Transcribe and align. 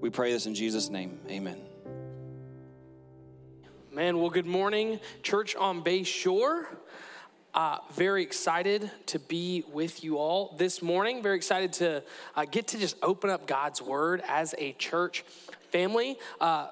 We 0.00 0.10
pray 0.10 0.32
this 0.32 0.46
in 0.46 0.54
Jesus' 0.54 0.90
name. 0.90 1.18
Amen. 1.30 1.58
Man, 3.90 4.18
well, 4.18 4.28
good 4.28 4.46
morning, 4.46 5.00
Church 5.22 5.56
on 5.56 5.82
Bay 5.82 6.02
Shore. 6.02 6.68
Uh, 7.54 7.78
very 7.94 8.22
excited 8.22 8.90
to 9.06 9.18
be 9.18 9.64
with 9.72 10.04
you 10.04 10.18
all 10.18 10.54
this 10.58 10.82
morning. 10.82 11.22
Very 11.22 11.36
excited 11.36 11.72
to 11.74 12.02
uh, 12.34 12.44
get 12.44 12.68
to 12.68 12.78
just 12.78 12.96
open 13.02 13.30
up 13.30 13.46
God's 13.46 13.80
Word 13.80 14.22
as 14.28 14.54
a 14.58 14.72
church 14.74 15.24
family. 15.70 16.18
Uh, 16.42 16.68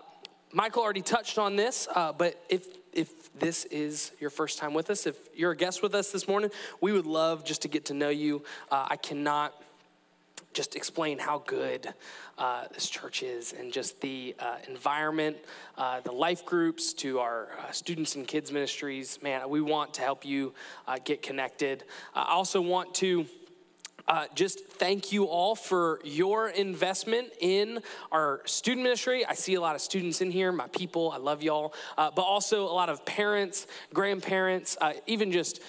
Michael 0.52 0.82
already 0.82 1.00
touched 1.00 1.38
on 1.38 1.56
this, 1.56 1.88
uh, 1.94 2.12
but 2.12 2.38
if 2.50 2.66
if 2.92 3.32
this 3.32 3.64
is 3.64 4.12
your 4.20 4.30
first 4.30 4.58
time 4.58 4.74
with 4.74 4.90
us, 4.90 5.06
if 5.06 5.16
you're 5.34 5.52
a 5.52 5.56
guest 5.56 5.82
with 5.82 5.94
us 5.94 6.12
this 6.12 6.28
morning, 6.28 6.50
we 6.82 6.92
would 6.92 7.06
love 7.06 7.44
just 7.44 7.62
to 7.62 7.68
get 7.68 7.86
to 7.86 7.94
know 7.94 8.10
you. 8.10 8.44
Uh, 8.70 8.86
I 8.90 8.96
cannot 8.96 9.54
just 10.54 10.76
explain 10.76 11.18
how 11.18 11.42
good 11.46 11.92
uh, 12.38 12.64
this 12.72 12.88
church 12.88 13.22
is 13.22 13.52
and 13.52 13.72
just 13.72 14.00
the 14.00 14.34
uh, 14.38 14.56
environment, 14.68 15.36
uh, 15.76 16.00
the 16.00 16.12
life 16.12 16.46
groups, 16.46 16.94
to 16.94 17.18
our 17.18 17.48
uh, 17.58 17.72
students 17.72 18.14
and 18.14 18.26
kids 18.26 18.52
ministries. 18.52 19.18
Man, 19.20 19.48
we 19.50 19.60
want 19.60 19.92
to 19.94 20.00
help 20.00 20.24
you 20.24 20.54
uh, 20.86 20.98
get 21.04 21.20
connected. 21.22 21.84
I 22.14 22.32
also 22.32 22.60
want 22.60 22.94
to. 22.96 23.26
Uh, 24.06 24.26
just 24.34 24.66
thank 24.66 25.12
you 25.12 25.24
all 25.24 25.54
for 25.54 25.98
your 26.04 26.50
investment 26.50 27.28
in 27.40 27.80
our 28.12 28.42
student 28.44 28.82
ministry. 28.82 29.24
I 29.24 29.32
see 29.32 29.54
a 29.54 29.62
lot 29.62 29.74
of 29.76 29.80
students 29.80 30.20
in 30.20 30.30
here, 30.30 30.52
my 30.52 30.68
people, 30.68 31.10
I 31.10 31.16
love 31.16 31.42
y'all, 31.42 31.72
uh, 31.96 32.10
but 32.14 32.20
also 32.20 32.64
a 32.64 32.74
lot 32.74 32.90
of 32.90 33.06
parents, 33.06 33.66
grandparents, 33.94 34.76
uh, 34.78 34.92
even 35.06 35.32
just 35.32 35.62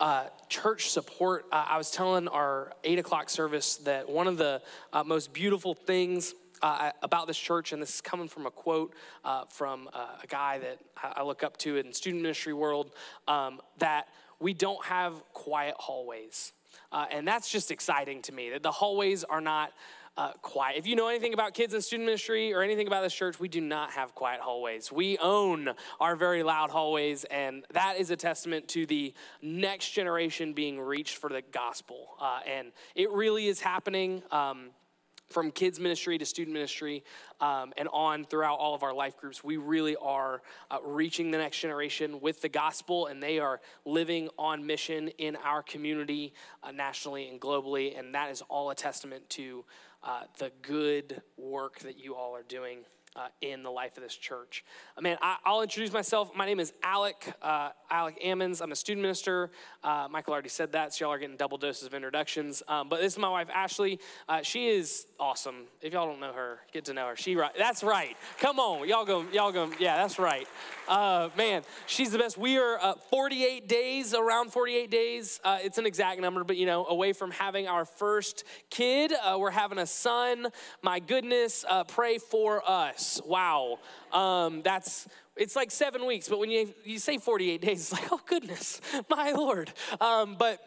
uh, 0.00 0.26
church 0.48 0.90
support. 0.90 1.46
Uh, 1.52 1.64
I 1.68 1.78
was 1.78 1.90
telling 1.90 2.28
our 2.28 2.72
eight 2.82 2.98
o'clock 2.98 3.30
service 3.30 3.76
that 3.78 4.08
one 4.08 4.26
of 4.26 4.38
the 4.38 4.60
uh, 4.92 5.04
most 5.04 5.32
beautiful 5.32 5.74
things 5.74 6.34
uh, 6.62 6.90
about 7.02 7.26
this 7.26 7.38
church, 7.38 7.72
and 7.72 7.80
this 7.80 7.94
is 7.96 8.00
coming 8.00 8.28
from 8.28 8.46
a 8.46 8.50
quote 8.50 8.94
uh, 9.24 9.44
from 9.48 9.88
uh, 9.92 10.06
a 10.22 10.26
guy 10.26 10.58
that 10.58 10.78
I 11.02 11.22
look 11.22 11.42
up 11.42 11.56
to 11.58 11.76
in 11.76 11.92
student 11.92 12.22
ministry 12.22 12.54
world, 12.54 12.92
um, 13.28 13.60
that 13.78 14.08
we 14.40 14.54
don't 14.54 14.84
have 14.84 15.14
quiet 15.32 15.74
hallways. 15.78 16.52
and 16.92 17.26
that's 17.26 17.50
just 17.50 17.70
exciting 17.70 18.22
to 18.22 18.32
me 18.32 18.50
that 18.50 18.62
the 18.62 18.72
hallways 18.72 19.24
are 19.24 19.40
not 19.40 19.72
uh, 20.16 20.32
quiet. 20.42 20.76
If 20.76 20.86
you 20.86 20.96
know 20.96 21.08
anything 21.08 21.34
about 21.34 21.54
kids 21.54 21.74
and 21.74 21.82
student 21.82 22.06
ministry 22.06 22.52
or 22.52 22.62
anything 22.62 22.86
about 22.86 23.02
this 23.02 23.14
church, 23.14 23.40
we 23.40 23.48
do 23.48 23.60
not 23.60 23.90
have 23.92 24.14
quiet 24.14 24.40
hallways. 24.40 24.92
We 24.92 25.18
own 25.18 25.70
our 26.00 26.14
very 26.16 26.42
loud 26.42 26.70
hallways, 26.70 27.24
and 27.24 27.64
that 27.72 27.96
is 27.98 28.10
a 28.10 28.16
testament 28.16 28.68
to 28.68 28.86
the 28.86 29.12
next 29.42 29.90
generation 29.90 30.52
being 30.52 30.80
reached 30.80 31.16
for 31.16 31.28
the 31.28 31.42
gospel. 31.42 32.10
Uh, 32.20 32.40
and 32.48 32.72
it 32.94 33.10
really 33.10 33.48
is 33.48 33.60
happening. 33.60 34.22
Um, 34.30 34.70
from 35.28 35.50
kids 35.50 35.80
ministry 35.80 36.18
to 36.18 36.26
student 36.26 36.52
ministry 36.52 37.02
um, 37.40 37.72
and 37.76 37.88
on 37.92 38.24
throughout 38.24 38.58
all 38.58 38.74
of 38.74 38.82
our 38.82 38.92
life 38.92 39.16
groups, 39.16 39.42
we 39.42 39.56
really 39.56 39.96
are 39.96 40.42
uh, 40.70 40.78
reaching 40.84 41.30
the 41.30 41.38
next 41.38 41.60
generation 41.60 42.20
with 42.20 42.40
the 42.40 42.48
gospel, 42.48 43.06
and 43.06 43.22
they 43.22 43.38
are 43.38 43.60
living 43.84 44.28
on 44.38 44.64
mission 44.66 45.08
in 45.18 45.36
our 45.36 45.62
community 45.62 46.34
uh, 46.62 46.70
nationally 46.70 47.28
and 47.28 47.40
globally. 47.40 47.98
And 47.98 48.14
that 48.14 48.30
is 48.30 48.42
all 48.42 48.70
a 48.70 48.74
testament 48.74 49.28
to 49.30 49.64
uh, 50.04 50.24
the 50.38 50.52
good 50.62 51.22
work 51.36 51.78
that 51.80 51.98
you 51.98 52.14
all 52.14 52.36
are 52.36 52.42
doing 52.42 52.78
uh, 53.16 53.28
in 53.40 53.62
the 53.62 53.70
life 53.70 53.96
of 53.96 54.02
this 54.02 54.16
church. 54.16 54.64
Uh, 54.96 55.00
man, 55.00 55.16
I, 55.22 55.36
will 55.46 55.62
introduce 55.62 55.92
myself. 55.92 56.34
My 56.34 56.46
name 56.46 56.58
is 56.58 56.72
Alec, 56.82 57.32
uh, 57.42 57.70
Alec 57.88 58.20
Ammons. 58.20 58.60
I'm 58.60 58.72
a 58.72 58.76
student 58.76 59.02
minister. 59.02 59.52
Uh, 59.84 60.08
Michael 60.10 60.32
already 60.32 60.48
said 60.48 60.72
that, 60.72 60.92
so 60.92 61.04
y'all 61.04 61.14
are 61.14 61.18
getting 61.18 61.36
double 61.36 61.56
doses 61.56 61.86
of 61.86 61.94
introductions. 61.94 62.62
Um, 62.66 62.88
but 62.88 63.00
this 63.00 63.12
is 63.12 63.18
my 63.18 63.28
wife, 63.28 63.46
Ashley. 63.54 64.00
Uh, 64.28 64.42
she 64.42 64.68
is 64.68 65.06
awesome. 65.20 65.66
If 65.80 65.92
y'all 65.92 66.08
don't 66.08 66.18
know 66.18 66.32
her, 66.32 66.58
get 66.72 66.86
to 66.86 66.92
know 66.92 67.06
her. 67.06 67.14
She 67.14 67.36
right. 67.36 67.52
That's 67.56 67.84
right. 67.84 68.16
Come 68.40 68.58
on, 68.58 68.88
y'all 68.88 69.04
go. 69.04 69.24
Y'all 69.32 69.52
go. 69.52 69.70
Yeah, 69.78 69.96
that's 69.96 70.18
right. 70.18 70.48
Man, 70.88 71.62
she's 71.86 72.10
the 72.10 72.18
best. 72.18 72.36
We 72.36 72.58
are 72.58 72.96
48 73.10 73.68
days, 73.68 74.12
around 74.12 74.50
48 74.50 74.90
days. 74.90 75.40
it's 75.44 75.78
an 75.78 75.86
exact 75.86 76.20
number, 76.20 76.42
but 76.42 76.56
you 76.56 76.66
know, 76.66 76.84
away 76.86 77.12
from 77.12 77.30
having 77.30 77.68
our 77.68 77.84
first 77.84 78.42
kid. 78.70 79.12
we're 79.38 79.50
having 79.50 79.78
a 79.78 79.86
son. 79.86 80.48
My 80.82 80.98
goodness, 80.98 81.64
pray 81.86 82.18
for 82.18 82.62
us. 82.68 83.03
Wow. 83.24 83.78
Um, 84.12 84.62
that's 84.62 85.08
it's 85.36 85.56
like 85.56 85.70
seven 85.70 86.06
weeks, 86.06 86.28
but 86.28 86.38
when 86.38 86.50
you, 86.50 86.72
you 86.84 86.98
say 86.98 87.18
48 87.18 87.60
days, 87.60 87.80
it's 87.80 87.92
like, 87.92 88.12
oh 88.12 88.20
goodness, 88.26 88.80
my 89.08 89.32
Lord. 89.32 89.72
Um, 90.00 90.36
but 90.38 90.60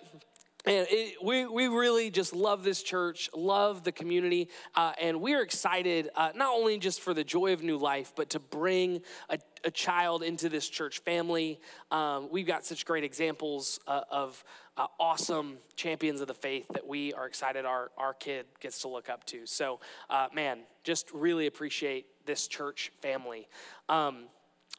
and 0.68 0.86
it, 0.90 1.24
we, 1.24 1.46
we 1.46 1.68
really 1.68 2.10
just 2.10 2.36
love 2.36 2.64
this 2.64 2.84
church, 2.84 3.30
love 3.34 3.84
the 3.84 3.92
community, 3.92 4.50
uh, 4.76 4.92
and 5.00 5.22
we're 5.22 5.42
excited 5.42 6.10
uh, 6.14 6.32
not 6.36 6.54
only 6.54 6.78
just 6.78 7.00
for 7.00 7.14
the 7.14 7.24
joy 7.24 7.54
of 7.54 7.64
new 7.64 7.78
life, 7.78 8.12
but 8.16 8.30
to 8.32 8.40
bring 8.40 9.02
a, 9.30 9.40
a 9.64 9.72
child 9.72 10.24
into 10.24 10.50
this 10.50 10.68
church 10.68 11.00
family. 11.00 11.62
Um, 11.90 12.28
we've 12.30 12.46
got 12.46 12.66
such 12.66 12.86
great 12.86 13.06
examples 13.06 13.80
uh, 13.88 14.02
of 14.12 14.44
uh, 14.76 14.88
awesome 15.00 15.58
champions 15.78 16.20
of 16.20 16.28
the 16.28 16.34
faith 16.34 16.66
that 16.74 16.86
we 16.86 17.14
are 17.14 17.26
excited 17.26 17.66
our, 17.66 17.90
our 17.98 18.14
kid 18.14 18.46
gets 18.60 18.82
to 18.82 18.90
look 18.90 19.10
up 19.10 19.26
to. 19.26 19.46
So, 19.46 19.80
uh, 20.10 20.28
man, 20.34 20.60
just 20.84 21.10
really 21.14 21.48
appreciate 21.48 22.08
this 22.26 22.48
church 22.48 22.92
family. 23.02 23.48
Um, 23.88 24.26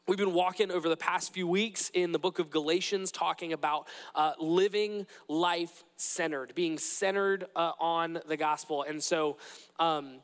We've 0.09 0.17
been 0.17 0.33
walking 0.33 0.71
over 0.71 0.89
the 0.89 0.97
past 0.97 1.33
few 1.33 1.45
weeks 1.45 1.91
in 1.93 2.11
the 2.11 2.17
book 2.17 2.39
of 2.39 2.49
Galatians, 2.49 3.11
talking 3.11 3.53
about 3.53 3.87
uh, 4.15 4.31
living 4.39 5.05
life 5.27 5.83
centered, 5.97 6.55
being 6.55 6.79
centered 6.79 7.45
uh, 7.55 7.73
on 7.79 8.19
the 8.27 8.35
gospel. 8.35 8.81
And 8.81 9.03
so, 9.03 9.37
um, 9.77 10.15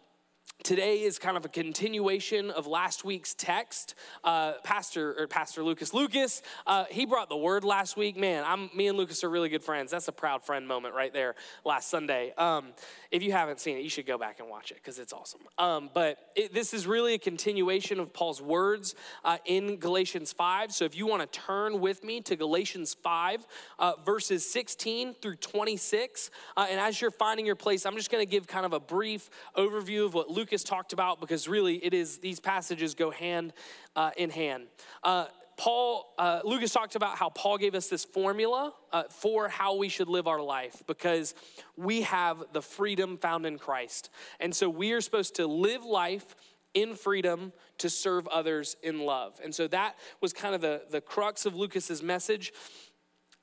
Today 0.66 1.04
is 1.04 1.20
kind 1.20 1.38
of 1.38 1.46
a 1.46 1.50
continuation 1.50 2.50
of 2.50 2.66
last 2.66 3.06
week's 3.06 3.36
text. 3.36 3.94
Uh, 4.24 4.54
Pastor 4.64 5.14
or 5.16 5.28
Pastor 5.28 5.64
Lucas 5.64 5.94
Lucas, 5.94 6.42
uh, 6.66 6.86
he 6.90 7.06
brought 7.06 7.30
the 7.30 7.38
word 7.38 7.64
last 7.64 7.96
week. 7.98 8.18
Man, 8.18 8.44
I'm 8.44 8.72
me 8.76 8.88
and 8.88 8.98
Lucas 8.98 9.24
are 9.24 9.30
really 9.30 9.50
good 9.50 9.64
friends. 9.64 9.92
That's 9.92 10.08
a 10.08 10.12
proud 10.12 10.44
friend 10.44 10.68
moment 10.68 10.96
right 10.96 11.14
there 11.14 11.36
last 11.66 11.92
Sunday. 11.92 12.34
Um, 12.36 12.74
if 13.12 13.22
you 13.22 13.32
haven't 13.32 13.60
seen 13.60 13.78
it, 13.78 13.84
you 13.84 13.92
should 13.92 14.08
go 14.08 14.18
back 14.18 14.40
and 14.40 14.50
watch 14.50 14.72
it 14.72 14.78
because 14.78 14.98
it's 14.98 15.14
awesome. 15.14 15.42
Um, 15.60 15.92
but 15.94 16.18
it, 16.36 16.52
this 16.52 16.74
is 16.74 16.88
really 16.88 17.14
a 17.14 17.20
continuation 17.20 18.00
of 18.00 18.12
Paul's 18.12 18.42
words 18.42 18.96
uh, 19.24 19.38
in 19.46 19.78
Galatians 19.78 20.34
5. 20.34 20.72
So 20.72 20.84
if 20.84 20.98
you 20.98 21.06
want 21.06 21.32
to 21.32 21.40
turn 21.40 21.80
with 21.80 22.04
me 22.04 22.22
to 22.22 22.36
Galatians 22.36 22.96
5, 23.04 23.46
uh, 23.78 23.94
verses 24.04 24.50
16 24.52 25.14
through 25.22 25.36
26, 25.36 26.32
uh, 26.58 26.66
and 26.68 26.80
as 26.80 27.00
you're 27.00 27.12
finding 27.12 27.46
your 27.46 27.56
place, 27.56 27.86
I'm 27.86 27.96
just 27.98 28.10
going 28.10 28.26
to 28.26 28.30
give 28.30 28.48
kind 28.48 28.66
of 28.66 28.74
a 28.74 28.80
brief 28.80 29.30
overview 29.56 30.06
of 30.06 30.16
what 30.16 30.32
Lucas 30.32 30.55
Lucas 30.56 30.64
talked 30.64 30.94
about 30.94 31.20
because 31.20 31.50
really 31.50 31.84
it 31.84 31.94
is 31.94 32.20
these 32.20 32.40
passages 32.40 32.96
go 32.96 33.12
hand 33.12 33.52
uh, 33.98 34.12
in 34.16 34.30
hand. 34.30 34.68
Uh, 35.04 35.26
Paul, 35.58 36.14
uh, 36.18 36.40
Lucas 36.46 36.72
talked 36.72 36.96
about 36.96 37.18
how 37.18 37.28
Paul 37.28 37.58
gave 37.58 37.76
us 37.76 37.90
this 37.90 38.06
formula 38.06 38.72
uh, 38.94 39.04
for 39.10 39.50
how 39.50 39.76
we 39.76 39.90
should 39.90 40.08
live 40.08 40.28
our 40.28 40.42
life 40.42 40.82
because 40.88 41.36
we 41.76 42.04
have 42.04 42.42
the 42.54 42.62
freedom 42.62 43.18
found 43.18 43.46
in 43.46 43.58
Christ. 43.58 44.10
And 44.40 44.56
so 44.56 44.70
we 44.70 44.94
are 44.94 45.02
supposed 45.02 45.36
to 45.36 45.46
live 45.46 45.84
life 45.84 46.38
in 46.74 46.96
freedom 46.96 47.52
to 47.80 47.90
serve 47.90 48.26
others 48.30 48.78
in 48.82 49.02
love. 49.02 49.38
And 49.44 49.54
so 49.54 49.68
that 49.68 49.98
was 50.22 50.32
kind 50.32 50.56
of 50.56 50.62
the, 50.62 50.84
the 50.90 51.02
crux 51.02 51.46
of 51.46 51.54
Lucas's 51.54 52.02
message. 52.02 52.54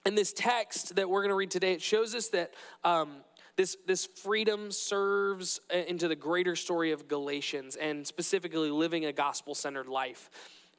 And 0.07 0.17
this 0.17 0.33
text 0.33 0.97
that 0.97 1.11
we're 1.11 1.21
going 1.21 1.29
to 1.29 1.37
read 1.37 1.51
today, 1.51 1.75
it 1.75 1.83
shows 1.83 2.15
us 2.15 2.29
that 2.29 2.55
um, 2.85 3.17
this, 3.57 3.77
this 3.87 4.07
freedom 4.07 4.71
serves 4.71 5.61
uh, 5.73 5.79
into 5.79 6.09
the 6.09 6.17
greater 6.17 6.57
story 6.57 6.93
of 6.93 7.09
Galatians 7.09 7.77
and 7.77 8.07
specifically 8.07 8.71
living 8.71 9.05
a 9.05 9.13
gospel 9.13 9.55
centered 9.55 9.89
life. 9.89 10.31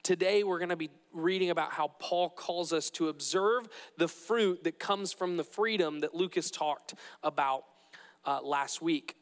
Today, 0.01 0.43
we're 0.43 0.57
going 0.57 0.69
to 0.69 0.75
be 0.75 0.89
reading 1.13 1.49
about 1.49 1.71
how 1.71 1.89
Paul 1.99 2.29
calls 2.29 2.73
us 2.73 2.89
to 2.91 3.07
observe 3.07 3.69
the 3.97 4.07
fruit 4.07 4.63
that 4.65 4.77
comes 4.77 5.13
from 5.13 5.37
the 5.37 5.43
freedom 5.43 6.01
that 6.01 6.13
Lucas 6.13 6.51
talked 6.51 6.95
about 7.23 7.63
uh, 8.25 8.41
last 8.43 8.81
week. 8.81 9.15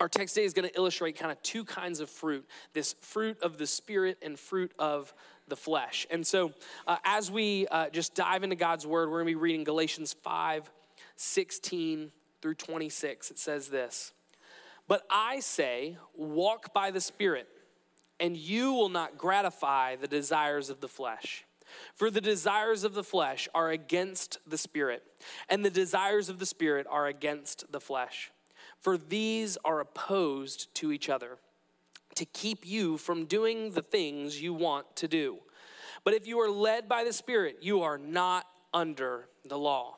Our 0.00 0.08
text 0.08 0.36
today 0.36 0.46
is 0.46 0.54
going 0.54 0.68
to 0.68 0.76
illustrate 0.76 1.18
kind 1.18 1.32
of 1.32 1.42
two 1.42 1.64
kinds 1.64 1.98
of 1.98 2.08
fruit 2.08 2.46
this 2.72 2.94
fruit 3.00 3.42
of 3.42 3.58
the 3.58 3.66
Spirit 3.66 4.18
and 4.22 4.38
fruit 4.38 4.72
of 4.78 5.12
the 5.48 5.56
flesh. 5.56 6.06
And 6.10 6.24
so, 6.24 6.52
uh, 6.86 6.96
as 7.04 7.30
we 7.30 7.66
uh, 7.66 7.90
just 7.90 8.14
dive 8.14 8.44
into 8.44 8.56
God's 8.56 8.86
word, 8.86 9.10
we're 9.10 9.22
going 9.22 9.26
to 9.26 9.38
be 9.38 9.42
reading 9.42 9.64
Galatians 9.64 10.14
5 10.22 10.70
16 11.16 12.12
through 12.40 12.54
26, 12.54 13.30
it 13.30 13.38
says 13.38 13.68
this 13.68 14.12
But 14.86 15.02
I 15.10 15.40
say, 15.40 15.96
walk 16.14 16.72
by 16.72 16.90
the 16.90 17.00
Spirit, 17.00 17.48
and 18.20 18.36
you 18.36 18.72
will 18.72 18.88
not 18.88 19.18
gratify 19.18 19.96
the 19.96 20.08
desires 20.08 20.70
of 20.70 20.80
the 20.80 20.88
flesh. 20.88 21.44
For 21.94 22.10
the 22.10 22.20
desires 22.20 22.82
of 22.82 22.94
the 22.94 23.04
flesh 23.04 23.48
are 23.54 23.70
against 23.70 24.38
the 24.46 24.58
Spirit, 24.58 25.02
and 25.48 25.64
the 25.64 25.70
desires 25.70 26.28
of 26.28 26.38
the 26.38 26.46
Spirit 26.46 26.86
are 26.88 27.06
against 27.06 27.70
the 27.70 27.80
flesh. 27.80 28.30
For 28.80 28.96
these 28.96 29.58
are 29.64 29.80
opposed 29.80 30.74
to 30.76 30.92
each 30.92 31.08
other, 31.08 31.38
to 32.14 32.24
keep 32.24 32.66
you 32.66 32.96
from 32.96 33.26
doing 33.26 33.72
the 33.72 33.82
things 33.82 34.40
you 34.40 34.54
want 34.54 34.96
to 34.96 35.08
do. 35.08 35.38
But 36.04 36.14
if 36.14 36.26
you 36.26 36.40
are 36.40 36.50
led 36.50 36.88
by 36.88 37.04
the 37.04 37.12
Spirit, 37.12 37.58
you 37.60 37.82
are 37.82 37.98
not 37.98 38.46
under 38.72 39.28
the 39.44 39.58
law. 39.58 39.97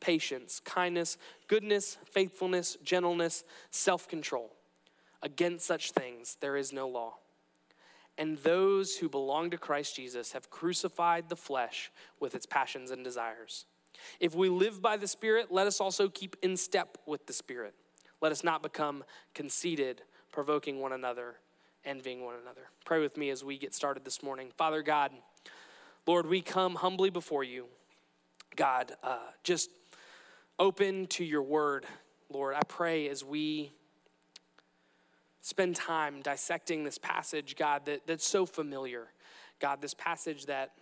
patience, 0.00 0.60
kindness, 0.64 1.18
goodness, 1.48 1.98
faithfulness, 2.04 2.76
gentleness, 2.82 3.44
self 3.70 4.08
control. 4.08 4.50
Against 5.22 5.66
such 5.66 5.92
things 5.92 6.36
there 6.40 6.56
is 6.56 6.72
no 6.72 6.88
law. 6.88 7.14
And 8.18 8.38
those 8.38 8.96
who 8.96 9.08
belong 9.08 9.50
to 9.50 9.58
Christ 9.58 9.96
Jesus 9.96 10.32
have 10.32 10.50
crucified 10.50 11.28
the 11.28 11.36
flesh 11.36 11.90
with 12.20 12.34
its 12.34 12.46
passions 12.46 12.90
and 12.90 13.04
desires. 13.04 13.66
If 14.18 14.34
we 14.34 14.48
live 14.48 14.82
by 14.82 14.96
the 14.96 15.08
Spirit, 15.08 15.50
let 15.50 15.66
us 15.66 15.80
also 15.80 16.08
keep 16.08 16.36
in 16.42 16.56
step 16.56 16.98
with 17.06 17.26
the 17.26 17.32
Spirit. 17.32 17.74
Let 18.20 18.32
us 18.32 18.44
not 18.44 18.62
become 18.62 19.04
conceited, 19.34 20.02
provoking 20.32 20.80
one 20.80 20.92
another, 20.92 21.36
envying 21.84 22.24
one 22.24 22.34
another. 22.42 22.68
Pray 22.84 23.00
with 23.00 23.16
me 23.16 23.30
as 23.30 23.42
we 23.44 23.58
get 23.58 23.74
started 23.74 24.04
this 24.04 24.22
morning. 24.22 24.50
Father 24.56 24.82
God, 24.82 25.12
Lord, 26.06 26.26
we 26.26 26.40
come 26.42 26.74
humbly 26.74 27.10
before 27.10 27.44
you. 27.44 27.66
God, 28.56 28.92
uh, 29.02 29.18
just 29.44 29.70
open 30.60 31.06
to 31.06 31.24
your 31.24 31.42
word, 31.42 31.86
Lord. 32.28 32.54
I 32.54 32.60
pray 32.68 33.08
as 33.08 33.24
we 33.24 33.72
spend 35.40 35.74
time 35.74 36.20
dissecting 36.20 36.84
this 36.84 36.98
passage, 36.98 37.56
God, 37.56 37.86
that, 37.86 38.06
that's 38.06 38.26
so 38.26 38.44
familiar. 38.44 39.08
God, 39.58 39.80
this 39.80 39.94
passage 39.94 40.46
that 40.46 40.72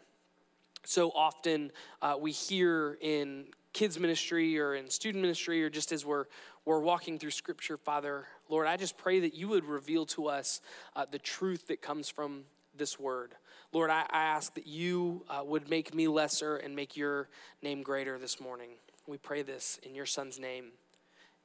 so 0.85 1.11
often 1.11 1.71
uh, 2.03 2.17
we 2.21 2.33
hear 2.33 2.99
in 3.01 3.47
kids 3.73 4.01
ministry 4.01 4.59
or 4.59 4.75
in 4.75 4.91
student 4.91 5.23
ministry 5.23 5.63
or 5.63 5.71
just 5.71 5.93
as 5.93 6.05
we're, 6.05 6.25
we're 6.65 6.81
walking 6.81 7.17
through 7.17 7.31
scripture, 7.31 7.77
Father, 7.77 8.27
Lord, 8.49 8.67
I 8.67 8.77
just 8.77 8.99
pray 8.99 9.21
that 9.21 9.35
you 9.35 9.47
would 9.47 9.65
reveal 9.65 10.07
to 10.07 10.27
us 10.27 10.61
uh, 10.97 11.07
the 11.09 11.21
truth 11.21 11.69
that 11.69 11.81
comes 11.81 12.09
from 12.09 12.43
this 12.77 12.99
word. 12.99 13.37
Lord, 13.73 13.91
I, 13.91 14.01
I 14.11 14.25
ask 14.25 14.55
that 14.55 14.67
you 14.67 15.25
uh, 15.29 15.43
would 15.45 15.71
make 15.71 15.95
me 15.95 16.09
lesser 16.09 16.57
and 16.57 16.75
make 16.75 16.97
your 16.97 17.29
name 17.63 17.83
greater 17.83 18.19
this 18.19 18.41
morning. 18.41 18.71
We 19.09 19.17
pray 19.17 19.41
this 19.41 19.81
in 19.83 19.95
your 19.95 20.07
son's 20.07 20.39
name. 20.39 20.67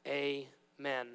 Amen 0.05 1.07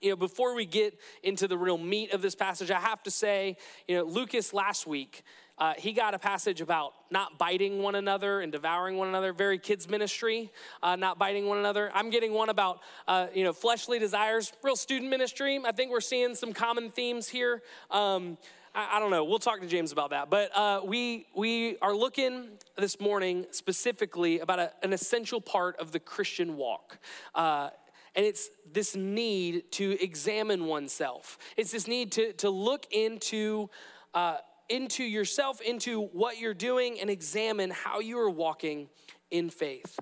you 0.00 0.10
know, 0.10 0.16
before 0.16 0.54
we 0.54 0.64
get 0.64 0.98
into 1.22 1.46
the 1.46 1.58
real 1.58 1.76
meat 1.76 2.12
of 2.12 2.22
this 2.22 2.34
passage, 2.34 2.70
I 2.70 2.80
have 2.80 3.02
to 3.02 3.10
say, 3.10 3.56
you 3.86 3.96
know, 3.96 4.04
Lucas 4.04 4.54
last 4.54 4.86
week, 4.86 5.22
uh, 5.58 5.74
he 5.76 5.92
got 5.92 6.14
a 6.14 6.18
passage 6.18 6.62
about 6.62 6.94
not 7.10 7.38
biting 7.38 7.82
one 7.82 7.94
another 7.94 8.40
and 8.40 8.50
devouring 8.50 8.96
one 8.96 9.08
another. 9.08 9.34
Very 9.34 9.58
kids 9.58 9.86
ministry, 9.90 10.50
uh, 10.82 10.96
not 10.96 11.18
biting 11.18 11.46
one 11.46 11.58
another. 11.58 11.90
I'm 11.92 12.08
getting 12.08 12.32
one 12.32 12.48
about 12.48 12.80
uh, 13.06 13.26
you 13.34 13.44
know 13.44 13.52
fleshly 13.52 13.98
desires, 13.98 14.54
real 14.62 14.76
student 14.76 15.10
ministry. 15.10 15.60
I 15.62 15.72
think 15.72 15.90
we're 15.90 16.00
seeing 16.00 16.34
some 16.34 16.54
common 16.54 16.90
themes 16.90 17.28
here. 17.28 17.62
Um, 17.90 18.38
I, 18.74 18.96
I, 18.96 19.00
don't 19.00 19.10
know. 19.10 19.24
We'll 19.24 19.38
talk 19.38 19.60
to 19.60 19.66
James 19.66 19.92
about 19.92 20.10
that. 20.10 20.30
But 20.30 20.56
uh, 20.56 20.80
we 20.84 21.26
we 21.34 21.76
are 21.78 21.94
looking 21.94 22.48
this 22.76 23.00
morning 23.00 23.46
specifically 23.50 24.40
about 24.40 24.58
a, 24.58 24.72
an 24.82 24.92
essential 24.92 25.40
part 25.40 25.76
of 25.78 25.92
the 25.92 26.00
Christian 26.00 26.56
walk. 26.56 26.98
Uh, 27.34 27.70
and 28.14 28.26
it's 28.26 28.50
this 28.72 28.96
need 28.96 29.70
to 29.72 30.02
examine 30.02 30.66
oneself. 30.66 31.38
It's 31.56 31.70
this 31.70 31.86
need 31.86 32.12
to, 32.12 32.32
to 32.34 32.50
look 32.50 32.86
into, 32.90 33.70
uh, 34.14 34.38
into 34.68 35.04
yourself, 35.04 35.60
into 35.60 36.06
what 36.06 36.38
you're 36.38 36.54
doing, 36.54 36.98
and 37.00 37.08
examine 37.08 37.70
how 37.70 38.00
you 38.00 38.18
are 38.18 38.30
walking 38.30 38.88
in 39.30 39.48
faith 39.48 39.98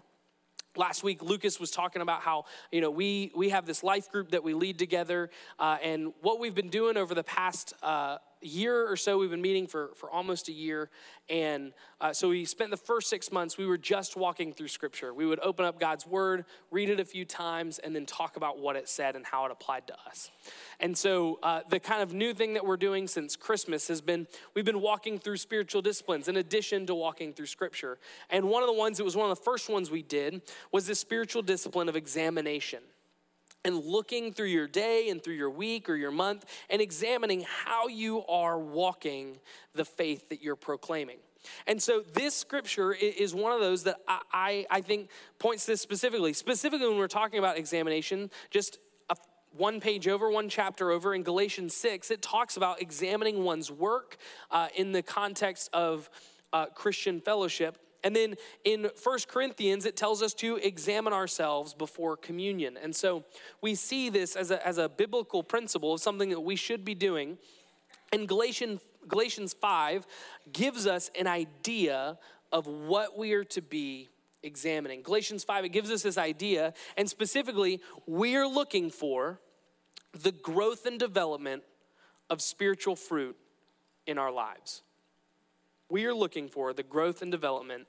last 0.77 1.03
week 1.03 1.23
lucas 1.23 1.59
was 1.59 1.71
talking 1.71 2.01
about 2.01 2.21
how 2.23 2.45
you 2.71 2.81
know 2.81 2.91
we 2.91 3.33
we 3.35 3.49
have 3.49 3.67
this 3.67 3.83
life 3.83 4.11
group 4.11 4.31
that 4.31 4.43
we 4.43 4.55
lead 4.55 4.79
together 4.79 5.29
uh, 5.59 5.77
and 5.83 6.13
what 6.23 6.39
we've 6.39 6.55
been 6.55 6.71
doing 6.71 6.97
over 6.97 7.15
the 7.15 7.25
past 7.25 7.75
uh, 7.83 8.17
year 8.41 8.91
or 8.91 8.97
so 8.97 9.19
we've 9.19 9.31
been 9.31 9.43
meeting 9.43 9.67
for, 9.67 9.91
for 9.95 10.11
almost 10.11 10.49
a 10.49 10.53
year. 10.53 10.91
And 11.29 11.73
uh, 12.01 12.13
so 12.13 12.31
we 12.31 12.45
spent 12.45 12.71
the 12.71 12.77
first 12.77 13.11
six 13.11 13.31
months 13.33 13.59
we 13.59 13.67
were 13.67 13.79
just 13.79 14.17
walking 14.17 14.53
through 14.53 14.69
scripture. 14.69 15.13
We 15.13 15.27
would 15.27 15.41
open 15.41 15.65
up 15.65 15.81
god's 15.81 16.07
word 16.07 16.45
read 16.71 16.91
it 16.91 17.01
a 17.01 17.05
few 17.05 17.25
times 17.25 17.79
and 17.79 17.95
then 17.95 18.07
talk 18.07 18.37
about 18.37 18.59
what 18.59 18.77
it 18.77 18.89
said 18.89 19.17
and 19.17 19.25
how 19.25 19.47
it 19.47 19.53
applied 19.53 19.87
to 19.89 19.95
us. 20.07 20.31
And 20.81 20.97
so 20.97 21.39
uh, 21.43 21.61
the 21.69 21.81
kind 21.81 22.03
of 22.03 22.13
new 22.13 22.35
thing 22.35 22.55
that 22.55 22.65
we're 22.65 22.77
doing 22.77 23.09
since 23.09 23.37
christmas 23.37 23.89
has 23.89 24.01
been 24.01 24.27
we've 24.55 24.65
been 24.65 24.81
walking 24.81 25.19
through 25.19 25.37
spiritual 25.37 25.83
disciplines 25.83 26.29
in 26.29 26.37
addition 26.37 26.87
to 26.87 26.95
walking 26.95 27.33
through 27.33 27.47
scripture. 27.47 27.99
And 28.31 28.49
one 28.49 28.63
of 28.63 28.69
the 28.69 28.75
ones 28.75 28.99
that 28.99 29.05
was 29.05 29.17
one 29.17 29.31
of 29.31 29.37
the 29.37 29.45
first 29.45 29.69
ones 29.69 29.91
we 29.91 30.03
did 30.03 30.43
was 30.73 30.87
this 30.87 31.01
spiritual 31.01 31.43
discipline 31.43 31.89
of 31.89 31.97
examination 31.97 32.81
and 33.65 33.85
looking 33.85 34.33
through 34.33 34.47
your 34.47 34.69
day 34.69 35.11
and 35.11 35.23
through 35.23 35.35
your 35.35 35.51
week 35.51 35.89
or 35.89 35.97
your 35.97 36.11
month 36.11 36.45
and 36.71 36.81
examining 36.81 37.45
how 37.65 37.89
you 37.89 38.25
are 38.27 38.59
walking 38.59 39.39
the 39.75 39.85
faith 39.85 40.29
that 40.29 40.43
you're 40.43 40.57
proclaiming. 40.57 41.19
And 41.67 41.81
so 41.83 42.03
this 42.15 42.35
scripture 42.35 42.93
is 42.93 43.35
one 43.35 43.53
of 43.53 43.61
those 43.61 43.85
that 43.85 44.01
I, 44.33 44.67
I, 44.71 44.81
think 44.81 45.09
points 45.39 45.67
this 45.67 45.81
specifically. 45.81 46.33
Specifically, 46.33 46.89
when 46.89 46.99
we're 46.99 47.07
talking 47.07 47.39
about 47.39 47.57
examination, 47.57 48.31
just 48.51 48.79
a, 49.09 49.17
one 49.53 49.81
page 49.81 50.09
over, 50.09 50.31
one 50.31 50.49
chapter 50.49 50.91
over 50.91 51.15
in 51.15 51.23
Galatians 51.23 51.75
6, 51.75 52.11
it 52.11 52.23
talks 52.23 52.57
about 52.57 52.83
examining 52.83 53.45
one's 53.45 53.71
work 53.71 54.17
uh, 54.51 54.69
in 54.75 54.93
the 54.93 55.03
context 55.03 55.71
of 55.73 56.11
uh, 56.53 56.67
Christian 56.67 57.21
fellowship 57.21 57.79
and 58.05 58.15
then 58.15 58.37
in 58.65 58.91
First 58.97 59.29
Corinthians, 59.29 59.85
it 59.85 59.97
tells 59.97 60.23
us 60.23 60.33
to 60.35 60.57
examine 60.57 61.13
ourselves 61.13 61.75
before 61.75 62.17
communion. 62.17 62.79
And 62.81 62.95
so 62.95 63.25
we 63.61 63.75
see 63.75 64.09
this 64.09 64.37
as 64.37 64.51
a, 64.51 64.65
as 64.67 64.79
a 64.79 64.89
biblical 64.89 65.43
principle 65.43 65.95
of 65.95 66.01
something 66.01 66.31
that 66.31 66.41
we 66.41 66.57
should 66.57 66.85
be 66.85 66.95
doing. 66.95 67.39
And 68.13 68.29
Galatians, 68.29 68.81
Galatians 69.09 69.53
5 69.53 70.07
gives 70.53 70.87
us 70.87 71.11
an 71.19 71.27
idea 71.27 72.19
of 72.53 72.67
what 72.67 73.19
we 73.19 73.33
are 73.33 73.45
to 73.45 73.61
be 73.61 74.09
examining. 74.43 75.03
Galatians 75.03 75.43
5, 75.43 75.65
it 75.65 75.71
gives 75.71 75.91
us 75.91 76.03
this 76.03 76.17
idea, 76.17 76.73
and 76.97 77.11
specifically, 77.11 77.81
we're 78.07 78.47
looking 78.47 78.91
for 78.91 79.41
the 80.23 80.33
growth 80.33 80.87
and 80.87 80.99
development 80.99 81.63
of 82.31 82.41
spiritual 82.41 82.97
fruit 82.97 83.37
in 84.07 84.17
our 84.17 84.31
lives 84.31 84.83
we 85.91 86.05
are 86.07 86.15
looking 86.15 86.49
for 86.49 86.73
the 86.73 86.83
growth 86.83 87.23
and 87.23 87.31
development 87.31 87.87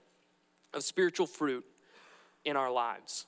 of 0.73 0.83
spiritual 0.83 1.27
fruit 1.27 1.65
in 2.45 2.55
our 2.55 2.71
lives. 2.71 3.25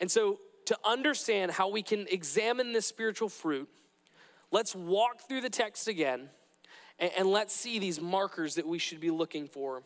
And 0.00 0.10
so, 0.10 0.40
to 0.66 0.78
understand 0.84 1.50
how 1.50 1.68
we 1.68 1.82
can 1.82 2.06
examine 2.08 2.72
this 2.72 2.86
spiritual 2.86 3.28
fruit, 3.28 3.68
let's 4.52 4.74
walk 4.74 5.28
through 5.28 5.40
the 5.40 5.50
text 5.50 5.88
again 5.88 6.28
and, 6.98 7.10
and 7.18 7.28
let's 7.28 7.54
see 7.54 7.78
these 7.78 8.00
markers 8.00 8.54
that 8.54 8.66
we 8.66 8.78
should 8.78 9.00
be 9.00 9.10
looking 9.10 9.48
for 9.48 9.82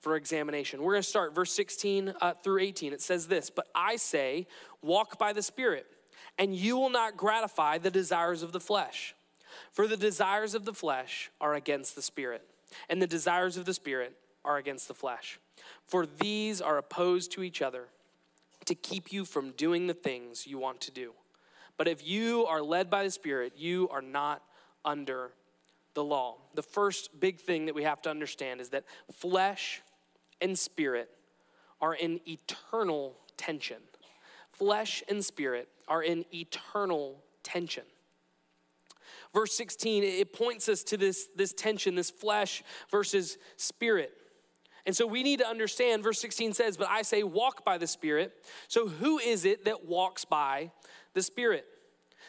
for 0.00 0.16
examination. 0.16 0.82
We're 0.82 0.94
going 0.94 1.02
to 1.02 1.08
start 1.08 1.34
verse 1.34 1.52
16 1.52 2.12
uh, 2.20 2.34
through 2.42 2.60
18. 2.60 2.92
It 2.92 3.00
says 3.00 3.28
this 3.28 3.50
But 3.50 3.68
I 3.74 3.96
say, 3.96 4.46
walk 4.82 5.18
by 5.18 5.32
the 5.32 5.42
Spirit, 5.42 5.86
and 6.38 6.54
you 6.54 6.76
will 6.76 6.90
not 6.90 7.16
gratify 7.16 7.78
the 7.78 7.90
desires 7.90 8.42
of 8.42 8.52
the 8.52 8.60
flesh. 8.60 9.14
For 9.72 9.86
the 9.86 9.96
desires 9.96 10.54
of 10.54 10.64
the 10.64 10.74
flesh 10.74 11.30
are 11.40 11.54
against 11.54 11.94
the 11.94 12.02
Spirit 12.02 12.46
and 12.88 13.00
the 13.00 13.06
desires 13.06 13.56
of 13.56 13.64
the 13.64 13.74
Spirit 13.74 14.16
are 14.44 14.56
against 14.56 14.88
the 14.88 14.94
flesh. 14.94 15.38
For 15.86 16.06
these 16.06 16.60
are 16.60 16.78
opposed 16.78 17.32
to 17.32 17.42
each 17.42 17.62
other 17.62 17.84
to 18.64 18.74
keep 18.74 19.12
you 19.12 19.24
from 19.24 19.50
doing 19.52 19.86
the 19.86 19.94
things 19.94 20.46
you 20.46 20.58
want 20.58 20.80
to 20.82 20.90
do. 20.90 21.12
But 21.76 21.88
if 21.88 22.06
you 22.06 22.46
are 22.46 22.62
led 22.62 22.90
by 22.90 23.04
the 23.04 23.10
Spirit, 23.10 23.52
you 23.56 23.88
are 23.90 24.02
not 24.02 24.42
under 24.84 25.32
the 25.94 26.04
law. 26.04 26.36
The 26.54 26.62
first 26.62 27.18
big 27.18 27.40
thing 27.40 27.66
that 27.66 27.74
we 27.74 27.82
have 27.82 28.02
to 28.02 28.10
understand 28.10 28.60
is 28.60 28.68
that 28.68 28.84
flesh 29.12 29.82
and 30.40 30.56
spirit 30.56 31.10
are 31.80 31.94
in 31.94 32.20
eternal 32.28 33.16
tension. 33.36 33.78
Flesh 34.52 35.02
and 35.08 35.24
spirit 35.24 35.68
are 35.88 36.02
in 36.02 36.24
eternal 36.32 37.22
tension. 37.42 37.84
Verse 39.36 39.52
16, 39.52 40.02
it 40.02 40.32
points 40.32 40.66
us 40.66 40.82
to 40.84 40.96
this, 40.96 41.28
this 41.36 41.52
tension, 41.52 41.94
this 41.94 42.08
flesh 42.08 42.62
versus 42.90 43.36
spirit. 43.58 44.10
And 44.86 44.96
so 44.96 45.06
we 45.06 45.22
need 45.22 45.40
to 45.40 45.46
understand, 45.46 46.02
verse 46.02 46.18
16 46.22 46.54
says, 46.54 46.78
But 46.78 46.88
I 46.88 47.02
say, 47.02 47.22
walk 47.22 47.62
by 47.62 47.76
the 47.76 47.86
Spirit. 47.86 48.32
So 48.66 48.88
who 48.88 49.18
is 49.18 49.44
it 49.44 49.66
that 49.66 49.84
walks 49.84 50.24
by 50.24 50.70
the 51.12 51.20
Spirit? 51.20 51.66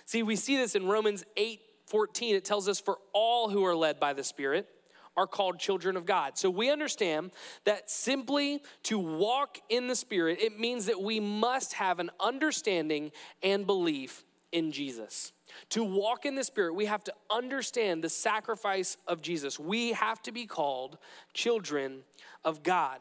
See, 0.03 0.21
we 0.21 0.35
see 0.35 0.57
this 0.57 0.75
in 0.75 0.85
Romans 0.85 1.23
8 1.37 1.61
14. 1.85 2.35
It 2.35 2.43
tells 2.43 2.67
us, 2.67 2.81
For 2.81 2.97
all 3.13 3.47
who 3.47 3.63
are 3.63 3.75
led 3.75 4.01
by 4.01 4.11
the 4.11 4.23
Spirit 4.25 4.67
are 5.15 5.27
called 5.27 5.59
children 5.59 5.95
of 5.95 6.05
God. 6.05 6.37
So 6.37 6.49
we 6.49 6.69
understand 6.69 7.31
that 7.63 7.89
simply 7.89 8.61
to 8.83 8.99
walk 8.99 9.59
in 9.69 9.87
the 9.87 9.95
Spirit, 9.95 10.39
it 10.41 10.59
means 10.59 10.87
that 10.87 11.01
we 11.01 11.21
must 11.21 11.71
have 11.71 11.99
an 11.99 12.09
understanding 12.19 13.13
and 13.41 13.65
belief 13.65 14.25
in 14.51 14.71
Jesus. 14.71 15.33
To 15.69 15.83
walk 15.83 16.25
in 16.25 16.35
the 16.35 16.43
Spirit, 16.43 16.75
we 16.75 16.85
have 16.85 17.03
to 17.05 17.13
understand 17.29 18.03
the 18.03 18.09
sacrifice 18.09 18.97
of 19.07 19.21
Jesus. 19.21 19.59
We 19.59 19.93
have 19.93 20.21
to 20.23 20.31
be 20.31 20.45
called 20.45 20.97
children 21.33 22.03
of 22.43 22.63
God. 22.63 22.99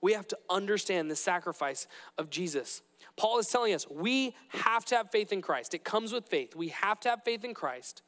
We 0.00 0.12
have 0.12 0.28
to 0.28 0.38
understand 0.48 1.10
the 1.10 1.16
sacrifice 1.16 1.86
of 2.18 2.30
Jesus. 2.30 2.82
Paul 3.16 3.38
is 3.38 3.48
telling 3.48 3.74
us 3.74 3.86
we 3.90 4.34
have 4.48 4.84
to 4.86 4.96
have 4.96 5.10
faith 5.10 5.32
in 5.32 5.42
Christ. 5.42 5.74
It 5.74 5.84
comes 5.84 6.12
with 6.12 6.26
faith. 6.28 6.54
We 6.54 6.68
have 6.68 7.00
to 7.00 7.10
have 7.10 7.24
faith 7.24 7.44
in 7.44 7.52
Christ. 7.52 8.02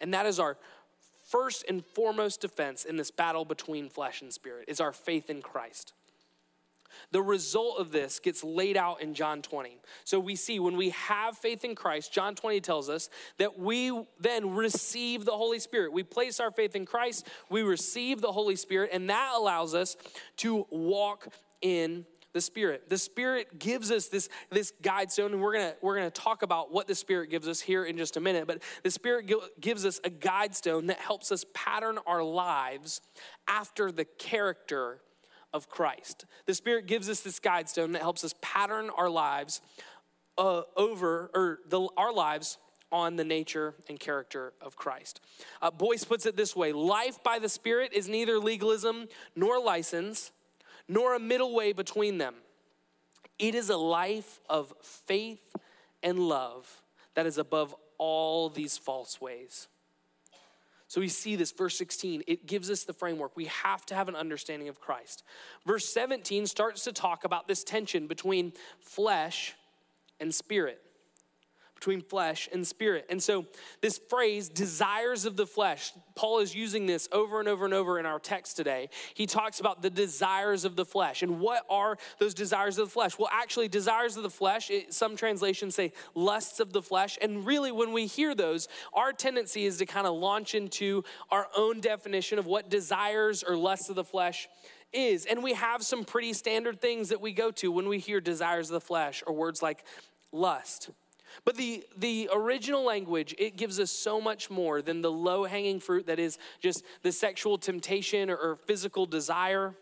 And 0.00 0.14
that 0.14 0.26
is 0.26 0.40
our 0.40 0.56
first 1.24 1.64
and 1.68 1.84
foremost 1.84 2.40
defense 2.40 2.84
in 2.84 2.96
this 2.96 3.10
battle 3.10 3.44
between 3.44 3.88
flesh 3.88 4.22
and 4.22 4.32
spirit 4.32 4.66
is 4.68 4.80
our 4.80 4.92
faith 4.92 5.30
in 5.30 5.42
Christ. 5.42 5.92
The 7.10 7.22
result 7.22 7.78
of 7.78 7.92
this 7.92 8.18
gets 8.18 8.44
laid 8.44 8.76
out 8.76 9.00
in 9.00 9.14
John 9.14 9.42
20. 9.42 9.78
So 10.04 10.18
we 10.18 10.36
see 10.36 10.58
when 10.58 10.76
we 10.76 10.90
have 10.90 11.36
faith 11.36 11.64
in 11.64 11.74
Christ, 11.74 12.12
John 12.12 12.34
20 12.34 12.60
tells 12.60 12.88
us 12.88 13.08
that 13.38 13.58
we 13.58 14.06
then 14.20 14.54
receive 14.54 15.24
the 15.24 15.32
Holy 15.32 15.58
Spirit. 15.58 15.92
We 15.92 16.02
place 16.02 16.40
our 16.40 16.50
faith 16.50 16.76
in 16.76 16.86
Christ, 16.86 17.26
we 17.50 17.62
receive 17.62 18.20
the 18.20 18.32
Holy 18.32 18.56
Spirit, 18.56 18.90
and 18.92 19.10
that 19.10 19.32
allows 19.36 19.74
us 19.74 19.96
to 20.38 20.66
walk 20.70 21.28
in 21.60 22.04
the 22.34 22.40
Spirit. 22.40 22.90
The 22.90 22.98
Spirit 22.98 23.58
gives 23.58 23.90
us 23.90 24.08
this, 24.08 24.28
this 24.50 24.72
guide 24.82 25.10
stone, 25.10 25.32
and 25.32 25.40
we're 25.40 25.54
gonna, 25.54 25.74
we're 25.80 25.94
gonna 25.94 26.10
talk 26.10 26.42
about 26.42 26.72
what 26.72 26.86
the 26.86 26.94
Spirit 26.94 27.30
gives 27.30 27.48
us 27.48 27.60
here 27.60 27.84
in 27.84 27.96
just 27.96 28.16
a 28.16 28.20
minute. 28.20 28.46
But 28.46 28.62
the 28.82 28.90
Spirit 28.90 29.32
gives 29.60 29.86
us 29.86 30.00
a 30.04 30.10
guide 30.10 30.54
stone 30.54 30.86
that 30.86 30.98
helps 30.98 31.32
us 31.32 31.46
pattern 31.54 31.98
our 32.06 32.22
lives 32.22 33.00
after 33.46 33.90
the 33.90 34.04
character 34.04 34.98
of 35.54 35.70
Christ. 35.70 36.26
The 36.44 36.52
Spirit 36.52 36.86
gives 36.86 37.08
us 37.08 37.20
this 37.20 37.38
guide 37.38 37.70
stone 37.70 37.92
that 37.92 38.02
helps 38.02 38.24
us 38.24 38.34
pattern 38.42 38.90
our 38.90 39.08
lives 39.08 39.62
uh, 40.36 40.62
over, 40.76 41.30
or 41.32 41.60
the, 41.68 41.88
our 41.96 42.12
lives 42.12 42.58
on 42.92 43.16
the 43.16 43.24
nature 43.24 43.74
and 43.88 43.98
character 43.98 44.52
of 44.60 44.76
Christ. 44.76 45.20
Uh, 45.62 45.70
Boice 45.70 46.04
puts 46.04 46.26
it 46.26 46.36
this 46.36 46.54
way 46.54 46.72
life 46.72 47.22
by 47.22 47.38
the 47.38 47.48
Spirit 47.48 47.92
is 47.94 48.08
neither 48.08 48.38
legalism 48.38 49.08
nor 49.34 49.58
license 49.58 50.32
nor 50.88 51.14
a 51.14 51.20
middle 51.20 51.54
way 51.54 51.72
between 51.72 52.18
them. 52.18 52.34
It 53.38 53.54
is 53.54 53.70
a 53.70 53.76
life 53.76 54.40
of 54.50 54.74
faith 54.82 55.56
and 56.02 56.18
love 56.18 56.82
that 57.14 57.26
is 57.26 57.38
above 57.38 57.74
all 57.98 58.48
these 58.48 58.76
false 58.76 59.20
ways. 59.20 59.68
So 60.94 61.00
we 61.00 61.08
see 61.08 61.34
this, 61.34 61.50
verse 61.50 61.76
16, 61.76 62.22
it 62.28 62.46
gives 62.46 62.70
us 62.70 62.84
the 62.84 62.92
framework. 62.92 63.36
We 63.36 63.46
have 63.46 63.84
to 63.86 63.96
have 63.96 64.08
an 64.08 64.14
understanding 64.14 64.68
of 64.68 64.80
Christ. 64.80 65.24
Verse 65.66 65.92
17 65.92 66.46
starts 66.46 66.84
to 66.84 66.92
talk 66.92 67.24
about 67.24 67.48
this 67.48 67.64
tension 67.64 68.06
between 68.06 68.52
flesh 68.78 69.56
and 70.20 70.32
spirit 70.32 70.80
between 71.74 72.00
flesh 72.00 72.48
and 72.52 72.66
spirit. 72.66 73.06
And 73.10 73.22
so, 73.22 73.46
this 73.80 74.00
phrase, 74.08 74.48
desires 74.48 75.24
of 75.26 75.36
the 75.36 75.46
flesh, 75.46 75.92
Paul 76.14 76.38
is 76.38 76.54
using 76.54 76.86
this 76.86 77.08
over 77.12 77.40
and 77.40 77.48
over 77.48 77.64
and 77.64 77.74
over 77.74 77.98
in 77.98 78.06
our 78.06 78.18
text 78.18 78.56
today. 78.56 78.88
He 79.14 79.26
talks 79.26 79.60
about 79.60 79.82
the 79.82 79.90
desires 79.90 80.64
of 80.64 80.76
the 80.76 80.84
flesh. 80.84 81.22
And 81.22 81.40
what 81.40 81.64
are 81.68 81.98
those 82.18 82.34
desires 82.34 82.78
of 82.78 82.86
the 82.86 82.92
flesh? 82.92 83.18
Well, 83.18 83.28
actually, 83.32 83.68
desires 83.68 84.16
of 84.16 84.22
the 84.22 84.30
flesh, 84.30 84.70
it, 84.70 84.94
some 84.94 85.16
translations 85.16 85.74
say 85.74 85.92
lusts 86.14 86.60
of 86.60 86.72
the 86.72 86.82
flesh. 86.82 87.18
And 87.20 87.44
really, 87.44 87.72
when 87.72 87.92
we 87.92 88.06
hear 88.06 88.34
those, 88.34 88.68
our 88.92 89.12
tendency 89.12 89.64
is 89.64 89.78
to 89.78 89.86
kind 89.86 90.06
of 90.06 90.14
launch 90.14 90.54
into 90.54 91.04
our 91.30 91.48
own 91.56 91.80
definition 91.80 92.38
of 92.38 92.46
what 92.46 92.70
desires 92.70 93.42
or 93.42 93.56
lusts 93.56 93.88
of 93.88 93.96
the 93.96 94.04
flesh 94.04 94.48
is. 94.92 95.26
And 95.26 95.42
we 95.42 95.54
have 95.54 95.82
some 95.82 96.04
pretty 96.04 96.32
standard 96.32 96.80
things 96.80 97.08
that 97.10 97.20
we 97.20 97.32
go 97.32 97.50
to 97.52 97.70
when 97.70 97.88
we 97.88 97.98
hear 97.98 98.20
desires 98.20 98.70
of 98.70 98.74
the 98.74 98.80
flesh 98.80 99.22
or 99.26 99.34
words 99.34 99.60
like 99.62 99.84
lust. 100.32 100.90
But 101.44 101.56
the, 101.56 101.84
the 101.96 102.28
original 102.32 102.84
language, 102.84 103.34
it 103.38 103.56
gives 103.56 103.80
us 103.80 103.90
so 103.90 104.20
much 104.20 104.50
more 104.50 104.82
than 104.82 105.02
the 105.02 105.12
low 105.12 105.44
hanging 105.44 105.80
fruit 105.80 106.06
that 106.06 106.18
is 106.18 106.38
just 106.60 106.84
the 107.02 107.12
sexual 107.12 107.58
temptation 107.58 108.30
or, 108.30 108.36
or 108.36 108.56
physical 108.56 109.06
desire. 109.06 109.74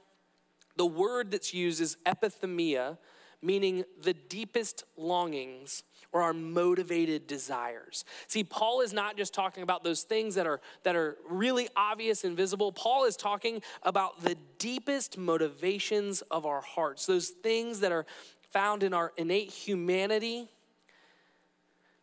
The 0.76 0.86
word 0.86 1.30
that's 1.30 1.52
used 1.52 1.80
is 1.80 1.96
epithymia, 2.06 2.98
meaning 3.42 3.84
the 4.00 4.14
deepest 4.14 4.84
longings 4.96 5.82
or 6.12 6.22
our 6.22 6.34
motivated 6.34 7.26
desires. 7.26 8.04
See, 8.26 8.44
Paul 8.44 8.82
is 8.82 8.92
not 8.92 9.16
just 9.16 9.32
talking 9.34 9.62
about 9.62 9.82
those 9.82 10.02
things 10.02 10.34
that 10.34 10.46
are 10.46 10.60
that 10.84 10.94
are 10.94 11.16
really 11.28 11.68
obvious 11.74 12.24
and 12.24 12.36
visible. 12.36 12.70
Paul 12.70 13.04
is 13.04 13.16
talking 13.16 13.62
about 13.82 14.22
the 14.22 14.36
deepest 14.58 15.18
motivations 15.18 16.22
of 16.30 16.46
our 16.46 16.60
hearts, 16.60 17.06
those 17.06 17.28
things 17.28 17.80
that 17.80 17.92
are 17.92 18.06
found 18.52 18.82
in 18.82 18.92
our 18.92 19.12
innate 19.16 19.50
humanity 19.50 20.48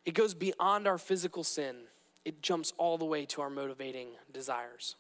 it 0.06 0.14
goes 0.14 0.34
beyond 0.34 0.88
our 0.88 0.98
physical 0.98 1.44
sin, 1.44 1.76
it 2.26 2.42
jumps 2.42 2.74
all 2.78 2.98
the 2.98 3.06
way 3.06 3.26
to 3.26 3.42
our 3.42 3.50
motivating 3.50 4.10
desires. 4.32 4.96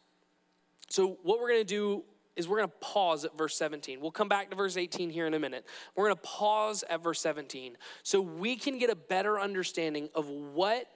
So, 0.90 1.20
what 1.24 1.40
we're 1.40 1.50
going 1.50 1.62
to 1.62 1.64
do 1.64 2.04
is 2.36 2.48
we're 2.48 2.58
going 2.58 2.70
to 2.70 2.76
pause 2.80 3.26
at 3.26 3.38
verse 3.38 3.56
17. 3.58 4.00
We'll 4.00 4.12
come 4.12 4.30
back 4.30 4.50
to 4.50 4.56
verse 4.56 4.78
18 4.78 5.10
here 5.10 5.28
in 5.28 5.34
a 5.34 5.40
minute. 5.40 5.66
We're 5.96 6.06
going 6.06 6.16
to 6.16 6.22
pause 6.22 6.84
at 6.90 7.04
verse 7.04 7.20
17 7.20 7.78
so 8.02 8.22
we 8.22 8.56
can 8.56 8.78
get 8.78 8.90
a 8.90 8.96
better 8.96 9.40
understanding 9.40 10.10
of 10.16 10.30
what 10.30 10.88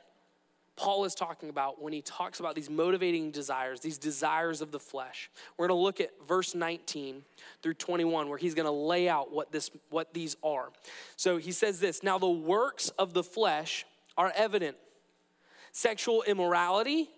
Paul 0.76 1.06
is 1.06 1.14
talking 1.14 1.50
about 1.50 1.82
when 1.82 1.94
he 1.94 2.02
talks 2.02 2.40
about 2.40 2.56
these 2.56 2.70
motivating 2.70 3.30
desires, 3.30 3.80
these 3.80 3.98
desires 4.00 4.62
of 4.62 4.72
the 4.72 4.80
flesh. 4.80 5.30
We're 5.58 5.68
going 5.68 5.78
to 5.78 5.84
look 5.84 6.02
at 6.02 6.12
verse 6.28 6.56
19 6.56 7.24
through 7.62 7.76
21 7.76 8.28
where 8.28 8.38
he's 8.38 8.56
going 8.56 8.66
to 8.66 8.72
lay 8.72 9.08
out 9.08 9.32
what 9.32 9.52
this 9.52 9.70
what 9.90 10.14
these 10.14 10.36
are. 10.44 10.70
So 11.16 11.38
he 11.38 11.52
says 11.52 11.80
this, 11.80 12.02
"Now 12.02 12.18
the 12.18 12.30
works 12.30 12.90
of 12.98 13.14
the 13.14 13.22
flesh 13.22 13.86
are 14.18 14.32
evident 14.36 14.78
sexual 15.72 16.24
immorality, 16.24 17.10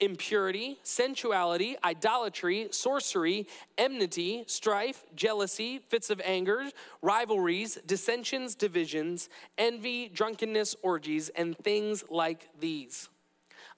impurity, 0.00 0.78
sensuality, 0.82 1.76
idolatry, 1.84 2.68
sorcery, 2.70 3.46
enmity, 3.78 4.44
strife, 4.46 5.04
jealousy, 5.14 5.78
fits 5.78 6.10
of 6.10 6.20
anger, 6.24 6.64
rivalries, 7.00 7.78
dissensions, 7.86 8.54
divisions, 8.54 9.28
envy, 9.56 10.08
drunkenness, 10.08 10.74
orgies, 10.82 11.30
and 11.30 11.56
things 11.58 12.04
like 12.10 12.48
these. 12.58 13.08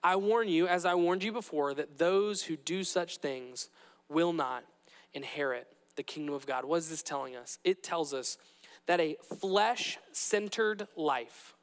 I 0.03 0.17
warn 0.17 0.49
you, 0.49 0.67
as 0.67 0.85
I 0.85 0.95
warned 0.95 1.23
you 1.23 1.33
before, 1.33 1.75
that 1.75 1.99
those 1.99 2.43
who 2.43 2.57
do 2.57 2.85
such 2.85 3.19
things 3.19 3.71
will 4.09 4.33
not 4.33 4.65
inherit 5.13 5.69
the 5.97 6.03
kingdom 6.03 6.35
of 6.35 6.47
God. 6.47 6.65
What 6.65 6.77
is 6.77 6.91
this 6.91 7.03
telling 7.03 7.37
us? 7.37 7.59
It 7.65 7.83
tells 7.83 8.13
us 8.13 8.39
that 8.87 9.01
a 9.01 9.17
flesh 9.41 9.99
centered 10.13 10.89
life 10.97 11.54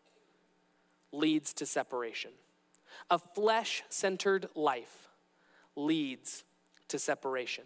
leads 1.11 1.53
to 1.53 1.65
separation. 1.65 2.31
A 3.09 3.19
flesh 3.19 3.83
centered 3.89 4.47
life 4.55 5.09
leads 5.75 6.43
to 6.89 6.99
separation. 6.99 7.63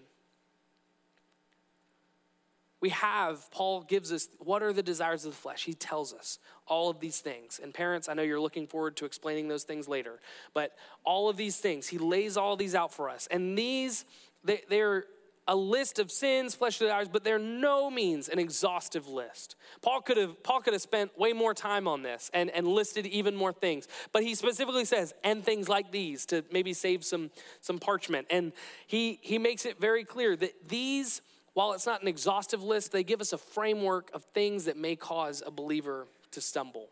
We 2.81 2.89
have, 2.89 3.49
Paul 3.51 3.81
gives 3.81 4.11
us 4.11 4.27
what 4.37 4.61
are 4.61 4.71
the 4.71 4.83
desires 4.83 5.25
of 5.25 5.31
the 5.31 5.37
flesh. 5.37 5.65
He 5.65 5.73
tells 5.73 6.13
us 6.13 6.37
all 6.67 6.89
of 6.89 6.99
these 6.99 7.19
things. 7.19 7.59
And 7.61 7.73
parents, 7.73 8.07
I 8.07 8.13
know 8.13 8.21
you're 8.21 8.39
looking 8.39 8.67
forward 8.67 8.95
to 8.97 9.05
explaining 9.05 9.47
those 9.47 9.63
things 9.63 9.87
later, 9.87 10.19
but 10.53 10.75
all 11.03 11.27
of 11.27 11.37
these 11.37 11.57
things, 11.57 11.87
he 11.87 11.97
lays 11.97 12.37
all 12.37 12.55
these 12.55 12.75
out 12.75 12.93
for 12.93 13.09
us. 13.09 13.27
And 13.31 13.57
these, 13.57 14.05
they, 14.43 14.61
they're 14.69 15.05
a 15.47 15.55
list 15.55 15.99
of 15.99 16.11
sins, 16.11 16.55
fleshly 16.55 16.87
desires, 16.87 17.07
but 17.07 17.23
they're 17.23 17.37
no 17.37 17.89
means 17.89 18.29
an 18.29 18.39
exhaustive 18.39 19.07
list. 19.07 19.55
Paul 19.81 20.01
could 20.01 20.17
have 20.17 20.41
Paul 20.43 20.61
could 20.61 20.73
have 20.73 20.81
spent 20.81 21.17
way 21.17 21.33
more 21.33 21.53
time 21.53 21.87
on 21.87 22.01
this 22.01 22.31
and, 22.33 22.49
and 22.49 22.67
listed 22.67 23.05
even 23.05 23.35
more 23.35 23.53
things. 23.53 23.87
But 24.11 24.23
he 24.23 24.35
specifically 24.35 24.85
says, 24.85 25.13
and 25.23 25.43
things 25.43 25.69
like 25.69 25.91
these 25.91 26.25
to 26.27 26.43
maybe 26.51 26.73
save 26.73 27.03
some, 27.03 27.29
some 27.61 27.77
parchment. 27.77 28.27
And 28.29 28.53
he 28.87 29.19
he 29.21 29.37
makes 29.37 29.65
it 29.65 29.79
very 29.79 30.03
clear 30.03 30.35
that 30.35 30.67
these, 30.67 31.21
while 31.53 31.73
it's 31.73 31.85
not 31.85 32.01
an 32.01 32.07
exhaustive 32.07 32.63
list, 32.63 32.91
they 32.91 33.03
give 33.03 33.21
us 33.21 33.31
a 33.31 33.37
framework 33.37 34.09
of 34.13 34.23
things 34.33 34.65
that 34.65 34.77
may 34.77 34.95
cause 34.95 35.43
a 35.45 35.51
believer 35.51 36.07
to 36.31 36.41
stumble. 36.41 36.89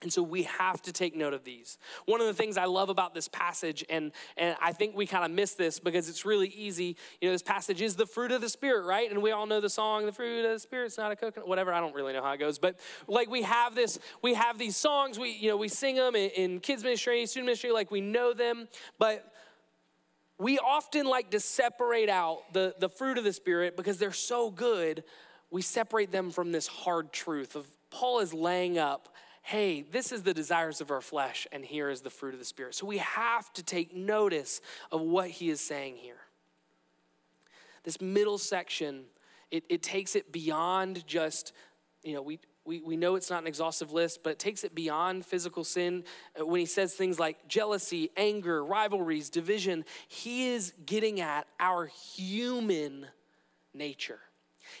And 0.00 0.12
so 0.12 0.22
we 0.22 0.44
have 0.44 0.80
to 0.82 0.92
take 0.92 1.16
note 1.16 1.34
of 1.34 1.42
these. 1.42 1.76
One 2.06 2.20
of 2.20 2.28
the 2.28 2.34
things 2.34 2.56
I 2.56 2.66
love 2.66 2.88
about 2.88 3.14
this 3.14 3.26
passage, 3.26 3.84
and, 3.90 4.12
and 4.36 4.56
I 4.62 4.72
think 4.72 4.94
we 4.94 5.06
kind 5.06 5.24
of 5.24 5.32
miss 5.32 5.54
this 5.54 5.80
because 5.80 6.08
it's 6.08 6.24
really 6.24 6.48
easy. 6.48 6.96
You 7.20 7.28
know, 7.28 7.32
this 7.32 7.42
passage 7.42 7.82
is 7.82 7.96
the 7.96 8.06
fruit 8.06 8.30
of 8.30 8.40
the 8.40 8.48
Spirit, 8.48 8.86
right? 8.86 9.10
And 9.10 9.20
we 9.22 9.32
all 9.32 9.46
know 9.46 9.60
the 9.60 9.68
song, 9.68 10.06
The 10.06 10.12
Fruit 10.12 10.44
of 10.44 10.52
the 10.52 10.58
Spirit's 10.60 10.98
not 10.98 11.10
a 11.10 11.16
coconut, 11.16 11.48
whatever. 11.48 11.72
I 11.72 11.80
don't 11.80 11.96
really 11.96 12.12
know 12.12 12.22
how 12.22 12.30
it 12.30 12.38
goes. 12.38 12.60
But 12.60 12.78
like 13.08 13.28
we 13.28 13.42
have 13.42 13.74
this, 13.74 13.98
we 14.22 14.34
have 14.34 14.56
these 14.56 14.76
songs, 14.76 15.18
we, 15.18 15.32
you 15.32 15.48
know, 15.48 15.56
we 15.56 15.66
sing 15.68 15.96
them 15.96 16.14
in, 16.14 16.30
in 16.30 16.60
kids' 16.60 16.84
ministry, 16.84 17.26
student 17.26 17.46
ministry, 17.46 17.72
like 17.72 17.90
we 17.90 18.00
know 18.00 18.32
them. 18.32 18.68
But 19.00 19.32
we 20.38 20.60
often 20.60 21.06
like 21.06 21.32
to 21.32 21.40
separate 21.40 22.08
out 22.08 22.52
the, 22.52 22.72
the 22.78 22.88
fruit 22.88 23.18
of 23.18 23.24
the 23.24 23.32
Spirit 23.32 23.76
because 23.76 23.98
they're 23.98 24.12
so 24.12 24.52
good. 24.52 25.02
We 25.50 25.62
separate 25.62 26.12
them 26.12 26.30
from 26.30 26.52
this 26.52 26.68
hard 26.68 27.12
truth 27.12 27.56
of 27.56 27.66
Paul 27.90 28.20
is 28.20 28.32
laying 28.32 28.78
up 28.78 29.08
hey, 29.48 29.80
this 29.80 30.12
is 30.12 30.24
the 30.24 30.34
desires 30.34 30.82
of 30.82 30.90
our 30.90 31.00
flesh, 31.00 31.46
and 31.52 31.64
here 31.64 31.88
is 31.88 32.02
the 32.02 32.10
fruit 32.10 32.34
of 32.34 32.38
the 32.38 32.44
Spirit. 32.44 32.74
So 32.74 32.84
we 32.84 32.98
have 32.98 33.50
to 33.54 33.62
take 33.62 33.96
notice 33.96 34.60
of 34.92 35.00
what 35.00 35.30
he 35.30 35.48
is 35.48 35.58
saying 35.58 35.96
here. 35.96 36.18
This 37.82 37.98
middle 37.98 38.36
section, 38.36 39.04
it, 39.50 39.64
it 39.70 39.82
takes 39.82 40.16
it 40.16 40.30
beyond 40.32 41.06
just, 41.06 41.54
you 42.02 42.12
know, 42.12 42.20
we, 42.20 42.40
we, 42.66 42.82
we 42.82 42.94
know 42.98 43.14
it's 43.14 43.30
not 43.30 43.40
an 43.40 43.46
exhaustive 43.46 43.90
list, 43.90 44.22
but 44.22 44.32
it 44.32 44.38
takes 44.38 44.64
it 44.64 44.74
beyond 44.74 45.24
physical 45.24 45.64
sin. 45.64 46.04
Uh, 46.38 46.44
when 46.44 46.60
he 46.60 46.66
says 46.66 46.92
things 46.92 47.18
like 47.18 47.48
jealousy, 47.48 48.10
anger, 48.18 48.62
rivalries, 48.62 49.30
division, 49.30 49.86
he 50.08 50.50
is 50.50 50.74
getting 50.84 51.22
at 51.22 51.46
our 51.58 51.86
human 51.86 53.06
nature. 53.72 54.20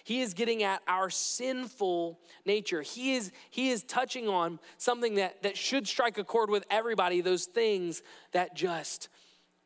He 0.04 0.20
is 0.20 0.34
getting 0.34 0.62
at 0.62 0.82
our 0.86 1.10
sinful 1.10 2.18
nature. 2.44 2.82
He 2.82 3.14
is, 3.14 3.32
he 3.50 3.70
is 3.70 3.82
touching 3.82 4.28
on 4.28 4.58
something 4.76 5.16
that, 5.16 5.42
that 5.42 5.56
should 5.56 5.86
strike 5.86 6.18
a 6.18 6.24
chord 6.24 6.50
with 6.50 6.64
everybody, 6.70 7.20
those 7.20 7.46
things 7.46 8.02
that 8.32 8.54
just 8.54 9.08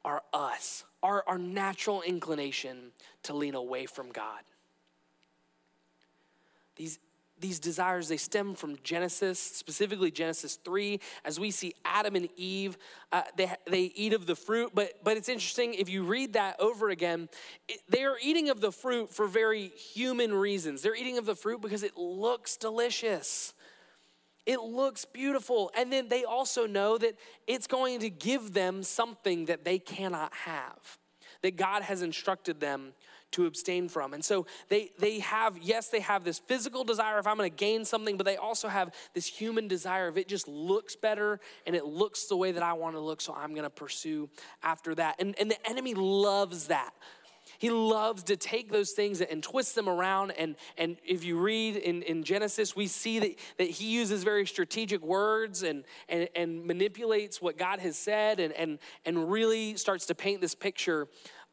are 0.05 0.23
us, 0.33 0.85
our, 1.03 1.25
our 1.27 1.39
natural 1.39 2.03
inclination 2.03 2.93
to 3.25 3.35
lean 3.35 3.55
away 3.55 3.87
from 3.87 4.11
God. 4.11 4.41
These 6.77 6.99
these 7.43 7.61
desires 7.61 8.09
they 8.09 8.17
stem 8.17 8.55
from 8.55 8.77
genesis 8.83 9.39
specifically 9.39 10.11
genesis 10.11 10.59
3 10.65 10.99
as 11.25 11.39
we 11.39 11.51
see 11.51 11.75
adam 11.85 12.17
and 12.17 12.29
eve 12.37 12.79
uh, 13.13 13.23
they, 13.37 13.53
they 13.67 13.93
eat 13.95 14.15
of 14.15 14.25
the 14.25 14.35
fruit 14.35 14.71
but 14.75 14.93
but 15.05 15.19
it's 15.19 15.29
interesting 15.29 15.75
if 15.75 15.91
you 15.91 16.03
read 16.03 16.33
that 16.33 16.59
over 16.59 16.89
again 16.89 17.29
it, 17.69 17.81
they 17.89 18.05
are 18.05 18.17
eating 18.23 18.49
of 18.49 18.61
the 18.61 18.73
fruit 18.73 19.11
for 19.11 19.27
very 19.27 19.69
human 19.69 20.35
reasons. 20.35 20.83
They're 20.83 20.97
eating 20.97 21.19
of 21.19 21.27
the 21.27 21.35
fruit 21.35 21.61
because 21.61 21.83
it 21.83 21.97
looks 21.97 22.57
delicious. 22.57 23.55
It 24.47 24.61
looks 24.61 25.05
beautiful. 25.05 25.71
And 25.77 25.93
then 25.93 26.09
they 26.09 26.25
also 26.25 26.67
know 26.67 26.99
that 26.99 27.17
it's 27.47 27.67
going 27.67 28.01
to 28.01 28.11
give 28.11 28.55
them 28.55 28.83
something 28.83 29.47
that 29.47 29.65
they 29.65 29.79
cannot 29.79 30.33
have 30.35 30.99
that 31.43 31.57
god 31.57 31.83
has 31.83 32.03
instructed 32.03 32.61
them 32.61 32.93
to 33.33 33.47
abstain 33.47 33.89
from. 33.89 34.15
And 34.15 34.25
so 34.25 34.47
they 34.69 34.91
they 34.99 35.21
have 35.21 35.59
yes, 35.59 35.89
they 35.89 36.01
have 36.01 36.25
this 36.25 36.39
physical 36.39 36.85
desire 36.85 37.19
if 37.19 37.27
I'm 37.27 37.37
going 37.37 37.51
to 37.51 37.57
gain 37.57 37.85
something, 37.85 38.17
but 38.17 38.27
they 38.27 38.37
also 38.37 38.69
have 38.69 38.95
this 39.15 39.27
human 39.27 39.69
desire 39.69 40.09
if 40.09 40.17
it 40.17 40.29
just 40.29 40.49
looks 40.49 40.97
better 40.97 41.41
and 41.67 41.77
it 41.77 41.85
looks 41.85 42.27
the 42.27 42.37
way 42.37 42.53
that 42.53 42.63
I 42.63 42.73
want 42.75 42.97
to 42.97 43.01
look, 43.01 43.21
so 43.21 43.35
I'm 43.35 43.51
going 43.53 43.65
to 43.65 43.71
pursue 43.71 44.29
after 44.63 44.95
that. 44.95 45.17
And 45.19 45.35
and 45.39 45.51
the 45.51 45.69
enemy 45.69 45.95
loves 45.95 46.69
that. 46.69 46.93
He 47.59 47.71
loves 47.71 48.25
to 48.25 48.37
take 48.37 48.73
those 48.73 48.91
things 48.91 49.21
and 49.21 49.43
twist 49.43 49.75
them 49.77 49.89
around. 49.89 50.33
And, 50.33 50.57
and 50.77 50.97
if 51.05 51.25
you 51.25 51.39
read 51.39 51.77
in, 51.77 52.03
in 52.03 52.25
Genesis, 52.25 52.75
we 52.75 52.89
see 52.89 53.19
that, 53.21 53.37
that 53.59 53.71
he 53.71 53.87
uses 53.87 54.25
very 54.25 54.47
strategic 54.47 55.03
words 55.03 55.63
and, 55.63 55.85
and, 56.09 56.29
and 56.35 56.65
manipulates 56.65 57.41
what 57.41 57.57
God 57.59 57.79
has 57.79 57.97
said 57.97 58.41
and, 58.41 58.53
and, 58.55 58.79
and 59.05 59.31
really 59.31 59.77
starts 59.77 60.07
to 60.07 60.15
paint 60.17 60.41
this 60.41 60.57
picture 60.57 61.07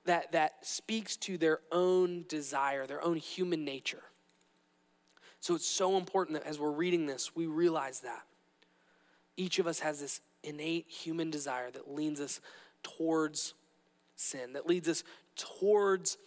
that, 0.06 0.32
that 0.32 0.66
speaks 0.66 1.18
to 1.18 1.38
their 1.38 1.60
own 1.72 2.26
desire, 2.28 2.88
their 2.88 3.04
own 3.04 3.18
human 3.18 3.66
nature. 3.66 4.04
So 5.40 5.56
it's 5.56 5.68
so 5.68 5.98
important 5.98 6.42
that 6.42 6.50
as 6.50 6.60
we're 6.60 6.72
reading 6.72 7.06
this, 7.06 7.36
we 7.36 7.46
realize 7.46 8.02
that. 8.02 8.24
Each 9.38 9.60
of 9.60 9.68
us 9.68 9.80
has 9.80 10.02
this 10.02 10.22
innate 10.44 10.88
human 10.90 11.30
desire 11.30 11.72
that 11.72 11.90
leans 11.94 12.20
us 12.20 12.42
towards 12.84 13.54
sin, 14.16 14.54
that 14.54 14.68
leads 14.68 14.90
us 14.90 15.04
towards 15.36 16.18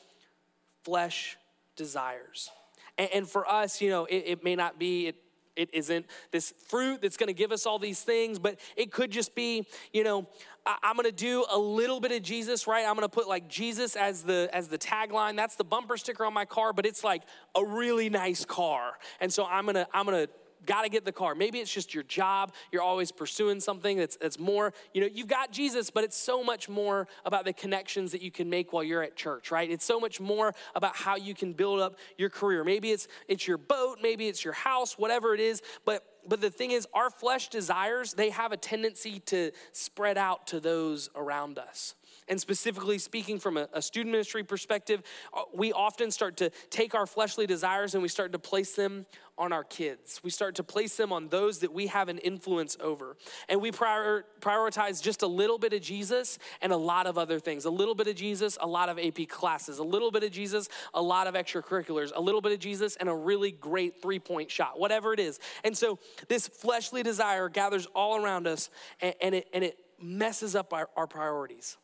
flesh 0.83 1.37
desires. 1.77 2.51
And, 2.97 3.09
and 3.13 3.29
for 3.29 3.49
us, 3.49 3.81
you 3.81 3.91
know, 3.91 4.07
it, 4.07 4.25
it 4.27 4.45
may 4.45 4.57
not 4.57 4.79
be, 4.79 5.09
it, 5.09 5.17
it 5.57 5.71
isn't 5.73 6.07
this 6.31 6.55
fruit 6.69 7.03
that's 7.03 7.17
going 7.17 7.29
to 7.29 7.35
give 7.35 7.53
us 7.53 7.67
all 7.67 7.79
these 7.79 8.03
things, 8.03 8.39
but 8.39 8.59
it 8.77 8.91
could 8.91 9.11
just 9.11 9.35
be, 9.35 9.67
you 9.93 10.05
know, 10.05 10.27
I, 10.65 10.77
am 10.85 10.97
going 10.97 11.07
to 11.07 11.13
do 11.13 11.45
a 11.51 11.59
little 11.59 12.01
bit 12.01 12.13
of 12.13 12.23
Jesus, 12.23 12.67
right? 12.67 12.87
I'm 12.87 12.95
to 12.97 13.09
put 13.09 13.29
like 13.29 13.49
Jesus 13.49 13.97
as 13.97 14.23
the 14.23 14.49
as 14.53 14.69
the 14.69 14.79
tagline. 14.79 15.37
That's 15.37 15.57
the 15.57 15.65
bumper 15.65 15.97
sticker 15.97 16.25
on 16.25 16.33
my 16.33 16.45
car, 16.45 16.73
but 16.73 16.87
it's 16.87 17.03
like 17.03 17.23
a 17.55 17.65
really 17.65 18.09
nice 18.09 18.45
car. 18.45 18.93
And 19.21 19.33
so 19.33 19.45
I'm 19.45 19.67
to 19.67 19.87
I'm 19.93 20.07
going 20.07 20.27
to 20.27 20.33
got 20.67 20.83
to 20.83 20.89
get 20.89 21.05
the 21.05 21.13
car. 21.13 21.35
Maybe 21.35 21.59
it's 21.59 21.73
just 21.73 21.95
your 21.95 22.05
job. 22.05 22.53
You're 22.71 22.83
always 22.83 23.11
pursuing 23.11 23.61
something 23.61 23.97
that's, 23.97 24.17
that's 24.17 24.39
more, 24.39 24.73
you 24.95 25.01
know, 25.01 25.09
you've 25.13 25.29
got 25.29 25.51
Jesus, 25.51 25.91
but 25.91 26.05
it's 26.05 26.17
so 26.17 26.43
much 26.43 26.69
more 26.69 27.09
about 27.25 27.45
the 27.45 27.53
connections 27.53 28.13
that 28.13 28.23
you 28.23 28.31
can 28.31 28.49
make 28.49 28.73
while 28.73 28.85
you're 28.85 29.03
at 29.03 29.17
church, 29.17 29.51
right? 29.51 29.69
It's 29.69 29.85
so 29.85 29.99
much 29.99 30.21
more 30.21 30.55
about 30.75 30.95
how 30.97 31.17
you 31.17 31.35
can 31.35 31.53
build 31.53 31.81
up 31.81 31.97
your 32.17 32.31
career. 32.31 32.65
Maybe 32.65 32.91
it's 32.93 33.09
it's 33.29 33.47
your 33.47 33.59
boat, 33.59 33.99
maybe 34.03 34.29
it's 34.29 34.45
your 34.45 34.55
house, 34.55 34.99
whatever 34.99 35.35
it 35.35 35.41
is, 35.41 35.63
but 35.85 36.05
but 36.27 36.41
the 36.41 36.51
thing 36.51 36.71
is 36.71 36.87
our 36.95 37.11
flesh 37.11 37.49
desires, 37.49 38.15
they 38.15 38.31
have 38.31 38.53
a 38.53 38.57
tendency 38.57 39.21
to 39.27 39.51
spread 39.73 40.19
out 40.19 40.47
to 40.49 40.61
those 40.61 41.11
around 41.15 41.59
us 41.59 41.95
and 42.29 42.41
specifically 42.41 42.99
speaking 42.99 43.39
from 43.39 43.57
a, 43.57 43.69
a, 43.73 43.83
student 43.83 44.13
ministry 44.13 44.45
perspective, 44.45 45.03
uh, 45.35 45.43
we 45.55 45.73
often 45.73 46.11
start 46.11 46.37
to 46.39 46.51
take 46.71 46.95
our 46.95 47.07
fleshly 47.07 47.47
desires 47.47 47.95
and 47.95 48.03
we 48.03 48.09
start 48.09 48.33
to 48.33 48.39
place 48.39 48.75
them 48.75 49.07
on 49.39 49.53
our 49.53 49.65
kids. 49.65 50.21
We 50.23 50.31
start 50.31 50.55
to 50.57 50.63
place 50.63 50.97
them 50.97 51.13
on 51.13 51.29
those 51.29 51.59
that 51.61 51.73
we 51.73 51.87
have 51.89 52.09
an 52.09 52.19
influence 52.19 52.77
over. 52.81 53.17
And 53.49 53.61
we 53.61 53.73
prior, 53.73 54.25
prioritize 54.41 55.03
just 55.03 55.23
a 55.23 55.27
little 55.27 55.59
bit 55.59 55.73
of 55.73 55.81
Jesus 55.81 56.39
and 56.61 56.73
a 56.73 56.77
lot 56.77 57.07
of 57.07 57.19
other 57.19 57.41
things. 57.41 57.65
A 57.65 57.71
little 57.71 57.95
bit 57.95 58.07
of 58.07 58.15
Jesus, 58.15 58.59
a 58.61 58.67
lot 58.67 58.89
of 58.89 58.99
AP 58.99 59.29
classes. 59.29 59.79
A 59.79 59.85
little 59.85 60.11
bit 60.11 60.23
of 60.23 60.31
Jesus, 60.31 60.69
a 60.95 61.03
lot 61.03 61.27
of 61.27 61.35
extracurriculars. 61.35 62.13
A 62.15 62.21
little 62.21 62.41
bit 62.41 62.53
of 62.53 62.59
Jesus, 62.59 62.97
and 62.97 63.09
a 63.09 63.15
really 63.15 63.51
great 63.51 64.01
three 64.01 64.19
point 64.19 64.51
shot, 64.51 64.79
whatever 64.79 65.13
it 65.13 65.21
is. 65.21 65.41
And 65.65 65.77
so 65.77 65.99
this 66.29 66.47
fleshly 66.47 67.03
desire 67.03 67.49
gathers 67.49 67.87
all 67.95 68.23
around 68.23 68.47
us 68.47 68.71
and, 69.01 69.15
and 69.21 69.35
it, 69.35 69.49
and 69.53 69.65
it 69.65 69.79
messes 70.01 70.55
up 70.55 70.73
our, 70.73 70.89
our 70.97 71.07
priorities 71.07 71.79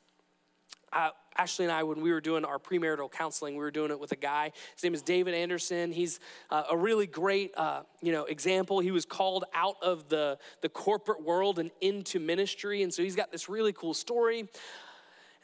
uh, 0.92 1.11
Ashley 1.37 1.66
and 1.66 1.72
I, 1.72 1.85
when 1.85 2.01
we 2.01 2.11
were 2.11 2.20
doing 2.20 2.44
our 2.44 2.59
premarital 2.59 3.12
counseling, 3.12 3.55
we 3.55 3.61
were 3.61 3.70
doing 3.70 3.92
it 3.92 4.01
with 4.01 4.11
a 4.11 4.16
guy. 4.16 4.51
His 4.74 4.83
name 4.83 4.94
is 4.94 5.03
David 5.03 5.35
Anderson. 5.35 5.92
He's 5.92 6.18
uh, 6.51 6.64
a 6.70 6.77
really 6.77 7.07
great, 7.07 7.57
uh, 7.57 7.83
you 8.03 8.11
know, 8.11 8.24
example. 8.24 8.81
He 8.81 8.90
was 8.90 9.05
called 9.05 9.44
out 9.55 9.77
of 9.81 10.09
the 10.09 10.38
the 10.62 10.68
corporate 10.68 11.22
world 11.22 11.61
and 11.61 11.70
into 11.81 12.18
ministry, 12.18 12.83
and 12.83 12.92
so 12.92 13.03
he's 13.03 13.16
got 13.16 13.31
this 13.31 13.48
really 13.48 13.72
cool 13.72 13.94
story. 13.94 14.48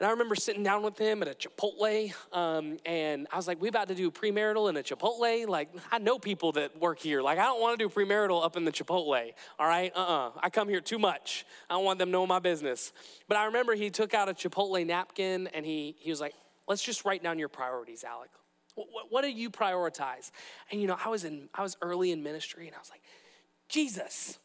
And 0.00 0.08
I 0.08 0.10
remember 0.10 0.34
sitting 0.34 0.64
down 0.64 0.82
with 0.82 0.98
him 0.98 1.22
at 1.22 1.28
a 1.28 1.34
Chipotle, 1.34 2.12
um, 2.32 2.78
and 2.84 3.28
I 3.30 3.36
was 3.36 3.46
like, 3.46 3.60
"We 3.60 3.68
about 3.68 3.86
to 3.88 3.94
do 3.94 4.10
premarital 4.10 4.68
in 4.68 4.76
a 4.76 4.82
Chipotle? 4.82 5.46
Like, 5.46 5.70
I 5.92 5.98
know 5.98 6.18
people 6.18 6.50
that 6.52 6.76
work 6.80 6.98
here. 6.98 7.22
Like, 7.22 7.38
I 7.38 7.44
don't 7.44 7.60
want 7.60 7.78
to 7.78 7.88
do 7.88 7.88
premarital 7.88 8.44
up 8.44 8.56
in 8.56 8.64
the 8.64 8.72
Chipotle. 8.72 9.32
All 9.58 9.66
right, 9.68 9.92
uh-uh. 9.94 10.32
I 10.42 10.50
come 10.50 10.68
here 10.68 10.80
too 10.80 10.98
much. 10.98 11.46
I 11.70 11.74
don't 11.74 11.84
want 11.84 12.00
them 12.00 12.10
knowing 12.10 12.28
my 12.28 12.40
business." 12.40 12.92
But 13.28 13.36
I 13.36 13.44
remember 13.44 13.74
he 13.74 13.88
took 13.88 14.14
out 14.14 14.28
a 14.28 14.34
Chipotle 14.34 14.84
napkin, 14.84 15.46
and 15.54 15.64
he 15.64 15.94
he 16.00 16.10
was 16.10 16.20
like, 16.20 16.34
"Let's 16.66 16.82
just 16.82 17.04
write 17.04 17.22
down 17.22 17.38
your 17.38 17.48
priorities, 17.48 18.02
Alec. 18.02 18.30
What, 18.74 18.88
what, 18.90 19.12
what 19.12 19.22
do 19.22 19.30
you 19.30 19.48
prioritize?" 19.48 20.32
And 20.72 20.80
you 20.80 20.88
know, 20.88 20.98
I 21.02 21.08
was 21.08 21.24
in 21.24 21.48
I 21.54 21.62
was 21.62 21.76
early 21.80 22.10
in 22.10 22.24
ministry, 22.24 22.66
and 22.66 22.74
I 22.74 22.80
was 22.80 22.90
like, 22.90 23.02
"Jesus, 23.68 24.40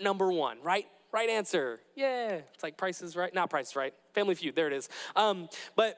number 0.00 0.32
one, 0.32 0.58
right? 0.64 0.86
Right 1.12 1.28
answer. 1.28 1.80
Yeah. 1.96 2.40
It's 2.54 2.62
like 2.62 2.76
prices 2.76 3.16
right. 3.16 3.34
Not 3.34 3.50
prices 3.50 3.76
right. 3.76 3.94
Family 4.14 4.34
Feud. 4.34 4.54
There 4.54 4.66
it 4.66 4.72
is. 4.72 4.88
Um, 5.16 5.48
but, 5.76 5.96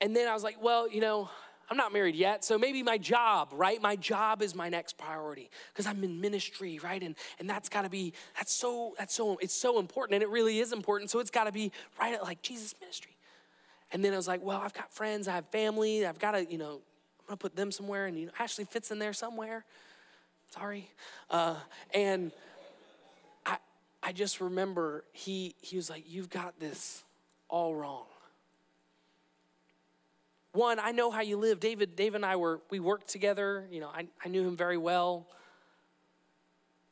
and 0.00 0.14
then 0.14 0.28
I 0.28 0.34
was 0.34 0.42
like, 0.42 0.62
well, 0.62 0.88
you 0.88 1.00
know, 1.00 1.28
I'm 1.68 1.76
not 1.76 1.92
married 1.92 2.14
yet, 2.14 2.44
so 2.44 2.58
maybe 2.58 2.82
my 2.82 2.96
job, 2.96 3.48
right? 3.52 3.82
My 3.82 3.96
job 3.96 4.40
is 4.40 4.54
my 4.54 4.68
next 4.68 4.96
priority 4.96 5.50
because 5.72 5.86
I'm 5.86 6.02
in 6.04 6.20
ministry, 6.20 6.78
right? 6.82 7.02
And 7.02 7.16
and 7.40 7.50
that's 7.50 7.68
got 7.68 7.82
to 7.82 7.90
be 7.90 8.12
that's 8.36 8.52
so 8.52 8.94
that's 8.96 9.12
so 9.12 9.36
it's 9.38 9.54
so 9.54 9.80
important, 9.80 10.14
and 10.14 10.22
it 10.22 10.28
really 10.28 10.60
is 10.60 10.72
important. 10.72 11.10
So 11.10 11.18
it's 11.18 11.30
got 11.30 11.44
to 11.44 11.52
be 11.52 11.72
right 12.00 12.14
at 12.14 12.22
like 12.22 12.40
Jesus 12.40 12.72
ministry. 12.80 13.16
And 13.92 14.04
then 14.04 14.12
I 14.12 14.16
was 14.16 14.28
like, 14.28 14.42
well, 14.42 14.60
I've 14.60 14.74
got 14.74 14.92
friends, 14.92 15.26
I 15.26 15.34
have 15.34 15.46
family, 15.48 16.06
I've 16.06 16.18
got 16.18 16.32
to, 16.32 16.50
you 16.50 16.58
know, 16.58 16.80
I'm 17.20 17.26
gonna 17.28 17.36
put 17.36 17.56
them 17.56 17.72
somewhere, 17.72 18.06
and 18.06 18.16
you 18.16 18.26
know, 18.26 18.32
Ashley 18.38 18.64
fits 18.64 18.92
in 18.92 19.00
there 19.00 19.12
somewhere. 19.12 19.64
Sorry, 20.50 20.88
uh, 21.30 21.56
and 21.92 22.30
I 24.06 24.12
just 24.12 24.40
remember 24.40 25.02
he, 25.12 25.56
he 25.60 25.74
was 25.74 25.90
like, 25.90 26.04
You've 26.06 26.30
got 26.30 26.60
this 26.60 27.02
all 27.48 27.74
wrong. 27.74 28.04
One, 30.52 30.78
I 30.78 30.92
know 30.92 31.10
how 31.10 31.22
you 31.22 31.36
live. 31.36 31.58
David, 31.58 31.96
Dave 31.96 32.14
and 32.14 32.24
I 32.24 32.36
were, 32.36 32.60
we 32.70 32.78
worked 32.78 33.08
together. 33.08 33.66
You 33.68 33.80
know, 33.80 33.88
I, 33.88 34.06
I 34.24 34.28
knew 34.28 34.46
him 34.46 34.56
very 34.56 34.78
well. 34.78 35.26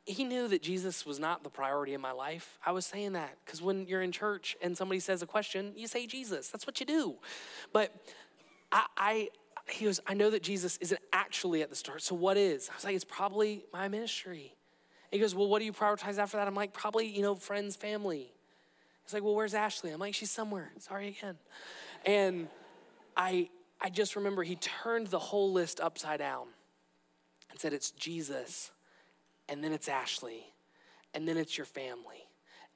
He 0.05 0.25
knew 0.25 0.49
that 0.49 0.61
Jesus 0.61 1.05
was 1.05 1.17
not 1.17 1.41
the 1.41 1.49
priority 1.49 1.93
in 1.93 2.01
my 2.01 2.11
life. 2.11 2.59
I 2.63 2.73
was 2.73 2.85
saying 2.85 3.13
that 3.13 3.35
because 3.43 3.61
when 3.61 3.87
you're 3.87 4.03
in 4.03 4.11
church 4.11 4.57
and 4.61 4.77
somebody 4.77 4.99
says 4.99 5.23
a 5.23 5.25
question, 5.25 5.71
you 5.75 5.87
say 5.87 6.05
Jesus. 6.05 6.49
That's 6.49 6.67
what 6.67 6.81
you 6.81 6.85
do. 6.85 7.15
But 7.71 7.95
I, 8.71 8.85
I 8.97 9.29
he 9.69 9.87
was, 9.87 10.01
I 10.05 10.13
know 10.15 10.29
that 10.29 10.43
Jesus 10.43 10.77
isn't 10.77 11.01
actually 11.13 11.63
at 11.63 11.69
the 11.69 11.75
start. 11.75 12.03
So 12.03 12.13
what 12.13 12.35
is? 12.35 12.69
I 12.69 12.75
was 12.75 12.83
like, 12.83 12.95
it's 12.95 13.05
probably 13.05 13.63
my 13.73 13.87
ministry. 13.87 14.53
He 15.11 15.19
goes, 15.19 15.35
Well, 15.35 15.47
what 15.47 15.59
do 15.59 15.65
you 15.65 15.73
prioritize 15.73 16.17
after 16.17 16.37
that? 16.37 16.47
I'm 16.47 16.55
like, 16.55 16.73
Probably, 16.73 17.07
you 17.07 17.21
know, 17.21 17.35
friends, 17.35 17.75
family. 17.75 18.31
He's 19.03 19.13
like, 19.13 19.23
Well, 19.23 19.35
where's 19.35 19.53
Ashley? 19.53 19.91
I'm 19.91 19.99
like, 19.99 20.13
She's 20.13 20.31
somewhere. 20.31 20.71
Sorry 20.79 21.09
again. 21.09 21.37
And 22.05 22.47
I, 23.15 23.49
I 23.81 23.89
just 23.89 24.15
remember 24.15 24.43
he 24.43 24.55
turned 24.55 25.07
the 25.07 25.19
whole 25.19 25.51
list 25.51 25.79
upside 25.79 26.19
down 26.19 26.47
and 27.51 27.59
said, 27.59 27.73
It's 27.73 27.91
Jesus, 27.91 28.71
and 29.49 29.63
then 29.63 29.71
it's 29.71 29.87
Ashley, 29.87 30.43
and 31.13 31.27
then 31.27 31.37
it's 31.37 31.57
your 31.57 31.65
family, 31.65 32.27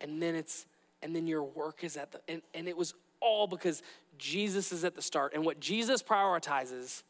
and 0.02 0.22
then 0.22 0.36
it's, 0.36 0.65
and 1.02 1.15
then 1.15 1.28
your 1.28 1.44
work 1.44 1.84
is 1.84 1.98
at 1.98 2.12
the, 2.12 2.22
and, 2.28 2.42
and 2.54 2.68
it 2.68 2.78
was 2.78 2.94
all 3.22 3.48
because 3.48 3.84
Jesus 4.18 4.72
is 4.72 4.84
at 4.86 4.96
the 4.96 5.02
start. 5.02 5.34
And 5.34 5.46
what 5.46 5.60
Jesus 5.60 6.02
prioritizes 6.02 7.04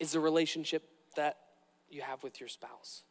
is 0.00 0.12
the 0.12 0.20
relationship 0.20 0.88
that 1.16 1.38
you 1.90 2.02
have 2.02 2.22
with 2.22 2.40
your 2.40 2.48
spouse 2.48 3.02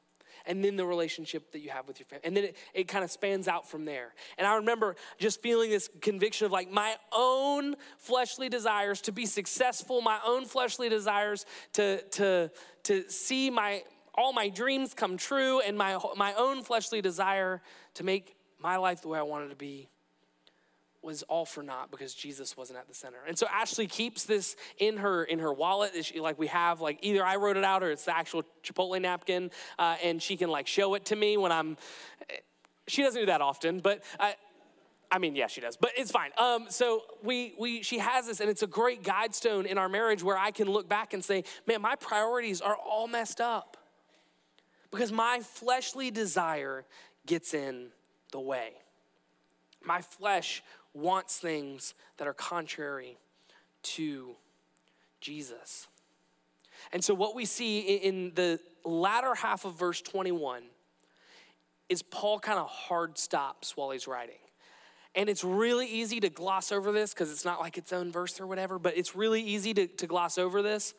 and 0.45 0.63
then 0.63 0.75
the 0.75 0.85
relationship 0.85 1.51
that 1.51 1.59
you 1.59 1.69
have 1.69 1.87
with 1.87 1.99
your 1.99 2.05
family. 2.05 2.25
And 2.25 2.35
then 2.35 2.43
it, 2.45 2.57
it 2.73 2.87
kind 2.87 3.03
of 3.03 3.11
spans 3.11 3.47
out 3.47 3.69
from 3.69 3.85
there. 3.85 4.13
And 4.37 4.47
I 4.47 4.55
remember 4.55 4.95
just 5.17 5.41
feeling 5.41 5.69
this 5.69 5.89
conviction 6.01 6.45
of 6.45 6.51
like 6.51 6.71
my 6.71 6.95
own 7.11 7.75
fleshly 7.97 8.49
desires 8.49 9.01
to 9.01 9.11
be 9.11 9.25
successful, 9.25 10.01
my 10.01 10.19
own 10.25 10.45
fleshly 10.45 10.89
desires 10.89 11.45
to, 11.73 12.01
to, 12.01 12.51
to 12.83 13.09
see 13.09 13.49
my, 13.49 13.83
all 14.15 14.33
my 14.33 14.49
dreams 14.49 14.93
come 14.93 15.17
true, 15.17 15.59
and 15.61 15.77
my, 15.77 15.97
my 16.17 16.33
own 16.33 16.63
fleshly 16.63 17.01
desire 17.01 17.61
to 17.95 18.03
make 18.03 18.35
my 18.59 18.77
life 18.77 19.01
the 19.01 19.07
way 19.07 19.19
I 19.19 19.23
wanted 19.23 19.49
to 19.49 19.55
be 19.55 19.89
was 21.03 21.23
all 21.23 21.45
for 21.45 21.63
naught 21.63 21.89
because 21.89 22.13
Jesus 22.13 22.55
wasn't 22.55 22.77
at 22.77 22.87
the 22.87 22.93
center. 22.93 23.17
And 23.27 23.37
so 23.37 23.47
Ashley 23.51 23.87
keeps 23.87 24.23
this 24.25 24.55
in 24.77 24.97
her 24.97 25.23
in 25.23 25.39
her 25.39 25.51
wallet. 25.51 26.05
She, 26.05 26.19
like 26.19 26.37
we 26.37 26.47
have 26.47 26.81
like 26.81 26.99
either 27.01 27.25
I 27.25 27.37
wrote 27.37 27.57
it 27.57 27.63
out 27.63 27.83
or 27.83 27.91
it's 27.91 28.05
the 28.05 28.15
actual 28.15 28.43
Chipotle 28.63 29.01
napkin, 29.01 29.51
uh, 29.79 29.97
and 30.03 30.21
she 30.21 30.37
can 30.37 30.49
like 30.49 30.67
show 30.67 30.93
it 30.93 31.05
to 31.05 31.15
me 31.15 31.37
when 31.37 31.51
I'm. 31.51 31.77
She 32.87 33.03
doesn't 33.03 33.21
do 33.21 33.25
that 33.27 33.41
often, 33.41 33.79
but. 33.79 34.03
I, 34.19 34.35
I 35.13 35.17
mean, 35.17 35.35
yeah, 35.35 35.47
she 35.47 35.59
does, 35.59 35.75
but 35.75 35.91
it's 35.97 36.09
fine. 36.09 36.31
Um, 36.37 36.67
so 36.69 37.01
we 37.21 37.53
we 37.59 37.83
she 37.83 37.97
has 37.97 38.27
this, 38.27 38.39
and 38.39 38.49
it's 38.49 38.63
a 38.63 38.67
great 38.67 39.03
guide 39.03 39.35
stone 39.35 39.65
in 39.65 39.77
our 39.77 39.89
marriage 39.89 40.23
where 40.23 40.37
I 40.37 40.51
can 40.51 40.69
look 40.69 40.87
back 40.87 41.13
and 41.13 41.21
say, 41.21 41.43
man, 41.67 41.81
my 41.81 41.97
priorities 41.97 42.61
are 42.61 42.77
all 42.77 43.09
messed 43.09 43.41
up 43.41 43.75
because 44.89 45.11
my 45.11 45.41
fleshly 45.43 46.11
desire 46.11 46.85
gets 47.25 47.53
in 47.53 47.87
the 48.31 48.39
way. 48.39 48.71
My 49.83 50.01
flesh 50.01 50.63
wants 50.93 51.37
things 51.37 51.93
that 52.17 52.27
are 52.27 52.33
contrary 52.33 53.17
to 53.83 54.35
Jesus. 55.19 55.87
And 56.91 57.03
so, 57.03 57.13
what 57.13 57.35
we 57.35 57.45
see 57.45 57.79
in 57.79 58.33
the 58.35 58.59
latter 58.83 59.35
half 59.35 59.65
of 59.65 59.77
verse 59.77 60.01
21 60.01 60.63
is 61.89 62.01
Paul 62.01 62.39
kind 62.39 62.57
of 62.57 62.67
hard 62.67 63.17
stops 63.17 63.75
while 63.75 63.91
he's 63.91 64.07
writing. 64.07 64.35
And 65.13 65.29
it's 65.29 65.43
really 65.43 65.87
easy 65.87 66.21
to 66.21 66.29
gloss 66.29 66.71
over 66.71 66.91
this 66.91 67.13
because 67.13 67.31
it's 67.31 67.43
not 67.43 67.59
like 67.59 67.77
its 67.77 67.91
own 67.91 68.11
verse 68.11 68.39
or 68.39 68.47
whatever, 68.47 68.79
but 68.79 68.97
it's 68.97 69.15
really 69.15 69.41
easy 69.41 69.73
to, 69.73 69.87
to 69.87 70.07
gloss 70.07 70.37
over 70.37 70.61
this. 70.61 70.93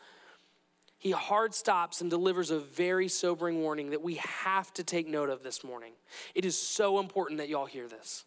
He 0.98 1.10
hard 1.10 1.54
stops 1.54 2.00
and 2.00 2.10
delivers 2.10 2.50
a 2.50 2.60
very 2.60 3.08
sobering 3.08 3.62
warning 3.62 3.90
that 3.90 4.02
we 4.02 4.16
have 4.16 4.72
to 4.74 4.84
take 4.84 5.08
note 5.08 5.30
of 5.30 5.42
this 5.42 5.64
morning. 5.64 5.94
It 6.34 6.44
is 6.44 6.56
so 6.56 7.00
important 7.00 7.38
that 7.38 7.48
y'all 7.48 7.66
hear 7.66 7.88
this. 7.88 8.24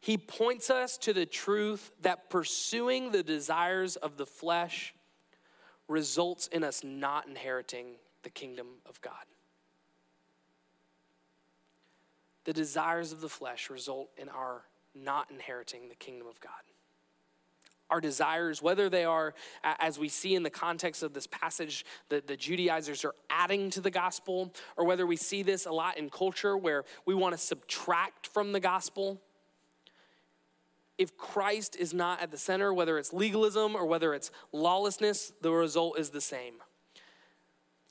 He 0.00 0.16
points 0.16 0.70
us 0.70 0.96
to 0.98 1.12
the 1.12 1.26
truth 1.26 1.92
that 2.00 2.30
pursuing 2.30 3.12
the 3.12 3.22
desires 3.22 3.96
of 3.96 4.16
the 4.16 4.26
flesh 4.26 4.94
results 5.88 6.46
in 6.46 6.64
us 6.64 6.82
not 6.82 7.28
inheriting 7.28 7.96
the 8.22 8.30
kingdom 8.30 8.66
of 8.86 9.00
God. 9.02 9.12
The 12.44 12.54
desires 12.54 13.12
of 13.12 13.20
the 13.20 13.28
flesh 13.28 13.68
result 13.68 14.08
in 14.16 14.30
our 14.30 14.62
not 14.94 15.30
inheriting 15.30 15.88
the 15.88 15.94
kingdom 15.94 16.26
of 16.26 16.40
God. 16.40 16.50
Our 17.90 18.00
desires, 18.00 18.62
whether 18.62 18.88
they 18.88 19.04
are, 19.04 19.34
as 19.62 19.98
we 19.98 20.08
see 20.08 20.34
in 20.34 20.44
the 20.44 20.50
context 20.50 21.02
of 21.02 21.12
this 21.12 21.26
passage, 21.26 21.84
the, 22.08 22.22
the 22.24 22.36
Judaizers 22.36 23.04
are 23.04 23.14
adding 23.28 23.68
to 23.70 23.80
the 23.80 23.90
gospel, 23.90 24.54
or 24.76 24.86
whether 24.86 25.06
we 25.06 25.16
see 25.16 25.42
this 25.42 25.66
a 25.66 25.72
lot 25.72 25.98
in 25.98 26.08
culture 26.08 26.56
where 26.56 26.84
we 27.04 27.14
want 27.14 27.34
to 27.34 27.38
subtract 27.38 28.28
from 28.28 28.52
the 28.52 28.60
gospel 28.60 29.20
if 31.00 31.16
Christ 31.16 31.76
is 31.76 31.94
not 31.94 32.20
at 32.20 32.30
the 32.30 32.36
center, 32.36 32.74
whether 32.74 32.98
it's 32.98 33.12
legalism 33.12 33.74
or 33.74 33.86
whether 33.86 34.12
it's 34.12 34.30
lawlessness, 34.52 35.32
the 35.40 35.50
result 35.50 35.98
is 35.98 36.10
the 36.10 36.20
same. 36.20 36.54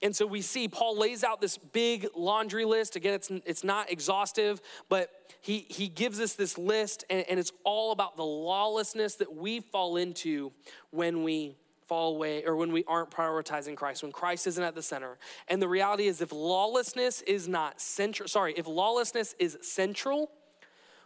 And 0.03 0.15
so 0.15 0.27
we 0.27 0.41
see 0.41 0.67
Paul 0.67 0.95
lays 0.95 1.23
out 1.23 1.41
this 1.41 1.57
big 1.57 2.07
laundry 2.15 2.65
list. 2.65 2.95
Again, 2.95 3.15
it's, 3.15 3.31
it's 3.45 3.63
not 3.63 3.91
exhaustive, 3.91 4.61
but 4.89 5.09
he, 5.41 5.65
he 5.69 5.87
gives 5.87 6.19
us 6.19 6.33
this 6.33 6.57
list, 6.57 7.03
and, 7.09 7.25
and 7.27 7.39
it's 7.39 7.51
all 7.63 7.91
about 7.91 8.15
the 8.15 8.23
lawlessness 8.23 9.15
that 9.15 9.35
we 9.35 9.59
fall 9.59 9.97
into 9.97 10.51
when 10.91 11.23
we 11.23 11.57
fall 11.87 12.15
away 12.15 12.45
or 12.45 12.55
when 12.55 12.71
we 12.71 12.83
aren't 12.85 13.09
prioritizing 13.09 13.75
Christ, 13.75 14.03
when 14.03 14.11
Christ 14.11 14.45
isn't 14.45 14.63
at 14.63 14.75
the 14.75 14.83
center. 14.83 15.17
And 15.47 15.59
the 15.59 15.67
reality 15.67 16.05
is, 16.05 16.21
if 16.21 16.31
lawlessness 16.31 17.21
is 17.23 17.47
not 17.47 17.81
central, 17.81 18.29
sorry, 18.29 18.53
if 18.55 18.67
lawlessness 18.67 19.33
is 19.39 19.57
central, 19.63 20.29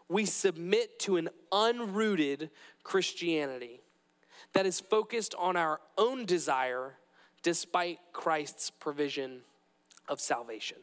we 0.09 0.25
submit 0.25 0.99
to 0.99 1.17
an 1.17 1.29
unrooted 1.51 2.49
Christianity 2.83 3.81
that 4.53 4.65
is 4.65 4.79
focused 4.79 5.35
on 5.37 5.55
our 5.55 5.79
own 5.97 6.25
desire 6.25 6.95
despite 7.41 7.99
Christ's 8.13 8.69
provision 8.69 9.41
of 10.07 10.19
salvation. 10.19 10.77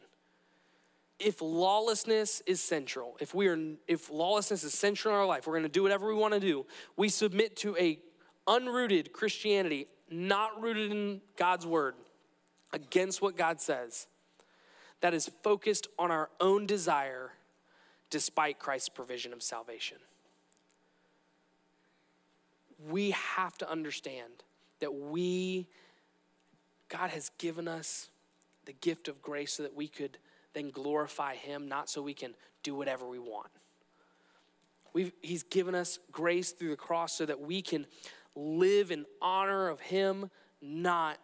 If 1.19 1.41
lawlessness 1.41 2.41
is 2.45 2.61
central, 2.61 3.15
if 3.19 3.33
we 3.33 3.47
are 3.47 3.57
if 3.87 4.09
lawlessness 4.09 4.63
is 4.63 4.73
central 4.73 5.13
in 5.13 5.19
our 5.19 5.25
life, 5.25 5.45
we're 5.45 5.53
going 5.53 5.63
to 5.63 5.69
do 5.69 5.83
whatever 5.83 6.07
we 6.07 6.15
want 6.15 6.33
to 6.33 6.39
do. 6.39 6.65
We 6.97 7.09
submit 7.09 7.55
to 7.57 7.77
a 7.77 7.99
unrooted 8.47 9.11
Christianity, 9.11 9.87
not 10.09 10.61
rooted 10.61 10.91
in 10.91 11.21
God's 11.37 11.65
word, 11.65 11.93
against 12.73 13.21
what 13.21 13.37
God 13.37 13.61
says. 13.61 14.07
That 15.01 15.13
is 15.13 15.29
focused 15.43 15.87
on 15.97 16.11
our 16.11 16.29
own 16.39 16.65
desire 16.65 17.31
despite 18.11 18.59
Christ's 18.59 18.89
provision 18.89 19.33
of 19.33 19.41
salvation. 19.41 19.97
We 22.89 23.11
have 23.11 23.57
to 23.59 23.69
understand 23.69 24.43
that 24.79 24.93
we, 24.93 25.67
God 26.89 27.09
has 27.09 27.31
given 27.37 27.67
us 27.67 28.09
the 28.65 28.73
gift 28.73 29.07
of 29.07 29.21
grace 29.21 29.53
so 29.53 29.63
that 29.63 29.75
we 29.75 29.87
could 29.87 30.17
then 30.53 30.69
glorify 30.69 31.35
Him, 31.35 31.67
not 31.67 31.89
so 31.89 32.01
we 32.01 32.13
can 32.13 32.35
do 32.61 32.75
whatever 32.75 33.07
we 33.07 33.17
want. 33.17 33.49
We've, 34.93 35.13
he's 35.21 35.43
given 35.43 35.73
us 35.73 35.99
grace 36.11 36.51
through 36.51 36.71
the 36.71 36.75
cross 36.75 37.13
so 37.13 37.25
that 37.25 37.39
we 37.39 37.61
can 37.61 37.85
live 38.35 38.91
in 38.91 39.05
honor 39.21 39.69
of 39.69 39.79
Him, 39.79 40.29
not 40.61 41.17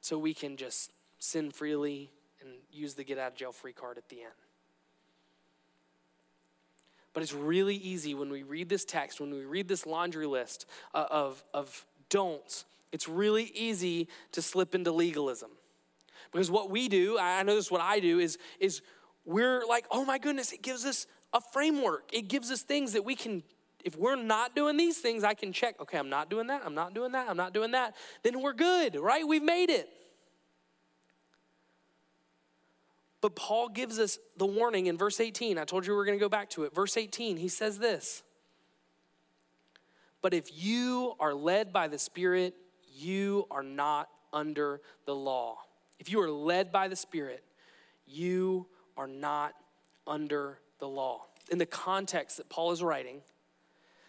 so 0.00 0.18
we 0.18 0.32
can 0.32 0.56
just 0.56 0.90
sin 1.18 1.50
freely 1.50 2.10
and 2.40 2.50
use 2.72 2.94
the 2.94 3.04
get 3.04 3.18
out 3.18 3.32
of 3.32 3.36
jail 3.36 3.52
free 3.52 3.72
card 3.72 3.98
at 3.98 4.08
the 4.08 4.22
end. 4.22 4.32
But 7.18 7.24
it's 7.24 7.34
really 7.34 7.74
easy 7.74 8.14
when 8.14 8.30
we 8.30 8.44
read 8.44 8.68
this 8.68 8.84
text, 8.84 9.20
when 9.20 9.32
we 9.32 9.44
read 9.44 9.66
this 9.66 9.86
laundry 9.86 10.28
list 10.28 10.66
uh, 10.94 11.06
of, 11.10 11.42
of 11.52 11.84
don'ts, 12.10 12.64
it's 12.92 13.08
really 13.08 13.50
easy 13.56 14.06
to 14.30 14.40
slip 14.40 14.72
into 14.72 14.92
legalism. 14.92 15.50
Because 16.30 16.48
what 16.48 16.70
we 16.70 16.88
do, 16.88 17.18
I 17.18 17.42
know 17.42 17.56
this 17.56 17.64
is 17.64 17.70
what 17.72 17.80
I 17.80 17.98
do, 17.98 18.20
is, 18.20 18.38
is 18.60 18.82
we're 19.24 19.66
like, 19.66 19.84
oh 19.90 20.04
my 20.04 20.18
goodness, 20.18 20.52
it 20.52 20.62
gives 20.62 20.84
us 20.84 21.08
a 21.32 21.40
framework. 21.40 22.08
It 22.12 22.28
gives 22.28 22.52
us 22.52 22.62
things 22.62 22.92
that 22.92 23.04
we 23.04 23.16
can, 23.16 23.42
if 23.84 23.96
we're 23.96 24.14
not 24.14 24.54
doing 24.54 24.76
these 24.76 24.98
things, 24.98 25.24
I 25.24 25.34
can 25.34 25.52
check, 25.52 25.74
okay, 25.80 25.98
I'm 25.98 26.10
not 26.10 26.30
doing 26.30 26.46
that, 26.46 26.62
I'm 26.64 26.76
not 26.76 26.94
doing 26.94 27.10
that, 27.10 27.28
I'm 27.28 27.36
not 27.36 27.52
doing 27.52 27.72
that. 27.72 27.96
Then 28.22 28.40
we're 28.40 28.52
good, 28.52 28.94
right? 28.94 29.26
We've 29.26 29.42
made 29.42 29.70
it. 29.70 29.90
But 33.28 33.36
Paul 33.36 33.68
gives 33.68 33.98
us 33.98 34.18
the 34.38 34.46
warning 34.46 34.86
in 34.86 34.96
verse 34.96 35.20
18. 35.20 35.58
I 35.58 35.64
told 35.64 35.86
you 35.86 35.92
we 35.92 35.98
are 35.98 36.06
going 36.06 36.18
to 36.18 36.24
go 36.24 36.30
back 36.30 36.48
to 36.50 36.64
it. 36.64 36.74
Verse 36.74 36.96
18, 36.96 37.36
he 37.36 37.48
says 37.48 37.78
this 37.78 38.22
But 40.22 40.32
if 40.32 40.48
you 40.50 41.12
are 41.20 41.34
led 41.34 41.70
by 41.70 41.88
the 41.88 41.98
Spirit, 41.98 42.54
you 42.96 43.46
are 43.50 43.62
not 43.62 44.08
under 44.32 44.80
the 45.04 45.14
law. 45.14 45.58
If 45.98 46.10
you 46.10 46.22
are 46.22 46.30
led 46.30 46.72
by 46.72 46.88
the 46.88 46.96
Spirit, 46.96 47.44
you 48.06 48.66
are 48.96 49.06
not 49.06 49.52
under 50.06 50.60
the 50.78 50.88
law. 50.88 51.26
In 51.50 51.58
the 51.58 51.66
context 51.66 52.38
that 52.38 52.48
Paul 52.48 52.72
is 52.72 52.82
writing, 52.82 53.20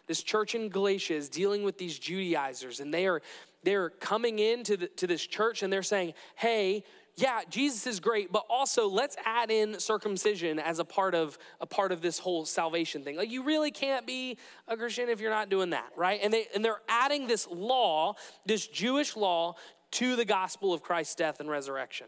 this 0.08 0.24
church 0.24 0.56
in 0.56 0.70
Galatia 0.70 1.16
is 1.16 1.28
dealing 1.28 1.64
with 1.64 1.78
these 1.78 2.00
Judaizers, 2.00 2.80
and 2.80 2.94
they 2.94 3.06
are 3.06 3.22
they're 3.64 3.90
coming 3.90 4.40
into 4.40 4.78
the, 4.78 4.88
to 4.88 5.08
this 5.08 5.28
church 5.28 5.62
and 5.62 5.74
they're 5.74 5.84
saying, 5.84 6.14
"Hey, 6.36 6.86
yeah, 7.22 7.42
Jesus 7.50 7.86
is 7.88 8.00
great, 8.00 8.32
but 8.32 8.46
also 8.50 8.88
let's 8.88 9.16
add 9.26 9.52
in 9.52 9.80
circumcision 9.80 10.60
as 10.60 10.80
a 10.80 10.86
part 10.86 11.16
of 11.16 11.38
a 11.60 11.66
part 11.66 11.92
of 11.92 12.02
this 12.02 12.20
whole 12.20 12.46
salvation 12.46 13.04
thing. 13.04 13.18
Like 13.18 13.32
you 13.32 13.44
really 13.44 13.72
can't 13.72 14.06
be 14.08 14.38
a 14.68 14.78
Christian 14.78 15.10
if 15.10 15.20
you're 15.20 15.32
not 15.32 15.50
doing 15.50 15.72
that, 15.72 15.92
right? 15.96 16.20
And 16.24 16.34
they 16.34 16.48
and 16.56 16.64
they're 16.64 16.82
adding 16.88 17.28
this 17.28 17.48
law, 17.48 18.16
this 18.46 18.68
Jewish 18.68 19.16
law 19.16 19.56
to 19.92 20.16
the 20.16 20.26
gospel 20.26 20.74
of 20.74 20.82
Christ's 20.82 21.16
death 21.16 21.40
and 21.40 21.50
resurrection. 21.50 22.08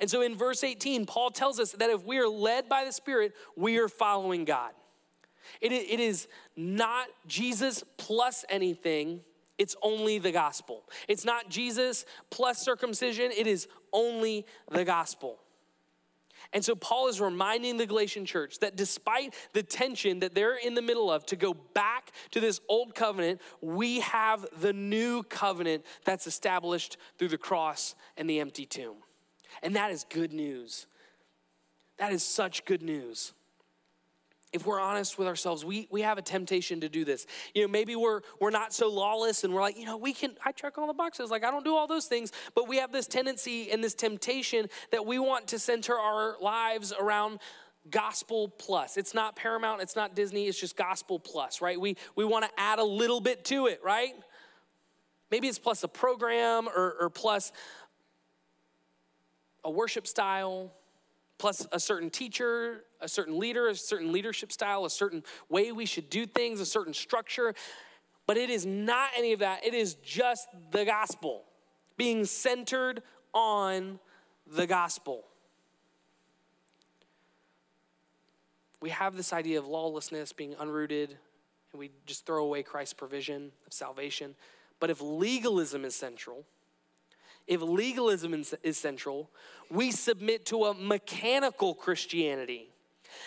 And 0.00 0.10
so 0.10 0.22
in 0.22 0.34
verse 0.34 0.64
18, 0.64 1.06
Paul 1.06 1.30
tells 1.30 1.60
us 1.60 1.72
that 1.72 1.90
if 1.90 2.04
we 2.04 2.18
are 2.18 2.28
led 2.28 2.68
by 2.68 2.84
the 2.84 2.92
Spirit, 2.92 3.34
we 3.56 3.78
are 3.78 3.88
following 3.88 4.44
God. 4.44 4.72
It, 5.60 5.72
it 5.72 6.00
is 6.00 6.26
not 6.56 7.06
Jesus 7.26 7.84
plus 7.96 8.44
anything 8.48 9.20
it's 9.58 9.76
only 9.82 10.18
the 10.18 10.32
gospel. 10.32 10.84
It's 11.08 11.24
not 11.24 11.48
Jesus 11.48 12.04
plus 12.30 12.58
circumcision, 12.58 13.30
it 13.36 13.46
is 13.46 13.68
only 13.92 14.46
the 14.70 14.84
gospel. 14.84 15.38
And 16.52 16.64
so 16.64 16.74
Paul 16.74 17.08
is 17.08 17.20
reminding 17.20 17.76
the 17.76 17.86
Galatian 17.86 18.24
church 18.24 18.60
that 18.60 18.76
despite 18.76 19.34
the 19.52 19.62
tension 19.62 20.20
that 20.20 20.34
they're 20.34 20.56
in 20.56 20.74
the 20.74 20.82
middle 20.82 21.10
of 21.10 21.26
to 21.26 21.36
go 21.36 21.54
back 21.54 22.12
to 22.30 22.40
this 22.40 22.60
old 22.68 22.94
covenant, 22.94 23.40
we 23.60 24.00
have 24.00 24.46
the 24.60 24.72
new 24.72 25.22
covenant 25.24 25.84
that's 26.04 26.26
established 26.26 26.98
through 27.18 27.28
the 27.28 27.38
cross 27.38 27.94
and 28.16 28.30
the 28.30 28.40
empty 28.40 28.64
tomb. 28.64 28.96
And 29.62 29.74
that 29.76 29.90
is 29.90 30.04
good 30.08 30.32
news. 30.32 30.86
That 31.98 32.12
is 32.12 32.22
such 32.22 32.64
good 32.64 32.82
news 32.82 33.32
if 34.56 34.66
we're 34.66 34.80
honest 34.80 35.18
with 35.18 35.28
ourselves, 35.28 35.64
we, 35.64 35.86
we 35.90 36.00
have 36.00 36.16
a 36.16 36.22
temptation 36.22 36.80
to 36.80 36.88
do 36.88 37.04
this. 37.04 37.26
You 37.54 37.62
know, 37.62 37.68
maybe 37.68 37.94
we're 37.94 38.22
we're 38.40 38.50
not 38.50 38.72
so 38.72 38.90
lawless 38.90 39.44
and 39.44 39.52
we're 39.54 39.60
like, 39.60 39.78
you 39.78 39.84
know, 39.84 39.98
we 39.98 40.12
can 40.12 40.34
I 40.44 40.50
check 40.50 40.78
all 40.78 40.86
the 40.86 40.94
boxes. 40.94 41.30
Like 41.30 41.44
I 41.44 41.50
don't 41.50 41.64
do 41.64 41.76
all 41.76 41.86
those 41.86 42.06
things, 42.06 42.32
but 42.54 42.66
we 42.66 42.78
have 42.78 42.90
this 42.90 43.06
tendency 43.06 43.70
and 43.70 43.84
this 43.84 43.94
temptation 43.94 44.68
that 44.90 45.04
we 45.04 45.18
want 45.18 45.46
to 45.48 45.58
center 45.58 45.94
our 45.94 46.36
lives 46.40 46.92
around 46.98 47.38
gospel 47.90 48.48
plus. 48.48 48.96
It's 48.96 49.12
not 49.12 49.36
Paramount, 49.36 49.82
it's 49.82 49.94
not 49.94 50.16
Disney, 50.16 50.46
it's 50.46 50.58
just 50.58 50.76
gospel 50.76 51.20
plus, 51.20 51.60
right? 51.60 51.78
We 51.78 51.96
we 52.16 52.24
want 52.24 52.46
to 52.46 52.50
add 52.56 52.78
a 52.78 52.84
little 52.84 53.20
bit 53.20 53.44
to 53.46 53.66
it, 53.66 53.80
right? 53.84 54.14
Maybe 55.30 55.48
it's 55.48 55.58
plus 55.58 55.84
a 55.84 55.88
program 55.88 56.66
or, 56.66 56.96
or 56.98 57.10
plus 57.10 57.52
a 59.64 59.70
worship 59.70 60.06
style 60.06 60.72
plus 61.38 61.66
a 61.72 61.80
certain 61.80 62.10
teacher, 62.10 62.84
a 63.00 63.08
certain 63.08 63.38
leader, 63.38 63.68
a 63.68 63.74
certain 63.74 64.12
leadership 64.12 64.52
style, 64.52 64.84
a 64.84 64.90
certain 64.90 65.22
way 65.48 65.72
we 65.72 65.86
should 65.86 66.10
do 66.10 66.26
things, 66.26 66.60
a 66.60 66.66
certain 66.66 66.94
structure. 66.94 67.54
But 68.26 68.36
it 68.36 68.50
is 68.50 68.66
not 68.66 69.10
any 69.16 69.32
of 69.32 69.40
that. 69.40 69.64
It 69.64 69.74
is 69.74 69.94
just 69.96 70.48
the 70.70 70.84
gospel, 70.84 71.44
being 71.96 72.24
centered 72.24 73.02
on 73.32 73.98
the 74.46 74.66
gospel. 74.66 75.24
We 78.80 78.90
have 78.90 79.16
this 79.16 79.32
idea 79.32 79.58
of 79.58 79.66
lawlessness 79.66 80.32
being 80.32 80.54
unrooted, 80.54 81.08
and 81.72 81.78
we 81.78 81.90
just 82.04 82.26
throw 82.26 82.44
away 82.44 82.62
Christ's 82.62 82.94
provision 82.94 83.52
of 83.66 83.72
salvation. 83.72 84.34
But 84.80 84.90
if 84.90 85.00
legalism 85.00 85.84
is 85.84 85.94
central, 85.94 86.44
if 87.46 87.62
legalism 87.62 88.44
is 88.62 88.76
central, 88.76 89.30
we 89.70 89.90
submit 89.92 90.46
to 90.46 90.64
a 90.64 90.74
mechanical 90.74 91.74
Christianity 91.74 92.70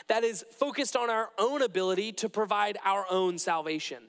that 0.08 0.23
is 0.23 0.45
focused 0.58 0.95
on 0.95 1.10
our 1.10 1.30
own 1.38 1.62
ability 1.62 2.12
to 2.13 2.30
provide 2.30 2.78
our 2.84 3.06
own 3.10 3.38
salvation. 3.38 4.04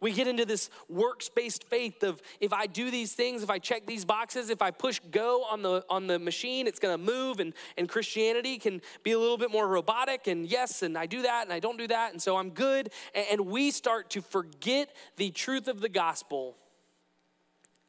We 0.00 0.12
get 0.12 0.26
into 0.26 0.44
this 0.44 0.70
works 0.88 1.28
based 1.28 1.64
faith 1.64 2.02
of 2.02 2.20
if 2.40 2.52
I 2.52 2.66
do 2.66 2.90
these 2.90 3.12
things, 3.12 3.42
if 3.42 3.50
I 3.50 3.58
check 3.58 3.86
these 3.86 4.04
boxes, 4.04 4.50
if 4.50 4.60
I 4.60 4.70
push 4.70 5.00
go 5.10 5.44
on 5.44 5.62
the, 5.62 5.84
on 5.88 6.06
the 6.06 6.18
machine, 6.18 6.66
it's 6.66 6.78
gonna 6.78 6.98
move. 6.98 7.40
And, 7.40 7.54
and 7.78 7.88
Christianity 7.88 8.58
can 8.58 8.80
be 9.02 9.12
a 9.12 9.18
little 9.18 9.38
bit 9.38 9.50
more 9.50 9.66
robotic. 9.66 10.26
And 10.26 10.46
yes, 10.46 10.82
and 10.82 10.98
I 10.98 11.06
do 11.06 11.22
that 11.22 11.44
and 11.44 11.52
I 11.52 11.58
don't 11.60 11.78
do 11.78 11.88
that. 11.88 12.12
And 12.12 12.20
so 12.20 12.36
I'm 12.36 12.50
good. 12.50 12.90
And, 13.14 13.26
and 13.32 13.46
we 13.46 13.70
start 13.70 14.10
to 14.10 14.22
forget 14.22 14.90
the 15.16 15.30
truth 15.30 15.68
of 15.68 15.80
the 15.80 15.88
gospel 15.88 16.56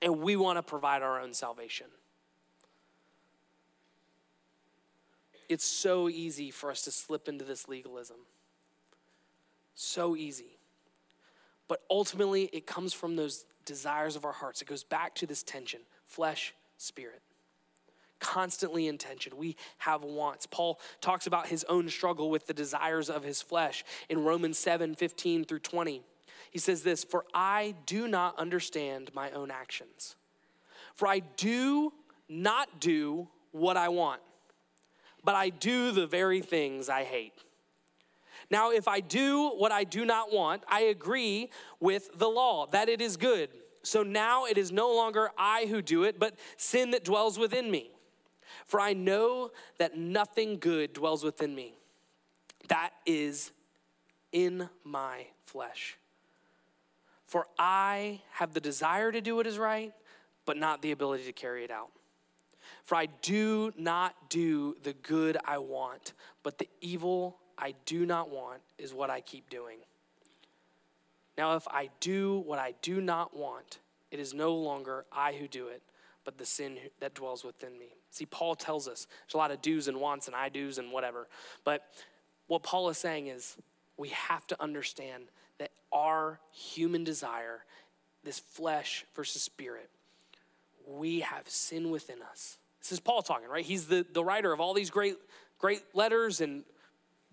and 0.01 0.21
we 0.21 0.36
want 0.36 0.58
to 0.58 0.63
provide 0.63 1.01
our 1.01 1.19
own 1.19 1.34
salvation. 1.34 1.88
It's 5.50 5.66
so 5.66 6.10
easy 6.10 6.52
for 6.52 6.72
us 6.72 6.82
to 6.84 6.92
slip 6.92 7.28
into 7.28 7.46
this 7.46 7.68
legalism. 7.68 8.18
So 9.74 10.16
easy. 10.16 10.58
But 11.68 11.82
ultimately, 11.90 12.50
it 12.54 12.66
comes 12.66 12.94
from 12.94 13.16
those 13.16 13.46
desires 13.66 14.16
of 14.16 14.26
our 14.26 14.32
hearts. 14.32 14.62
It 14.62 14.68
goes 14.68 14.84
back 14.84 15.16
to 15.16 15.26
this 15.26 15.44
tension 15.44 15.82
flesh, 16.06 16.54
spirit. 16.78 17.22
Constantly 18.20 18.88
in 18.88 18.98
tension. 18.98 19.36
We 19.36 19.58
have 19.80 20.04
wants. 20.04 20.46
Paul 20.46 20.80
talks 21.02 21.28
about 21.28 21.48
his 21.48 21.66
own 21.66 21.90
struggle 21.90 22.30
with 22.30 22.48
the 22.48 22.54
desires 22.54 23.10
of 23.10 23.24
his 23.24 23.42
flesh 23.42 23.84
in 24.10 24.24
Romans 24.24 24.58
7 24.58 24.96
15 24.96 25.46
through 25.46 25.60
20. 25.60 26.02
He 26.52 26.60
says 26.60 26.84
this 26.84 27.04
For 27.04 27.26
I 27.34 27.76
do 27.86 28.08
not 28.08 28.40
understand 28.40 29.12
my 29.14 29.32
own 29.32 29.52
actions. 29.52 30.16
For 30.96 31.08
I 31.08 31.20
do 31.20 31.92
not 32.30 32.80
do 32.80 33.28
what 33.52 33.78
I 33.78 33.90
want, 33.90 34.22
but 35.26 35.36
I 35.36 35.50
do 35.50 35.92
the 35.92 36.08
very 36.08 36.42
things 36.42 36.88
I 36.88 37.04
hate. 37.04 37.34
Now, 38.52 38.72
if 38.72 38.88
I 38.88 39.00
do 39.00 39.50
what 39.50 39.72
I 39.72 39.84
do 39.84 40.06
not 40.06 40.32
want, 40.32 40.64
I 40.70 40.82
agree 40.82 41.50
with 41.80 42.18
the 42.18 42.30
law 42.30 42.68
that 42.68 42.90
it 42.90 43.02
is 43.02 43.18
good. 43.18 43.50
So 43.82 44.04
now 44.04 44.46
it 44.46 44.58
is 44.58 44.72
no 44.72 44.94
longer 44.94 45.32
I 45.38 45.66
who 45.66 45.82
do 45.82 46.04
it, 46.04 46.20
but 46.20 46.36
sin 46.58 46.92
that 46.92 47.04
dwells 47.04 47.40
within 47.40 47.70
me. 47.70 47.92
For 48.68 48.80
I 48.80 48.94
know 48.94 49.52
that 49.80 49.98
nothing 49.98 50.60
good 50.60 50.94
dwells 50.94 51.24
within 51.24 51.56
me. 51.56 51.74
That 52.68 52.92
is 53.06 53.52
in 54.32 54.70
my 54.84 55.26
flesh. 55.46 55.98
For 57.26 57.48
I 57.58 58.22
have 58.34 58.54
the 58.54 58.62
desire 58.62 59.12
to 59.12 59.22
do 59.22 59.36
what 59.36 59.48
is 59.48 59.58
right, 59.58 59.94
but 60.46 60.58
not 60.58 60.82
the 60.82 60.92
ability 60.92 61.26
to 61.26 61.34
carry 61.34 61.64
it 61.64 61.72
out. 61.72 61.90
For 62.86 62.95
I 62.95 63.08
do 63.21 63.74
not 63.78 64.30
do 64.30 64.76
the 64.84 64.93
good 64.93 65.38
I 65.43 65.58
want, 65.58 66.13
but 66.43 66.60
the 66.60 66.69
evil 66.82 67.38
I 67.58 67.74
do 67.86 68.06
not 68.06 68.30
want 68.30 68.62
is 68.78 68.93
what 68.93 69.10
I 69.10 69.21
keep 69.21 69.50
doing. 69.50 69.80
Now, 71.38 71.56
if 71.56 71.67
I 71.67 71.89
do 72.00 72.43
what 72.45 72.60
I 72.60 72.76
do 72.82 73.02
not 73.02 73.36
want, 73.36 73.80
it 74.12 74.19
is 74.19 74.34
no 74.34 74.56
longer 74.56 75.06
I 75.12 75.34
who 75.34 75.48
do 75.48 75.67
it, 75.67 75.82
but 76.24 76.38
the 76.38 76.45
sin 76.45 76.78
that 77.00 77.15
dwells 77.15 77.43
within 77.43 77.78
me. 77.78 77.95
See, 78.12 78.26
Paul 78.26 78.56
tells 78.56 78.88
us 78.88 79.08
there's 79.26 79.34
a 79.34 79.38
lot 79.38 79.52
of 79.52 79.62
do's 79.62 79.88
and 79.88 80.00
wants 80.00 80.28
and 80.28 80.36
I 80.36 80.50
do's 80.50 80.78
and 80.78 80.91
whatever. 80.91 81.28
But 81.63 81.82
what 82.48 82.63
Paul 82.63 82.89
is 82.89 82.98
saying 82.98 83.28
is 83.28 83.58
we 83.98 84.10
have 84.10 84.45
to 84.48 84.62
understand 84.62 85.26
that 85.58 85.71
our 85.91 86.39
human 86.52 87.04
desire, 87.04 87.65
this 88.24 88.39
flesh 88.39 89.06
versus 89.15 89.41
spirit, 89.41 89.89
we 90.88 91.21
have 91.21 91.50
sin 91.50 91.89
within 91.89 92.21
us. 92.21 92.58
This 92.86 92.91
is 92.91 93.00
Paul 93.00 93.24
talking, 93.24 93.50
right? 93.50 93.65
He's 93.65 93.88
the, 93.88 94.06
the 94.13 94.24
writer 94.24 94.54
of 94.54 94.60
all 94.60 94.76
these 94.76 94.91
great, 94.91 95.15
great 95.58 95.82
letters 95.95 96.39
and 96.39 96.63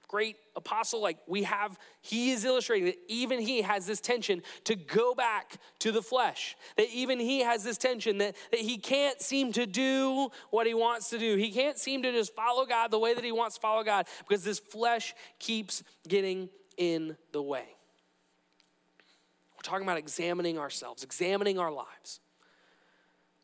great 0.08 0.36
apostle. 0.56 1.02
Like 1.02 1.18
we 1.26 1.42
have, 1.42 1.78
he 2.00 2.30
is 2.30 2.46
illustrating 2.46 2.86
that 2.86 2.96
even 3.06 3.38
he 3.38 3.60
has 3.60 3.84
this 3.84 4.00
tension 4.00 4.42
to 4.64 4.74
go 4.74 5.14
back 5.14 5.58
to 5.80 5.92
the 5.92 6.00
flesh. 6.00 6.56
That 6.78 6.88
even 6.88 7.20
he 7.20 7.40
has 7.40 7.64
this 7.64 7.76
tension 7.76 8.16
that, 8.16 8.34
that 8.50 8.60
he 8.60 8.78
can't 8.78 9.20
seem 9.20 9.52
to 9.52 9.66
do 9.66 10.30
what 10.48 10.66
he 10.66 10.72
wants 10.72 11.10
to 11.10 11.18
do. 11.18 11.36
He 11.36 11.50
can't 11.50 11.76
seem 11.76 12.02
to 12.04 12.12
just 12.12 12.34
follow 12.34 12.64
God 12.64 12.90
the 12.90 12.98
way 12.98 13.12
that 13.12 13.22
he 13.22 13.32
wants 13.32 13.56
to 13.56 13.60
follow 13.60 13.84
God 13.84 14.06
because 14.26 14.42
this 14.42 14.58
flesh 14.58 15.14
keeps 15.38 15.82
getting 16.08 16.48
in 16.78 17.14
the 17.32 17.42
way. 17.42 17.66
We're 19.54 19.64
talking 19.64 19.84
about 19.84 19.98
examining 19.98 20.58
ourselves, 20.58 21.04
examining 21.04 21.58
our 21.58 21.70
lives. 21.70 22.20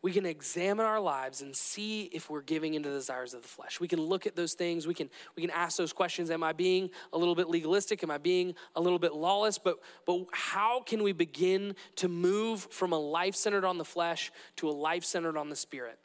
We 0.01 0.13
can 0.13 0.27
examine 0.27 0.87
our 0.87 1.01
lives 1.01 1.43
and 1.43 1.55
see 1.55 2.05
if 2.13 2.31
we're 2.31 2.43
giving 2.43 2.75
into 2.75 2.89
the 2.89 2.95
desires 2.95 3.35
of 3.35 3.43
the 3.43 3.49
flesh. 3.49 3.81
We 3.81 3.89
can 3.89 4.01
look 4.01 4.27
at 4.27 4.37
those 4.37 4.55
things. 4.55 4.87
We 4.87 4.95
can, 4.95 5.11
we 5.35 5.43
can 5.43 5.51
ask 5.51 5.77
those 5.77 5.93
questions 5.93 6.31
Am 6.31 6.45
I 6.45 6.53
being 6.53 6.91
a 7.13 7.19
little 7.19 7.35
bit 7.35 7.49
legalistic? 7.49 8.05
Am 8.05 8.11
I 8.11 8.19
being 8.19 8.55
a 8.77 8.81
little 8.81 9.01
bit 9.01 9.13
lawless? 9.13 9.59
But, 9.59 9.79
but 10.07 10.27
how 10.33 10.83
can 10.83 11.03
we 11.03 11.13
begin 11.13 11.75
to 11.97 12.09
move 12.09 12.69
from 12.71 12.93
a 12.93 12.99
life 12.99 13.35
centered 13.35 13.65
on 13.65 13.77
the 13.77 13.85
flesh 13.85 14.31
to 14.57 14.69
a 14.69 14.73
life 14.73 15.05
centered 15.05 15.37
on 15.37 15.49
the 15.49 15.57
spirit? 15.57 15.99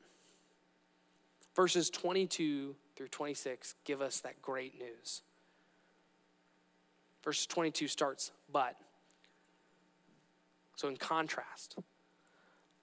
Verses 1.56 1.92
22 1.92 2.76
through 2.96 3.08
26 3.10 3.76
give 3.86 4.02
us 4.02 4.22
that 4.22 4.42
great 4.42 4.80
news. 4.80 5.22
Verse 7.24 7.46
22 7.46 7.88
starts, 7.88 8.32
but. 8.52 8.76
So, 10.76 10.88
in 10.88 10.98
contrast, 10.98 11.78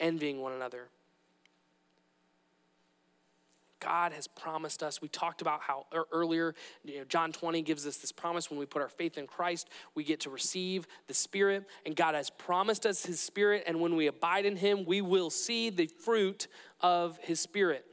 envying 0.00 0.40
one 0.40 0.52
another. 0.52 0.88
God 3.80 4.12
has 4.12 4.28
promised 4.28 4.82
us. 4.82 5.00
We 5.00 5.08
talked 5.08 5.40
about 5.40 5.62
how 5.62 5.86
earlier, 6.12 6.54
you 6.84 6.98
know, 6.98 7.04
John 7.04 7.32
20 7.32 7.62
gives 7.62 7.86
us 7.86 7.96
this 7.96 8.12
promise 8.12 8.50
when 8.50 8.60
we 8.60 8.66
put 8.66 8.82
our 8.82 8.88
faith 8.88 9.16
in 9.16 9.26
Christ, 9.26 9.68
we 9.94 10.04
get 10.04 10.20
to 10.20 10.30
receive 10.30 10.86
the 11.06 11.14
Spirit. 11.14 11.64
And 11.86 11.96
God 11.96 12.14
has 12.14 12.28
promised 12.28 12.84
us 12.84 13.04
His 13.04 13.20
Spirit. 13.20 13.64
And 13.66 13.80
when 13.80 13.96
we 13.96 14.06
abide 14.06 14.44
in 14.44 14.56
Him, 14.56 14.84
we 14.84 15.00
will 15.00 15.30
see 15.30 15.70
the 15.70 15.86
fruit 15.86 16.46
of 16.82 17.18
His 17.22 17.40
Spirit. 17.40 17.86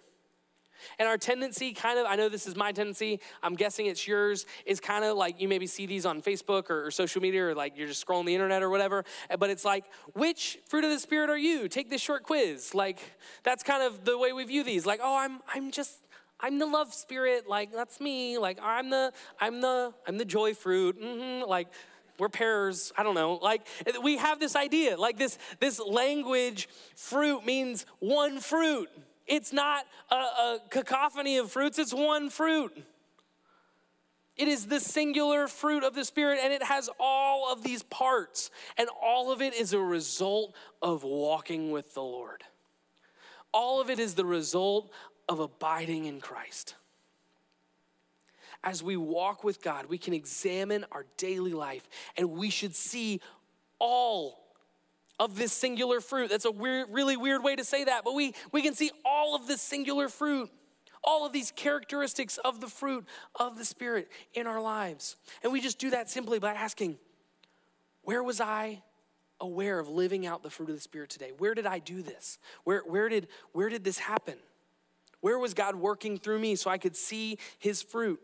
And 1.00 1.08
our 1.08 1.18
tendency, 1.18 1.74
kind 1.74 2.00
of, 2.00 2.06
I 2.06 2.16
know 2.16 2.30
this 2.30 2.48
is 2.48 2.56
my 2.56 2.72
tendency, 2.72 3.20
I'm 3.44 3.56
guessing 3.56 3.88
it's 3.88 4.08
yours, 4.08 4.46
is 4.66 4.80
kind 4.80 5.04
of 5.04 5.18
like 5.18 5.40
you 5.42 5.48
maybe 5.48 5.68
see 5.68 5.86
these 5.86 6.06
on 6.06 6.22
Facebook 6.22 6.70
or, 6.70 6.88
or, 6.88 6.92
social 6.92 7.22
media 7.22 7.48
or 7.48 7.56
like 7.56 7.78
you're 7.78 7.88
just 7.88 8.06
scrolling 8.06 8.26
the 8.26 8.34
internet 8.34 8.64
or 8.64 8.70
whatever. 8.70 9.06
But 9.40 9.50
it's 9.50 9.66
like, 9.66 9.86
which 10.14 10.60
fruit 10.68 10.84
of 10.84 10.92
the 10.92 11.00
Spirit 11.00 11.30
are 11.30 11.38
you? 11.38 11.68
Take 11.68 11.90
this 11.90 12.02
short 12.02 12.24
quiz. 12.24 12.74
Like, 12.74 13.00
that's 13.44 13.64
kind 13.64 13.84
of 13.84 14.06
the 14.06 14.18
way 14.18 14.34
we 14.34 14.44
view 14.46 14.64
these. 14.64 14.86
Like, 14.86 15.00
oh, 15.04 15.16
I'm, 15.16 15.40
I'm 15.54 15.72
just, 15.72 16.00
I'm 16.40 16.60
the 16.60 16.66
love 16.66 16.94
spirit. 16.94 17.48
Like, 17.48 17.72
that's 17.72 18.00
me. 18.00 18.38
Like, 18.38 18.60
I'm 18.62 18.90
the, 18.90 19.12
I'm 19.40 19.62
the, 19.62 19.94
I'm 20.08 20.18
the 20.18 20.26
joy 20.26 20.54
fruit. 20.54 21.02
Mm-hmm. 21.02 21.50
Like, 21.50 21.68
we're 22.20 22.30
pears 22.30 22.92
i 22.98 23.04
don't 23.04 23.14
know 23.14 23.36
like 23.44 23.68
we 24.04 24.18
have 24.18 24.40
this 24.40 24.56
idea 24.56 24.98
like 24.98 25.18
this 25.18 25.38
this 25.60 25.80
language 25.80 26.68
fruit 26.96 27.46
means 27.46 27.86
one 28.00 28.40
fruit 28.40 28.90
it's 29.28 29.52
not 29.52 29.86
a, 30.10 30.16
a 30.16 30.60
cacophony 30.70 31.38
of 31.38 31.52
fruits, 31.52 31.78
it's 31.78 31.94
one 31.94 32.30
fruit. 32.30 32.76
It 34.38 34.48
is 34.48 34.68
the 34.68 34.80
singular 34.80 35.48
fruit 35.48 35.84
of 35.84 35.96
the 35.96 36.06
Spirit, 36.06 36.40
and 36.44 36.54
it 36.54 36.62
has 36.62 36.90
all 37.00 37.52
of 37.52 37.64
these 37.64 37.82
parts. 37.84 38.52
And 38.78 38.88
all 39.02 39.32
of 39.32 39.42
it 39.42 39.56
is 39.56 39.74
a 39.74 39.80
result 39.80 40.56
of 40.82 41.04
walking 41.04 41.72
with 41.72 41.96
the 41.96 42.04
Lord. 42.04 42.44
All 43.52 43.82
of 43.82 43.90
it 43.90 43.98
is 43.98 44.14
the 44.14 44.26
result 44.26 44.92
of 45.28 45.40
abiding 45.40 46.06
in 46.06 46.22
Christ. 46.22 46.76
As 48.64 48.84
we 48.84 48.96
walk 48.96 49.44
with 49.44 49.62
God, 49.62 49.88
we 49.88 49.98
can 49.98 50.14
examine 50.14 50.86
our 50.92 51.06
daily 51.18 51.54
life, 51.54 51.88
and 52.16 52.32
we 52.32 52.52
should 52.52 52.76
see 52.76 53.22
all 53.80 54.47
of 55.20 55.38
this 55.38 55.52
singular 55.52 56.00
fruit. 56.00 56.30
That's 56.30 56.46
a 56.46 56.52
weird, 56.52 56.88
really 56.92 57.18
weird 57.18 57.44
way 57.44 57.56
to 57.56 57.64
say 57.64 57.84
that, 57.86 58.04
but 58.04 58.14
we, 58.14 58.34
we 58.52 58.62
can 58.62 58.74
see 58.74 58.92
all 59.04 59.36
of 59.36 59.48
this 59.48 59.62
singular 59.62 60.10
fruit, 60.10 60.50
all 61.04 61.26
of 61.26 61.34
these 61.34 61.52
characteristics 61.52 62.38
of 62.38 62.62
the 62.62 62.68
fruit 62.68 63.06
of 63.36 63.58
the 63.58 63.66
Spirit 63.66 64.10
in 64.34 64.48
our 64.48 64.62
lives. 64.62 65.16
And 65.44 65.52
we 65.52 65.62
just 65.62 65.80
do 65.80 65.90
that 65.92 66.10
simply 66.10 66.40
by 66.40 66.54
asking, 66.54 66.98
where 68.04 68.22
was 68.24 68.40
I 68.40 68.82
aware 69.40 69.80
of 69.80 69.90
living 69.90 70.26
out 70.26 70.44
the 70.44 70.50
fruit 70.50 70.70
of 70.70 70.76
the 70.76 70.82
Spirit 70.82 71.10
today? 71.10 71.32
Where 71.38 71.54
did 71.54 71.66
I 71.66 71.80
do 71.80 72.02
this? 72.02 72.38
Where, 72.64 72.82
where, 72.82 73.10
did, 73.10 73.28
where 73.54 73.70
did 73.70 73.84
this 73.84 74.00
happen? 74.00 74.36
Where 75.22 75.40
was 75.40 75.54
God 75.54 75.76
working 75.76 76.18
through 76.18 76.40
me 76.40 76.56
so 76.56 76.70
I 76.70 76.78
could 76.78 76.96
see 76.96 77.40
his 77.58 77.82
fruit? 77.82 78.20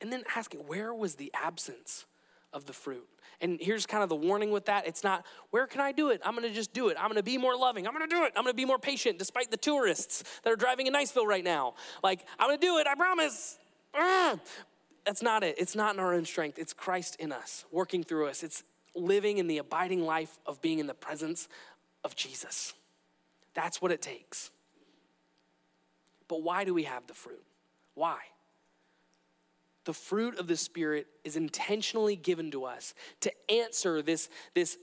And 0.00 0.12
then 0.12 0.22
asking, 0.36 0.60
where 0.60 0.94
was 0.94 1.16
the 1.16 1.32
absence 1.34 2.04
of 2.54 2.64
the 2.64 2.72
fruit? 2.72 3.06
And 3.40 3.58
here's 3.60 3.84
kind 3.84 4.02
of 4.02 4.08
the 4.08 4.16
warning 4.16 4.50
with 4.50 4.64
that 4.66 4.86
it's 4.86 5.04
not, 5.04 5.26
where 5.50 5.66
can 5.66 5.82
I 5.82 5.92
do 5.92 6.08
it? 6.08 6.22
I'm 6.24 6.34
gonna 6.34 6.50
just 6.50 6.72
do 6.72 6.88
it. 6.88 6.96
I'm 6.98 7.08
gonna 7.08 7.22
be 7.22 7.36
more 7.36 7.56
loving. 7.56 7.86
I'm 7.86 7.92
gonna 7.92 8.06
do 8.06 8.24
it. 8.24 8.32
I'm 8.36 8.44
gonna 8.44 8.54
be 8.54 8.64
more 8.64 8.78
patient 8.78 9.18
despite 9.18 9.50
the 9.50 9.58
tourists 9.58 10.24
that 10.42 10.52
are 10.52 10.56
driving 10.56 10.86
in 10.86 10.94
Niceville 10.94 11.26
right 11.26 11.44
now. 11.44 11.74
Like, 12.02 12.24
I'm 12.38 12.48
gonna 12.48 12.58
do 12.58 12.78
it, 12.78 12.86
I 12.86 12.94
promise. 12.94 13.58
Ah. 13.92 14.38
That's 15.04 15.20
not 15.20 15.44
it. 15.44 15.56
It's 15.58 15.74
not 15.74 15.94
in 15.94 16.00
our 16.00 16.14
own 16.14 16.24
strength. 16.24 16.58
It's 16.58 16.72
Christ 16.72 17.16
in 17.18 17.30
us, 17.30 17.66
working 17.70 18.02
through 18.02 18.28
us. 18.28 18.42
It's 18.42 18.62
living 18.94 19.38
in 19.38 19.48
the 19.48 19.58
abiding 19.58 20.04
life 20.04 20.38
of 20.46 20.62
being 20.62 20.78
in 20.78 20.86
the 20.86 20.94
presence 20.94 21.48
of 22.04 22.16
Jesus. 22.16 22.72
That's 23.52 23.82
what 23.82 23.92
it 23.92 24.00
takes. 24.00 24.50
But 26.28 26.42
why 26.42 26.64
do 26.64 26.72
we 26.72 26.84
have 26.84 27.06
the 27.06 27.14
fruit? 27.14 27.44
Why? 27.94 28.18
The 29.84 29.92
fruit 29.92 30.38
of 30.38 30.46
the 30.46 30.56
Spirit 30.56 31.06
is 31.24 31.36
intentionally 31.36 32.16
given 32.16 32.50
to 32.52 32.64
us 32.64 32.94
to 33.20 33.32
answer 33.50 34.02
this, 34.02 34.28
this 34.54 34.78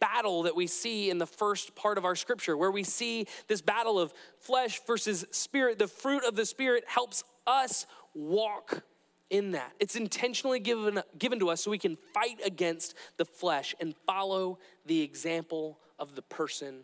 battle 0.00 0.44
that 0.44 0.56
we 0.56 0.66
see 0.66 1.10
in 1.10 1.18
the 1.18 1.26
first 1.26 1.74
part 1.74 1.98
of 1.98 2.04
our 2.04 2.16
scripture, 2.16 2.56
where 2.56 2.70
we 2.70 2.82
see 2.82 3.26
this 3.48 3.60
battle 3.60 3.98
of 3.98 4.12
flesh 4.38 4.80
versus 4.86 5.24
spirit. 5.30 5.78
The 5.78 5.88
fruit 5.88 6.24
of 6.24 6.36
the 6.36 6.46
Spirit 6.46 6.84
helps 6.86 7.24
us 7.46 7.86
walk 8.14 8.82
in 9.30 9.52
that. 9.52 9.72
It's 9.80 9.96
intentionally 9.96 10.60
given, 10.60 11.02
given 11.18 11.38
to 11.40 11.50
us 11.50 11.62
so 11.62 11.70
we 11.70 11.78
can 11.78 11.96
fight 12.14 12.40
against 12.44 12.94
the 13.16 13.24
flesh 13.24 13.74
and 13.80 13.94
follow 14.06 14.58
the 14.86 15.02
example 15.02 15.78
of 15.98 16.14
the 16.14 16.22
person 16.22 16.80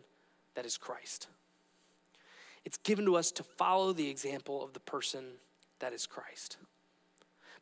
that 0.55 0.65
is 0.65 0.77
Christ. 0.77 1.27
It's 2.65 2.77
given 2.77 3.05
to 3.05 3.15
us 3.15 3.31
to 3.33 3.43
follow 3.43 3.93
the 3.93 4.09
example 4.09 4.63
of 4.63 4.73
the 4.73 4.79
person 4.79 5.25
that 5.79 5.93
is 5.93 6.05
Christ. 6.05 6.57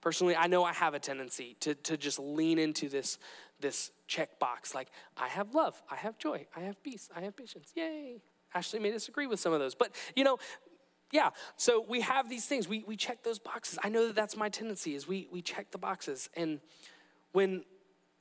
Personally, 0.02 0.36
I 0.36 0.48
know 0.48 0.64
I 0.64 0.74
have 0.74 0.94
a 0.96 1.00
tendency 1.00 1.56
to, 1.60 1.76
to 1.76 1.96
just 1.96 2.20
lean 2.20 2.58
into 2.58 2.90
this, 2.90 3.20
this 3.60 3.92
checkbox 4.10 4.74
like, 4.74 4.90
I 5.16 5.28
have 5.28 5.54
love, 5.54 5.82
I 5.90 5.96
have 5.96 6.18
joy, 6.18 6.48
I 6.56 6.62
have 6.62 6.82
peace, 6.84 7.10
I 7.16 7.22
have 7.22 7.36
patience. 7.36 7.72
Yay. 7.76 8.22
Ashley 8.54 8.80
may 8.80 8.92
disagree 8.92 9.28
with 9.28 9.40
some 9.40 9.54
of 9.54 9.60
those. 9.60 9.76
But, 9.76 9.96
you 10.16 10.24
know, 10.24 10.38
yeah, 11.12 11.30
so 11.56 11.86
we 11.88 12.02
have 12.02 12.30
these 12.30 12.46
things. 12.46 12.68
We, 12.68 12.84
we 12.88 12.96
check 12.96 13.24
those 13.24 13.38
boxes. 13.38 13.78
I 13.84 13.90
know 13.90 14.08
that 14.08 14.16
that's 14.16 14.36
my 14.36 14.50
tendency 14.50 14.96
is 14.96 15.08
we, 15.08 15.28
we 15.32 15.42
check 15.42 15.72
the 15.72 15.78
boxes. 15.78 16.30
And 16.36 16.60
when, 17.34 17.64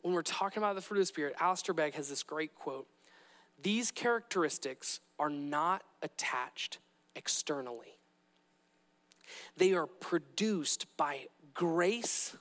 when 0.02 0.14
we're 0.14 0.22
talking 0.22 0.62
about 0.62 0.74
the 0.74 0.82
fruit 0.82 0.98
of 0.98 1.02
the 1.02 1.06
Spirit, 1.06 1.34
Alistair 1.40 1.74
Begg 1.74 1.94
has 1.94 2.08
this 2.08 2.22
great 2.22 2.54
quote. 2.54 2.86
These 3.62 3.90
characteristics 3.90 5.00
are 5.18 5.30
not 5.30 5.82
attached 6.02 6.78
externally. 7.14 7.98
They 9.56 9.72
are 9.74 9.86
produced 9.86 10.86
by 10.96 11.26
grace 11.60 12.34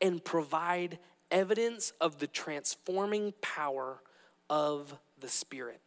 and 0.00 0.22
provide 0.24 0.98
evidence 1.30 1.92
of 2.00 2.18
the 2.18 2.26
transforming 2.26 3.32
power 3.40 4.02
of 4.50 4.98
the 5.20 5.28
Spirit. 5.28 5.80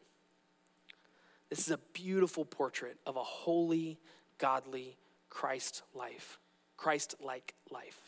This 1.49 1.59
is 1.59 1.71
a 1.71 1.79
beautiful 1.91 2.45
portrait 2.45 2.95
of 3.05 3.17
a 3.17 3.23
holy, 3.23 3.99
godly 4.37 4.95
Christ 5.29 5.81
life, 5.93 6.39
Christ 6.77 7.15
like 7.19 7.55
life. 7.69 7.99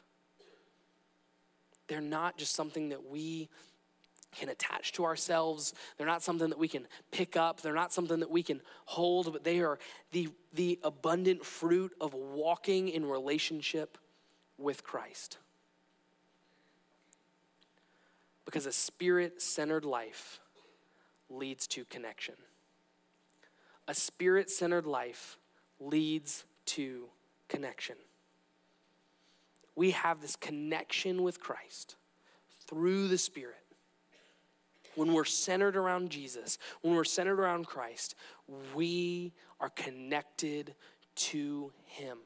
They're 1.90 2.00
not 2.00 2.38
just 2.38 2.56
something 2.56 2.88
that 2.90 3.06
we 3.06 3.50
can 4.34 4.48
attach 4.48 4.94
to 4.94 5.04
ourselves. 5.04 5.74
They're 5.98 6.08
not 6.08 6.24
something 6.24 6.48
that 6.48 6.58
we 6.58 6.70
can 6.70 6.88
pick 7.12 7.36
up. 7.36 7.60
They're 7.60 7.74
not 7.74 7.92
something 7.92 8.22
that 8.22 8.32
we 8.32 8.44
can 8.44 8.62
hold, 8.86 9.34
but 9.34 9.44
they 9.44 9.60
are 9.60 9.78
the, 10.14 10.30
the 10.54 10.80
abundant 10.84 11.44
fruit 11.44 11.92
of 12.00 12.14
walking 12.14 12.88
in 12.88 13.06
relationship 13.06 13.98
with 14.58 14.84
Christ. 14.84 15.38
Because 18.46 18.66
a 18.66 18.72
spirit 18.72 19.42
centered 19.42 19.86
life 19.86 20.40
leads 21.30 21.68
to 21.68 21.86
connection. 21.86 22.36
A 23.88 23.94
spirit 23.94 24.50
centered 24.50 24.86
life 24.86 25.38
leads 25.80 26.46
to 26.66 27.08
connection. 27.48 27.96
We 29.76 29.92
have 29.92 30.22
this 30.22 30.36
connection 30.36 31.24
with 31.24 31.40
Christ 31.40 31.96
through 32.68 33.08
the 33.08 33.18
Spirit. 33.18 33.56
When 34.96 35.14
we're 35.14 35.26
centered 35.26 35.76
around 35.76 36.10
Jesus, 36.10 36.58
when 36.82 36.96
we're 36.96 37.04
centered 37.04 37.40
around 37.40 37.68
Christ, 37.68 38.16
we 38.74 39.34
are 39.60 39.70
connected 39.70 40.74
to 41.16 41.72
Him. 41.86 42.18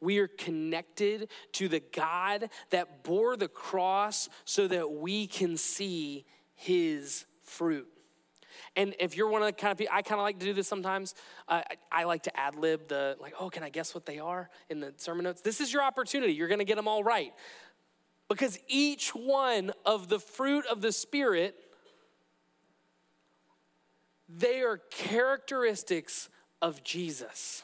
We 0.00 0.18
are 0.18 0.28
connected 0.28 1.28
to 1.52 1.68
the 1.68 1.80
God 1.80 2.50
that 2.70 3.04
bore 3.04 3.36
the 3.36 3.48
cross 3.48 4.28
so 4.44 4.68
that 4.68 4.90
we 4.90 5.26
can 5.26 5.56
see 5.56 6.24
his 6.54 7.26
fruit. 7.42 7.88
And 8.76 8.94
if 8.98 9.16
you're 9.16 9.28
one 9.28 9.42
of 9.42 9.46
the 9.46 9.52
kind 9.52 9.72
of 9.72 9.78
people, 9.78 9.94
I 9.94 10.02
kind 10.02 10.20
of 10.20 10.24
like 10.24 10.38
to 10.40 10.44
do 10.44 10.52
this 10.52 10.66
sometimes. 10.66 11.14
Uh, 11.48 11.62
I, 11.92 12.00
I, 12.00 12.04
like 12.04 12.24
to 12.24 12.36
ad 12.38 12.56
lib 12.56 12.88
the, 12.88 13.16
like, 13.20 13.34
oh, 13.38 13.48
can 13.48 13.62
I 13.62 13.68
guess 13.68 13.94
what 13.94 14.06
they 14.06 14.18
are 14.18 14.50
in 14.68 14.80
the 14.80 14.92
sermon 14.96 15.24
notes? 15.24 15.42
This 15.42 15.60
is 15.60 15.72
your 15.72 15.82
opportunity. 15.82 16.32
You're 16.32 16.48
going 16.48 16.58
to 16.58 16.64
get 16.64 16.76
them 16.76 16.88
all 16.88 17.04
right. 17.04 17.32
Because 18.28 18.58
each 18.66 19.10
one 19.10 19.72
of 19.84 20.08
the 20.08 20.18
fruit 20.18 20.64
of 20.66 20.80
the 20.80 20.92
Spirit, 20.92 21.56
they 24.28 24.62
are 24.62 24.78
characteristics 24.90 26.28
of 26.62 26.82
Jesus. 26.82 27.62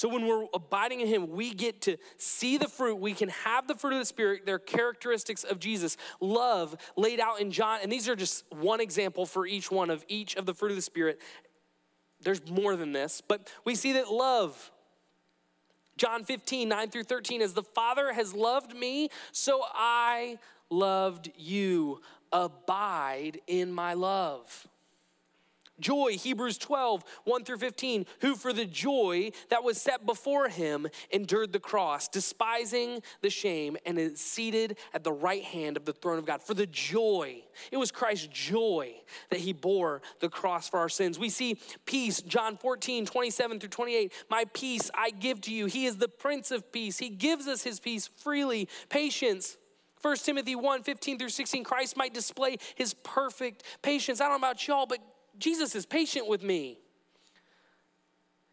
So 0.00 0.08
when 0.08 0.26
we're 0.26 0.46
abiding 0.54 1.02
in 1.02 1.08
Him, 1.08 1.28
we 1.28 1.52
get 1.52 1.82
to 1.82 1.98
see 2.16 2.56
the 2.56 2.68
fruit. 2.68 2.94
We 2.94 3.12
can 3.12 3.28
have 3.28 3.68
the 3.68 3.74
fruit 3.74 3.92
of 3.92 3.98
the 3.98 4.06
Spirit. 4.06 4.46
They're 4.46 4.58
characteristics 4.58 5.44
of 5.44 5.58
Jesus. 5.58 5.98
Love 6.22 6.74
laid 6.96 7.20
out 7.20 7.38
in 7.38 7.50
John, 7.50 7.80
and 7.82 7.92
these 7.92 8.08
are 8.08 8.16
just 8.16 8.46
one 8.50 8.80
example 8.80 9.26
for 9.26 9.46
each 9.46 9.70
one 9.70 9.90
of 9.90 10.02
each 10.08 10.36
of 10.36 10.46
the 10.46 10.54
fruit 10.54 10.70
of 10.70 10.76
the 10.76 10.80
Spirit. 10.80 11.20
There's 12.22 12.40
more 12.48 12.76
than 12.76 12.92
this, 12.92 13.20
but 13.20 13.52
we 13.66 13.74
see 13.74 13.92
that 13.92 14.10
love. 14.10 14.70
John 15.98 16.24
15, 16.24 16.66
9 16.66 16.88
through 16.88 17.04
13, 17.04 17.42
as 17.42 17.52
the 17.52 17.62
Father 17.62 18.14
has 18.14 18.32
loved 18.32 18.74
me, 18.74 19.10
so 19.32 19.60
I 19.74 20.38
loved 20.70 21.30
you. 21.36 22.00
Abide 22.32 23.42
in 23.46 23.70
my 23.70 23.92
love. 23.92 24.66
Joy, 25.80 26.12
Hebrews 26.12 26.58
12, 26.58 27.04
1 27.24 27.44
through 27.44 27.58
15, 27.58 28.06
who 28.20 28.36
for 28.36 28.52
the 28.52 28.66
joy 28.66 29.30
that 29.48 29.64
was 29.64 29.80
set 29.80 30.06
before 30.06 30.48
him 30.48 30.86
endured 31.10 31.52
the 31.52 31.60
cross, 31.60 32.08
despising 32.08 33.02
the 33.22 33.30
shame, 33.30 33.76
and 33.86 33.98
is 33.98 34.20
seated 34.20 34.78
at 34.94 35.04
the 35.04 35.12
right 35.12 35.42
hand 35.42 35.76
of 35.76 35.84
the 35.84 35.92
throne 35.92 36.18
of 36.18 36.26
God. 36.26 36.42
For 36.42 36.54
the 36.54 36.66
joy, 36.66 37.42
it 37.70 37.76
was 37.76 37.90
Christ's 37.90 38.28
joy 38.28 38.94
that 39.30 39.40
he 39.40 39.52
bore 39.52 40.02
the 40.20 40.28
cross 40.28 40.68
for 40.68 40.78
our 40.78 40.88
sins. 40.88 41.18
We 41.18 41.30
see 41.30 41.58
peace, 41.84 42.22
John 42.22 42.56
14, 42.56 43.06
27 43.06 43.60
through 43.60 43.68
28. 43.68 44.12
My 44.28 44.44
peace 44.52 44.90
I 44.94 45.10
give 45.10 45.40
to 45.42 45.52
you. 45.52 45.66
He 45.66 45.86
is 45.86 45.96
the 45.96 46.08
Prince 46.08 46.50
of 46.50 46.70
Peace. 46.72 46.98
He 46.98 47.08
gives 47.08 47.46
us 47.46 47.62
his 47.62 47.80
peace 47.80 48.06
freely. 48.06 48.68
Patience, 48.88 49.56
1 50.02 50.16
Timothy 50.18 50.54
1 50.54 50.82
15 50.82 51.18
through 51.18 51.28
16, 51.28 51.64
Christ 51.64 51.96
might 51.96 52.14
display 52.14 52.56
his 52.74 52.94
perfect 52.94 53.64
patience. 53.82 54.20
I 54.20 54.24
don't 54.24 54.40
know 54.40 54.48
about 54.48 54.66
y'all, 54.66 54.86
but 54.86 54.98
Jesus 55.40 55.74
is 55.74 55.86
patient 55.86 56.28
with 56.28 56.42
me. 56.42 56.78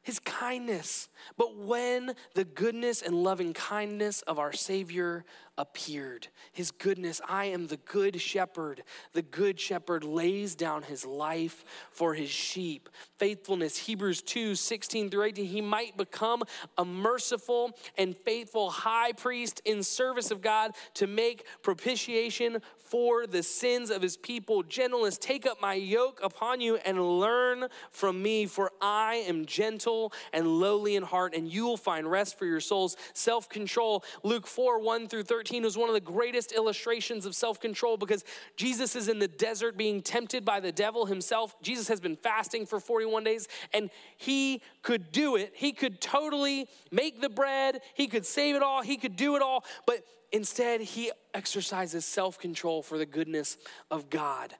His 0.02 0.20
kindness. 0.20 1.10
But 1.38 1.58
when 1.58 2.14
the 2.34 2.46
goodness 2.46 3.02
and 3.02 3.14
loving 3.14 3.54
kindness 3.54 4.22
of 4.22 4.40
our 4.40 4.54
Savior 4.54 5.26
appeared, 5.58 6.28
his 6.52 6.72
goodness, 6.72 7.20
I 7.28 7.46
am 7.46 7.68
the 7.68 7.78
good 7.78 8.22
shepherd. 8.22 8.84
The 9.14 9.22
good 9.22 9.60
shepherd 9.60 10.04
lays 10.04 10.56
down 10.56 10.84
his 10.84 11.06
life 11.06 11.66
for 11.92 12.14
his 12.14 12.30
sheep. 12.30 12.90
Faithfulness, 13.18 13.78
Hebrews 13.78 14.22
2 14.22 14.56
16 14.56 15.10
through 15.10 15.24
18, 15.24 15.46
he 15.46 15.62
might 15.62 15.98
become 15.98 16.44
a 16.78 16.86
merciful 16.86 17.72
and 17.98 18.16
faithful 18.16 18.70
high 18.70 19.14
priest 19.14 19.62
in 19.66 19.82
service 19.82 20.32
of 20.32 20.42
God 20.42 20.72
to 20.96 21.08
make 21.08 21.46
propitiation 21.64 22.60
for 22.78 23.28
the 23.28 23.44
sins 23.44 23.90
of 23.90 24.02
his 24.02 24.16
people. 24.16 24.64
Gentleness, 24.64 25.18
take 25.18 25.46
up 25.46 25.62
my 25.62 25.74
yoke 25.74 26.20
upon 26.24 26.62
you 26.62 26.78
and 26.78 27.20
learn 27.20 27.68
from 27.92 28.22
me, 28.22 28.46
for 28.46 28.72
I 28.82 29.16
am 29.28 29.46
gentle 29.46 30.14
and 30.32 30.48
lowly 30.48 30.96
in 30.96 31.04
heart, 31.04 31.34
and 31.36 31.52
you 31.52 31.66
will 31.66 31.78
find 31.78 32.10
rest 32.10 32.38
for 32.38 32.46
your 32.46 32.62
souls. 32.62 32.96
Self 33.14 33.50
control, 33.50 34.04
Luke 34.24 34.48
4 34.48 34.80
1 34.80 35.08
through 35.08 35.24
13 35.24 35.47
is 35.52 35.78
one 35.78 35.90
of 35.90 35.94
the 35.94 36.02
greatest 36.02 36.52
illustrations 36.52 37.26
of 37.26 37.36
self 37.36 37.60
control 37.60 37.98
because 37.98 38.24
Jesus 38.56 38.96
is 38.96 39.08
in 39.08 39.20
the 39.20 39.28
desert 39.28 39.78
being 39.78 40.02
tempted 40.02 40.46
by 40.46 40.60
the 40.60 40.72
devil 40.72 41.06
himself. 41.06 41.56
Jesus 41.62 41.88
has 41.88 42.00
been 42.00 42.16
fasting 42.16 42.66
for 42.66 42.80
41 42.80 43.24
days, 43.24 43.48
and 43.74 43.90
he 44.18 44.62
could 44.82 45.12
do 45.12 45.36
it. 45.36 45.54
He 45.56 45.72
could 45.72 46.02
totally 46.02 46.68
make 46.92 47.22
the 47.22 47.30
bread, 47.30 47.82
he 47.94 48.08
could 48.08 48.26
save 48.26 48.56
it 48.56 48.64
all, 48.64 48.82
he 48.82 48.98
could 48.98 49.16
do 49.16 49.36
it 49.36 49.42
all, 49.42 49.64
but 49.86 50.04
Instead, 50.32 50.82
he 50.82 51.12
exercises 51.34 52.06
self 52.06 52.38
control 52.38 52.82
for 52.82 52.98
the 52.98 53.06
goodness 53.06 53.58
of 53.90 54.10
God. 54.10 54.54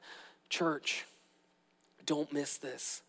Church, 0.50 1.06
don't 2.06 2.32
miss 2.32 2.58
this. 2.58 3.02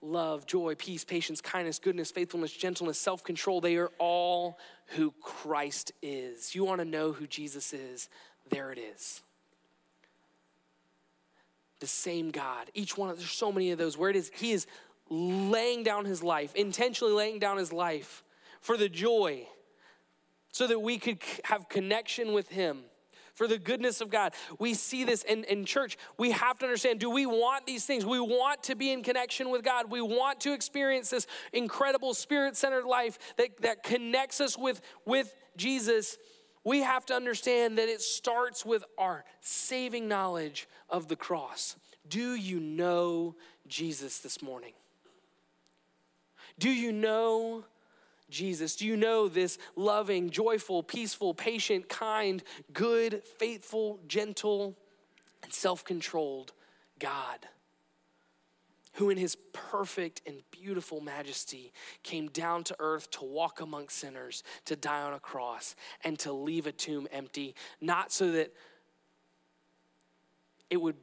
Love, 0.00 0.46
joy, 0.46 0.74
peace, 0.76 1.04
patience, 1.04 1.40
kindness, 1.40 1.78
goodness, 1.78 2.10
faithfulness, 2.10 2.52
gentleness, 2.52 2.98
self 2.98 3.24
control, 3.24 3.60
they 3.60 3.76
are 3.76 3.90
all 3.98 4.58
who 4.88 5.12
Christ 5.22 5.92
is. 6.02 6.54
You 6.54 6.64
want 6.64 6.80
to 6.80 6.84
know 6.84 7.12
who 7.12 7.26
Jesus 7.26 7.72
is? 7.72 8.08
There 8.50 8.70
it 8.70 8.78
is. 8.78 9.22
The 11.80 11.86
same 11.86 12.30
God. 12.30 12.70
Each 12.74 12.96
one 12.96 13.10
of 13.10 13.18
there's 13.18 13.30
so 13.30 13.50
many 13.50 13.72
of 13.72 13.78
those 13.78 13.98
where 13.98 14.10
it 14.10 14.16
is, 14.16 14.30
he 14.34 14.52
is 14.52 14.66
laying 15.10 15.82
down 15.82 16.04
his 16.04 16.22
life, 16.22 16.54
intentionally 16.54 17.12
laying 17.12 17.38
down 17.38 17.56
his 17.56 17.72
life 17.72 18.22
for 18.60 18.76
the 18.76 18.88
joy 18.88 19.46
so 20.52 20.66
that 20.66 20.80
we 20.80 20.98
could 20.98 21.18
have 21.44 21.68
connection 21.68 22.32
with 22.32 22.48
Him 22.48 22.80
for 23.38 23.46
the 23.46 23.56
goodness 23.56 24.00
of 24.00 24.10
God. 24.10 24.34
We 24.58 24.74
see 24.74 25.04
this 25.04 25.22
in, 25.22 25.44
in 25.44 25.64
church. 25.64 25.96
We 26.18 26.32
have 26.32 26.58
to 26.58 26.66
understand 26.66 26.98
do 26.98 27.08
we 27.08 27.24
want 27.24 27.66
these 27.66 27.86
things? 27.86 28.04
We 28.04 28.18
want 28.18 28.64
to 28.64 28.74
be 28.74 28.90
in 28.90 29.04
connection 29.04 29.50
with 29.50 29.62
God. 29.62 29.92
We 29.92 30.02
want 30.02 30.40
to 30.40 30.52
experience 30.52 31.10
this 31.10 31.28
incredible 31.52 32.14
spirit 32.14 32.56
centered 32.56 32.84
life 32.84 33.16
that, 33.36 33.62
that 33.62 33.84
connects 33.84 34.40
us 34.40 34.58
with, 34.58 34.80
with 35.06 35.32
Jesus. 35.56 36.18
We 36.64 36.80
have 36.80 37.06
to 37.06 37.14
understand 37.14 37.78
that 37.78 37.88
it 37.88 38.02
starts 38.02 38.66
with 38.66 38.82
our 38.98 39.24
saving 39.40 40.08
knowledge 40.08 40.68
of 40.90 41.06
the 41.06 41.16
cross. 41.16 41.76
Do 42.08 42.34
you 42.34 42.58
know 42.58 43.36
Jesus 43.68 44.18
this 44.18 44.42
morning? 44.42 44.72
Do 46.58 46.70
you 46.70 46.90
know 46.90 47.62
Jesus? 48.30 48.76
Do 48.76 48.86
you 48.86 48.96
know 48.96 49.28
this 49.28 49.58
loving, 49.76 50.30
joyful, 50.30 50.82
peaceful, 50.82 51.34
patient, 51.34 51.88
kind, 51.88 52.42
good, 52.72 53.22
faithful, 53.38 54.00
gentle, 54.06 54.76
and 55.42 55.52
self 55.52 55.84
controlled 55.84 56.52
God? 56.98 57.46
Who, 58.94 59.10
in 59.10 59.16
his 59.16 59.36
perfect 59.52 60.22
and 60.26 60.42
beautiful 60.50 61.00
majesty, 61.00 61.72
came 62.02 62.28
down 62.28 62.64
to 62.64 62.76
earth 62.80 63.10
to 63.12 63.24
walk 63.24 63.60
among 63.60 63.88
sinners, 63.90 64.42
to 64.64 64.74
die 64.74 65.02
on 65.02 65.14
a 65.14 65.20
cross, 65.20 65.76
and 66.02 66.18
to 66.20 66.32
leave 66.32 66.66
a 66.66 66.72
tomb 66.72 67.06
empty, 67.12 67.54
not 67.80 68.10
so 68.10 68.32
that 68.32 68.52
it 70.68 70.78
would 70.78 70.96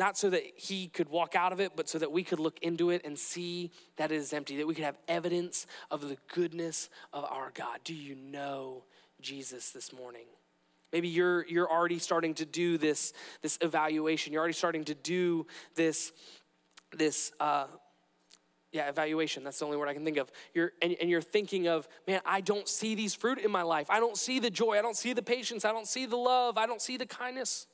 not 0.00 0.16
so 0.16 0.30
that 0.30 0.42
he 0.56 0.88
could 0.88 1.10
walk 1.10 1.36
out 1.36 1.52
of 1.52 1.60
it, 1.60 1.72
but 1.76 1.86
so 1.86 1.98
that 1.98 2.10
we 2.10 2.24
could 2.24 2.40
look 2.40 2.58
into 2.60 2.88
it 2.88 3.02
and 3.04 3.18
see 3.18 3.70
that 3.96 4.10
it 4.10 4.16
is 4.16 4.32
empty, 4.32 4.56
that 4.56 4.66
we 4.66 4.74
could 4.74 4.84
have 4.84 4.96
evidence 5.06 5.66
of 5.90 6.00
the 6.08 6.16
goodness 6.34 6.88
of 7.12 7.24
our 7.24 7.52
God. 7.54 7.80
Do 7.84 7.94
you 7.94 8.14
know 8.14 8.84
Jesus 9.20 9.70
this 9.72 9.92
morning? 9.92 10.24
Maybe 10.90 11.06
you're, 11.06 11.46
you're 11.46 11.70
already 11.70 11.98
starting 11.98 12.32
to 12.34 12.46
do 12.46 12.78
this, 12.78 13.12
this 13.42 13.58
evaluation. 13.60 14.32
You're 14.32 14.40
already 14.40 14.54
starting 14.54 14.84
to 14.84 14.94
do 14.94 15.46
this, 15.74 16.12
this 16.96 17.32
uh, 17.38 17.66
yeah, 18.72 18.88
evaluation. 18.88 19.44
That's 19.44 19.58
the 19.58 19.66
only 19.66 19.76
word 19.76 19.88
I 19.88 19.94
can 19.94 20.04
think 20.04 20.16
of. 20.16 20.32
You're, 20.54 20.72
and, 20.80 20.96
and 20.98 21.10
you're 21.10 21.20
thinking 21.20 21.68
of, 21.68 21.86
man, 22.08 22.22
I 22.24 22.40
don't 22.40 22.66
see 22.66 22.94
these 22.94 23.14
fruit 23.14 23.38
in 23.38 23.50
my 23.50 23.62
life. 23.62 23.88
I 23.90 24.00
don't 24.00 24.16
see 24.16 24.38
the 24.38 24.50
joy. 24.50 24.78
I 24.78 24.82
don't 24.82 24.96
see 24.96 25.12
the 25.12 25.22
patience. 25.22 25.66
I 25.66 25.72
don't 25.72 25.86
see 25.86 26.06
the 26.06 26.16
love. 26.16 26.56
I 26.56 26.64
don't 26.64 26.80
see 26.80 26.96
the 26.96 27.06
kindness. 27.06 27.66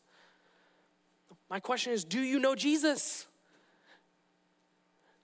My 1.49 1.61
question 1.61 1.93
is 1.93 2.05
do 2.05 2.21
you 2.21 2.39
know 2.39 2.55
Jesus? 2.55 3.27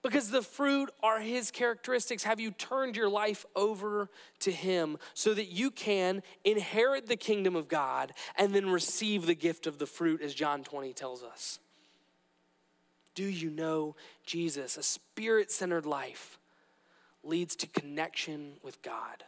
Because 0.01 0.29
the 0.29 0.41
fruit 0.41 0.91
are 1.01 1.21
his 1.21 1.49
characteristics. 1.49 2.23
Have 2.23 2.41
you 2.41 2.51
turned 2.51 2.97
your 2.97 3.07
life 3.07 3.45
over 3.55 4.09
to 4.39 4.51
him 4.51 4.97
so 5.13 5.33
that 5.33 5.45
you 5.45 5.71
can 5.71 6.21
inherit 6.43 7.07
the 7.07 7.15
kingdom 7.15 7.55
of 7.55 7.69
God 7.69 8.11
and 8.37 8.53
then 8.53 8.69
receive 8.69 9.25
the 9.25 9.33
gift 9.33 9.65
of 9.65 9.79
the 9.79 9.85
fruit, 9.85 10.21
as 10.21 10.33
John 10.33 10.61
20 10.61 10.91
tells 10.91 11.23
us? 11.23 11.59
Do 13.15 13.23
you 13.23 13.49
know 13.49 13.95
Jesus? 14.25 14.75
A 14.75 14.83
spirit 14.83 15.51
centered 15.51 15.85
life 15.85 16.37
leads 17.23 17.55
to 17.57 17.67
connection 17.67 18.53
with 18.61 18.81
God. 18.81 19.23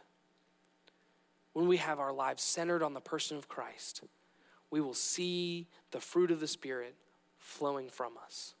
When 1.54 1.68
we 1.68 1.78
have 1.78 1.98
our 1.98 2.12
lives 2.12 2.42
centered 2.42 2.82
on 2.82 2.92
the 2.92 3.00
person 3.00 3.38
of 3.38 3.48
Christ, 3.48 4.02
we 4.70 4.80
will 4.80 4.94
see 4.94 5.68
the 5.90 6.00
fruit 6.00 6.30
of 6.30 6.40
the 6.40 6.48
Spirit 6.48 6.94
flowing 7.38 7.88
from 7.88 8.12
us. 8.24 8.54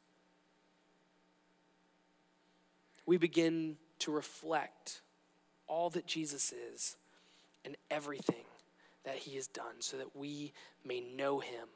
We 3.04 3.16
begin 3.16 3.76
to 4.00 4.10
reflect 4.10 5.02
all 5.66 5.90
that 5.90 6.06
Jesus 6.06 6.52
is 6.52 6.96
and 7.64 7.76
everything 7.90 8.44
that 9.04 9.16
he 9.16 9.36
has 9.36 9.46
done 9.46 9.80
so 9.80 9.96
that 9.96 10.16
we 10.16 10.52
may 10.84 11.00
know 11.00 11.38
him. 11.38 11.68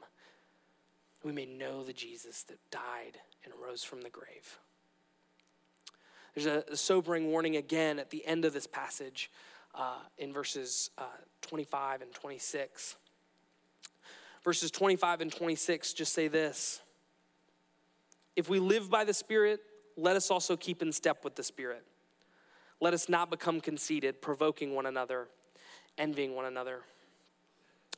We 1.23 1.31
may 1.31 1.45
know 1.45 1.83
the 1.83 1.93
Jesus 1.93 2.43
that 2.43 2.57
died 2.71 3.17
and 3.43 3.53
rose 3.61 3.83
from 3.83 4.01
the 4.01 4.09
grave. 4.09 4.59
There's 6.35 6.45
a, 6.45 6.77
sobering 6.77 7.29
warning 7.29 7.57
again 7.57 7.99
at 7.99 8.09
the 8.09 8.25
end 8.25 8.45
of 8.45 8.53
this 8.53 8.67
passage 8.67 9.29
uh, 9.75 9.99
in 10.17 10.31
verses 10.33 10.89
uh, 10.97 11.03
25 11.41 12.01
and 12.01 12.13
26. 12.13 12.95
Verses 14.43 14.71
25 14.71 15.21
and 15.21 15.31
26 15.31 15.93
just 15.93 16.13
say 16.13 16.27
this 16.27 16.81
If 18.35 18.49
we 18.49 18.59
live 18.59 18.89
by 18.89 19.03
the 19.03 19.13
Spirit, 19.13 19.61
let 19.97 20.15
us 20.15 20.31
also 20.31 20.57
keep 20.57 20.81
in 20.81 20.91
step 20.91 21.23
with 21.23 21.35
the 21.35 21.43
Spirit. 21.43 21.85
Let 22.79 22.93
us 22.93 23.07
not 23.07 23.29
become 23.29 23.61
conceited, 23.61 24.21
provoking 24.21 24.73
one 24.73 24.87
another, 24.87 25.27
envying 25.97 26.35
one 26.35 26.45
another. 26.45 26.79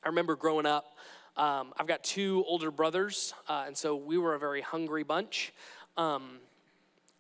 I 0.03 0.09
remember 0.09 0.35
growing 0.35 0.65
up, 0.65 0.97
um, 1.37 1.73
I've 1.77 1.87
got 1.87 2.03
two 2.03 2.43
older 2.45 2.69
brothers, 2.69 3.33
uh, 3.47 3.63
and 3.65 3.77
so 3.77 3.95
we 3.95 4.17
were 4.17 4.35
a 4.35 4.39
very 4.39 4.61
hungry 4.61 5.03
bunch. 5.03 5.53
Um, 5.95 6.39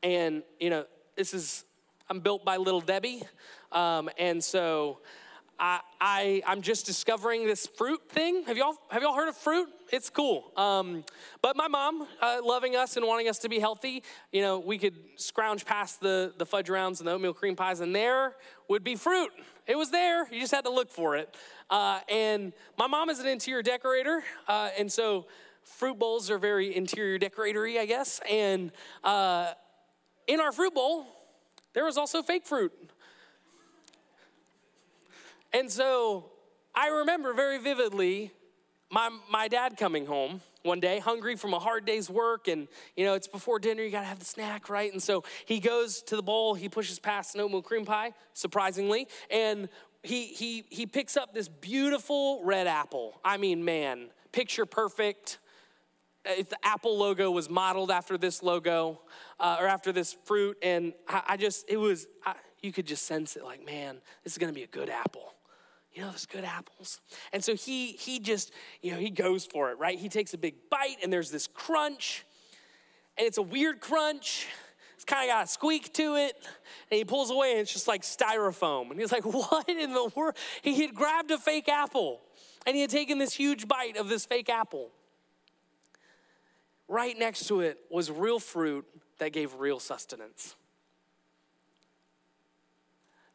and, 0.03 0.43
you 0.59 0.69
know, 0.69 0.85
this 1.15 1.33
is, 1.33 1.63
I'm 2.09 2.19
built 2.19 2.43
by 2.43 2.57
little 2.57 2.81
Debbie. 2.81 3.23
Um, 3.71 4.09
and 4.17 4.43
so 4.43 4.99
I, 5.59 5.79
I 6.01 6.41
am 6.47 6.61
just 6.61 6.85
discovering 6.85 7.45
this 7.45 7.67
fruit 7.67 8.01
thing. 8.09 8.43
Have 8.45 8.57
y'all 8.57 8.75
have 8.89 9.01
y'all 9.01 9.13
heard 9.13 9.29
of 9.29 9.37
fruit? 9.37 9.69
It's 9.91 10.09
cool. 10.09 10.51
Um, 10.57 11.03
but 11.41 11.55
my 11.55 11.67
mom, 11.67 12.07
uh, 12.21 12.39
loving 12.43 12.75
us 12.75 12.97
and 12.97 13.05
wanting 13.05 13.29
us 13.29 13.39
to 13.39 13.49
be 13.49 13.59
healthy, 13.59 14.03
you 14.31 14.41
know, 14.41 14.59
we 14.59 14.77
could 14.77 14.95
scrounge 15.15 15.65
past 15.65 16.01
the 16.01 16.33
the 16.37 16.45
fudge 16.45 16.69
rounds 16.69 16.99
and 16.99 17.07
the 17.07 17.13
oatmeal 17.13 17.33
cream 17.33 17.55
pies, 17.55 17.79
and 17.79 17.95
there 17.95 18.35
would 18.67 18.83
be 18.83 18.95
fruit. 18.95 19.31
It 19.67 19.77
was 19.77 19.91
there. 19.91 20.27
You 20.31 20.39
just 20.41 20.53
had 20.53 20.65
to 20.65 20.71
look 20.71 20.89
for 20.89 21.15
it. 21.15 21.35
Uh, 21.69 21.99
and 22.09 22.53
my 22.77 22.87
mom 22.87 23.09
is 23.09 23.19
an 23.19 23.27
interior 23.27 23.61
decorator, 23.61 24.23
uh, 24.47 24.69
and 24.77 24.91
so 24.91 25.27
fruit 25.63 25.97
bowls 25.97 26.29
are 26.29 26.37
very 26.37 26.75
interior 26.75 27.17
decoratory, 27.17 27.79
I 27.79 27.85
guess. 27.85 28.19
And 28.29 28.71
uh, 29.03 29.53
in 30.27 30.39
our 30.39 30.51
fruit 30.51 30.73
bowl, 30.73 31.05
there 31.73 31.85
was 31.85 31.97
also 31.97 32.21
fake 32.21 32.45
fruit. 32.45 32.71
And 35.53 35.71
so 35.71 36.31
I 36.75 36.87
remember 36.87 37.33
very 37.33 37.59
vividly 37.59 38.31
my, 38.93 39.09
my 39.29 39.47
dad 39.47 39.77
coming 39.77 40.05
home 40.05 40.41
one 40.63 40.79
day, 40.79 40.99
hungry 40.99 41.35
from 41.35 41.53
a 41.53 41.59
hard 41.59 41.85
day's 41.85 42.09
work, 42.09 42.47
and 42.47 42.67
you 42.95 43.05
know, 43.05 43.15
it's 43.15 43.27
before 43.27 43.59
dinner, 43.59 43.83
you 43.83 43.91
gotta 43.91 44.05
have 44.05 44.19
the 44.19 44.25
snack, 44.25 44.69
right? 44.69 44.91
And 44.91 45.01
so 45.01 45.23
he 45.45 45.59
goes 45.59 46.01
to 46.03 46.15
the 46.15 46.21
bowl, 46.21 46.53
he 46.53 46.69
pushes 46.69 46.99
past 46.99 47.35
an 47.35 47.41
oatmeal 47.41 47.61
cream 47.61 47.85
pie, 47.85 48.13
surprisingly, 48.33 49.07
and 49.29 49.67
he 50.03 50.27
he 50.27 50.63
he 50.69 50.85
picks 50.85 51.17
up 51.17 51.33
this 51.33 51.49
beautiful 51.49 52.43
red 52.45 52.67
apple. 52.67 53.19
I 53.25 53.37
mean, 53.37 53.65
man, 53.65 54.09
picture 54.31 54.65
perfect. 54.65 55.39
If 56.25 56.47
the 56.49 56.57
Apple 56.65 56.97
logo 56.97 57.29
was 57.31 57.49
modeled 57.49 57.91
after 57.91 58.17
this 58.17 58.41
logo 58.41 59.01
uh, 59.41 59.57
or 59.59 59.67
after 59.67 59.91
this 59.91 60.15
fruit, 60.23 60.55
and 60.63 60.93
I, 61.05 61.23
I 61.27 61.37
just, 61.37 61.65
it 61.67 61.75
was, 61.75 62.07
I, 62.25 62.35
you 62.61 62.71
could 62.71 62.87
just 62.87 63.03
sense 63.03 63.35
it 63.35 63.43
like, 63.43 63.65
man, 63.65 63.97
this 64.23 64.31
is 64.31 64.37
gonna 64.37 64.53
be 64.53 64.63
a 64.63 64.67
good 64.67 64.89
apple 64.89 65.33
you 65.93 66.01
know 66.01 66.11
those 66.11 66.25
good 66.25 66.43
apples. 66.43 66.99
And 67.31 67.43
so 67.43 67.55
he 67.55 67.93
he 67.93 68.19
just 68.19 68.51
you 68.81 68.91
know 68.91 68.97
he 68.97 69.09
goes 69.09 69.45
for 69.45 69.71
it 69.71 69.77
right? 69.77 69.97
He 69.97 70.09
takes 70.09 70.33
a 70.33 70.37
big 70.37 70.55
bite 70.69 70.97
and 71.03 71.11
there's 71.11 71.31
this 71.31 71.47
crunch 71.47 72.25
and 73.17 73.27
it's 73.27 73.37
a 73.37 73.43
weird 73.43 73.79
crunch. 73.79 74.47
It's 74.95 75.05
kind 75.05 75.29
of 75.29 75.35
got 75.35 75.45
a 75.45 75.47
squeak 75.47 75.93
to 75.93 76.15
it. 76.15 76.35
And 76.89 76.97
he 76.97 77.05
pulls 77.05 77.29
away 77.29 77.51
and 77.51 77.59
it's 77.59 77.73
just 77.73 77.87
like 77.87 78.03
styrofoam. 78.03 78.89
And 78.89 78.99
he's 78.99 79.11
like 79.11 79.25
what 79.25 79.67
in 79.69 79.93
the 79.93 80.11
world 80.15 80.35
he 80.61 80.81
had 80.81 80.95
grabbed 80.95 81.31
a 81.31 81.37
fake 81.37 81.69
apple 81.69 82.21
and 82.65 82.75
he 82.75 82.81
had 82.81 82.89
taken 82.89 83.17
this 83.17 83.33
huge 83.33 83.67
bite 83.67 83.97
of 83.97 84.09
this 84.09 84.25
fake 84.25 84.49
apple. 84.49 84.89
Right 86.87 87.17
next 87.17 87.47
to 87.47 87.61
it 87.61 87.79
was 87.89 88.11
real 88.11 88.39
fruit 88.39 88.85
that 89.19 89.31
gave 89.31 89.53
real 89.55 89.79
sustenance. 89.79 90.55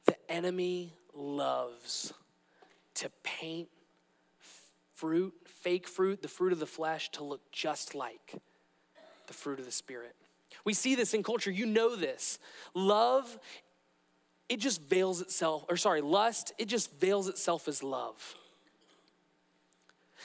The 0.07 0.17
enemy 0.31 0.93
loves 1.15 2.13
to 2.99 3.11
paint 3.23 3.69
fruit, 4.95 5.33
fake 5.45 5.87
fruit, 5.87 6.23
the 6.23 6.29
fruit 6.29 6.53
of 6.53 6.59
the 6.59 6.67
flesh, 6.67 7.11
to 7.13 7.25
look 7.25 7.41
just 7.53 7.95
like 7.95 8.35
the 9.27 9.33
fruit 9.33 9.59
of 9.59 9.65
the 9.65 9.73
Spirit. 9.73 10.15
We 10.65 10.75
see 10.75 10.95
this 10.95 11.15
in 11.15 11.23
culture. 11.23 11.51
You 11.51 11.67
know 11.67 11.95
this. 11.95 12.39
Love, 12.75 13.39
it 14.49 14.59
just 14.59 14.83
veils 14.83 15.21
itself, 15.21 15.65
or 15.69 15.77
sorry, 15.77 16.01
lust, 16.01 16.53
it 16.59 16.67
just 16.67 16.93
veils 16.99 17.29
itself 17.29 17.69
as 17.69 17.83
love. 17.83 18.35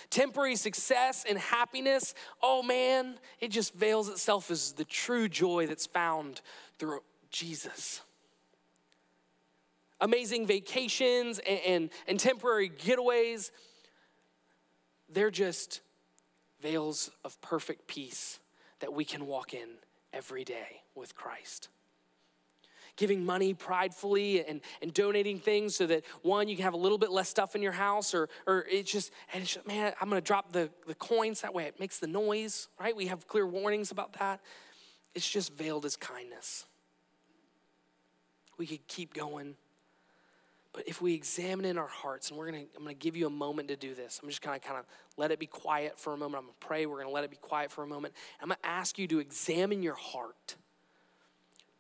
Temporary 0.10 0.56
success 0.56 1.24
and 1.30 1.38
happiness, 1.38 2.16
oh 2.42 2.64
man, 2.64 3.16
it 3.40 3.52
just 3.52 3.76
veils 3.76 4.10
itself 4.10 4.50
as 4.50 4.72
the 4.74 4.86
true 4.86 5.30
joy 5.30 5.68
that's 5.68 5.86
found 5.86 6.42
through 6.80 7.02
Jesus 7.30 8.02
amazing 10.04 10.46
vacations 10.46 11.40
and, 11.40 11.60
and, 11.66 11.90
and 12.08 12.20
temporary 12.20 12.70
getaways, 12.70 13.52
they're 15.10 15.32
just 15.32 15.82
veils 16.62 17.10
of 17.24 17.40
perfect 17.42 17.88
peace 17.88 18.40
that 18.82 18.94
we 18.94 19.06
can 19.06 19.26
walk 19.26 19.54
in 19.54 19.70
every 20.12 20.44
day 20.44 20.82
with 20.94 21.16
Christ. 21.16 21.70
Giving 22.98 23.26
money 23.26 23.54
pridefully 23.54 24.46
and, 24.46 24.60
and 24.82 24.94
donating 24.94 25.40
things 25.40 25.76
so 25.76 25.88
that 25.88 26.04
one, 26.22 26.48
you 26.50 26.56
can 26.58 26.66
have 26.66 26.74
a 26.74 26.78
little 26.78 26.98
bit 26.98 27.10
less 27.10 27.30
stuff 27.30 27.56
in 27.56 27.62
your 27.62 27.72
house, 27.72 28.14
or, 28.14 28.28
or 28.46 28.66
it's 28.70 28.92
just, 28.92 29.12
and 29.34 29.42
it's 29.42 29.54
just, 29.54 29.66
man, 29.66 29.94
I'm 30.02 30.10
gonna 30.10 30.22
drop 30.22 30.52
the, 30.52 30.70
the 30.86 30.96
coins 30.96 31.42
that 31.42 31.54
way, 31.54 31.64
it 31.64 31.80
makes 31.80 32.00
the 32.00 32.08
noise, 32.08 32.68
right? 32.78 32.96
We 32.96 33.08
have 33.08 33.26
clear 33.26 33.48
warnings 33.48 33.90
about 33.90 34.20
that. 34.20 34.42
It's 35.16 35.28
just 35.28 35.54
veiled 35.54 35.86
as 35.86 35.96
kindness. 35.96 36.66
We 38.58 38.68
could 38.68 38.86
keep 38.88 39.14
going. 39.14 39.56
But 40.74 40.88
if 40.88 41.02
we 41.02 41.14
examine 41.14 41.66
in 41.66 41.78
our 41.78 41.88
hearts, 41.88 42.30
and 42.30 42.38
we're 42.38 42.48
gonna, 42.48 42.64
I'm 42.76 42.84
gonna 42.84 42.96
give 42.96 43.16
you 43.16 43.28
a 43.28 43.32
moment 43.32 43.68
to 43.68 43.76
do 43.76 43.94
this. 43.94 44.20
I'm 44.22 44.28
just 44.28 44.42
gonna 44.42 44.60
kind 44.60 44.80
of 44.80 44.86
let 45.18 45.32
it 45.32 45.40
be 45.40 45.46
quiet 45.46 46.00
for 46.00 46.14
a 46.14 46.18
moment. 46.18 46.40
I'm 46.40 46.46
gonna 46.46 46.58
pray. 46.60 46.88
We're 46.88 46.98
gonna 46.98 47.14
let 47.14 47.24
it 47.24 47.30
be 47.30 47.38
quiet 47.38 47.72
for 47.72 47.84
a 47.84 47.88
moment. 47.88 48.16
I'm 48.42 48.50
gonna 48.50 48.60
ask 48.64 48.98
you 48.98 49.08
to 49.10 49.20
examine 49.20 49.84
your 49.84 49.94
heart. 49.94 50.56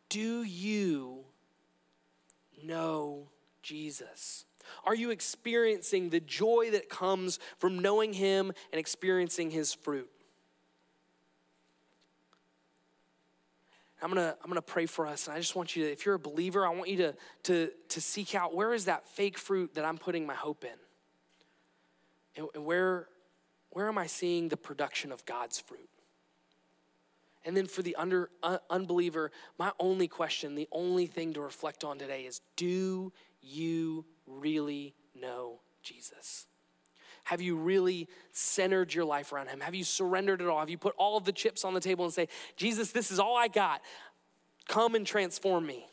Do 0.09 0.43
you 0.43 1.25
know 2.63 3.29
Jesus? 3.63 4.45
Are 4.85 4.95
you 4.95 5.09
experiencing 5.09 6.09
the 6.09 6.19
joy 6.19 6.69
that 6.71 6.87
comes 6.87 7.39
from 7.57 7.79
knowing 7.79 8.13
Him 8.13 8.53
and 8.71 8.79
experiencing 8.79 9.49
His 9.49 9.73
fruit? 9.73 10.09
I'm 14.03 14.09
gonna, 14.09 14.35
I'm 14.43 14.49
gonna 14.49 14.61
pray 14.61 14.85
for 14.85 15.07
us. 15.07 15.27
And 15.27 15.35
I 15.35 15.39
just 15.39 15.55
want 15.55 15.75
you 15.75 15.85
to, 15.85 15.91
if 15.91 16.05
you're 16.05 16.15
a 16.15 16.19
believer, 16.19 16.65
I 16.65 16.69
want 16.69 16.89
you 16.89 16.97
to, 16.97 17.15
to, 17.43 17.71
to 17.89 18.01
seek 18.01 18.35
out 18.35 18.53
where 18.53 18.73
is 18.73 18.85
that 18.85 19.07
fake 19.07 19.37
fruit 19.37 19.75
that 19.75 19.85
I'm 19.85 19.97
putting 19.97 20.25
my 20.25 20.35
hope 20.35 20.65
in? 20.65 20.77
And, 22.35 22.47
and 22.53 22.65
where, 22.65 23.07
where 23.69 23.87
am 23.87 23.97
I 23.97 24.07
seeing 24.07 24.49
the 24.49 24.57
production 24.57 25.11
of 25.11 25.25
God's 25.25 25.59
fruit? 25.59 25.89
And 27.45 27.55
then 27.55 27.67
for 27.67 27.81
the 27.81 27.95
under, 27.95 28.29
uh, 28.41 28.57
unbeliever, 28.69 29.31
my 29.57 29.71
only 29.79 30.07
question, 30.07 30.55
the 30.55 30.67
only 30.71 31.07
thing 31.07 31.33
to 31.33 31.41
reflect 31.41 31.83
on 31.83 31.97
today 31.97 32.23
is 32.23 32.41
do 32.55 33.11
you 33.41 34.05
really 34.27 34.95
know 35.19 35.59
Jesus? 35.81 36.47
Have 37.23 37.41
you 37.41 37.55
really 37.55 38.07
centered 38.31 38.93
your 38.93 39.05
life 39.05 39.31
around 39.31 39.47
Him? 39.47 39.61
Have 39.61 39.75
you 39.75 39.83
surrendered 39.83 40.41
it 40.41 40.47
all? 40.47 40.59
Have 40.59 40.69
you 40.69 40.77
put 40.77 40.93
all 40.97 41.17
of 41.17 41.23
the 41.23 41.31
chips 41.31 41.63
on 41.63 41.73
the 41.73 41.79
table 41.79 42.05
and 42.05 42.13
say, 42.13 42.27
Jesus, 42.57 42.91
this 42.91 43.11
is 43.11 43.19
all 43.19 43.37
I 43.37 43.47
got. 43.47 43.81
Come 44.67 44.95
and 44.95 45.05
transform 45.05 45.65
me. 45.65 45.85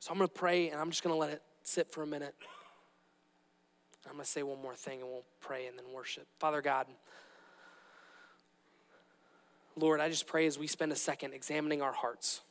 So 0.00 0.12
I'm 0.12 0.18
going 0.18 0.28
to 0.28 0.34
pray 0.34 0.68
and 0.68 0.80
I'm 0.80 0.90
just 0.90 1.02
going 1.02 1.14
to 1.14 1.18
let 1.18 1.30
it 1.30 1.42
sit 1.62 1.90
for 1.90 2.02
a 2.02 2.06
minute. 2.06 2.34
I'm 4.06 4.12
going 4.12 4.24
to 4.24 4.30
say 4.30 4.42
one 4.42 4.60
more 4.60 4.74
thing 4.74 5.00
and 5.00 5.10
we'll 5.10 5.24
pray 5.40 5.66
and 5.66 5.78
then 5.78 5.86
worship. 5.92 6.26
Father 6.38 6.60
God, 6.60 6.86
Lord, 9.76 10.00
I 10.00 10.08
just 10.08 10.26
pray 10.26 10.46
as 10.46 10.58
we 10.58 10.66
spend 10.66 10.92
a 10.92 10.96
second 10.96 11.34
examining 11.34 11.82
our 11.82 11.92
hearts. 11.92 12.42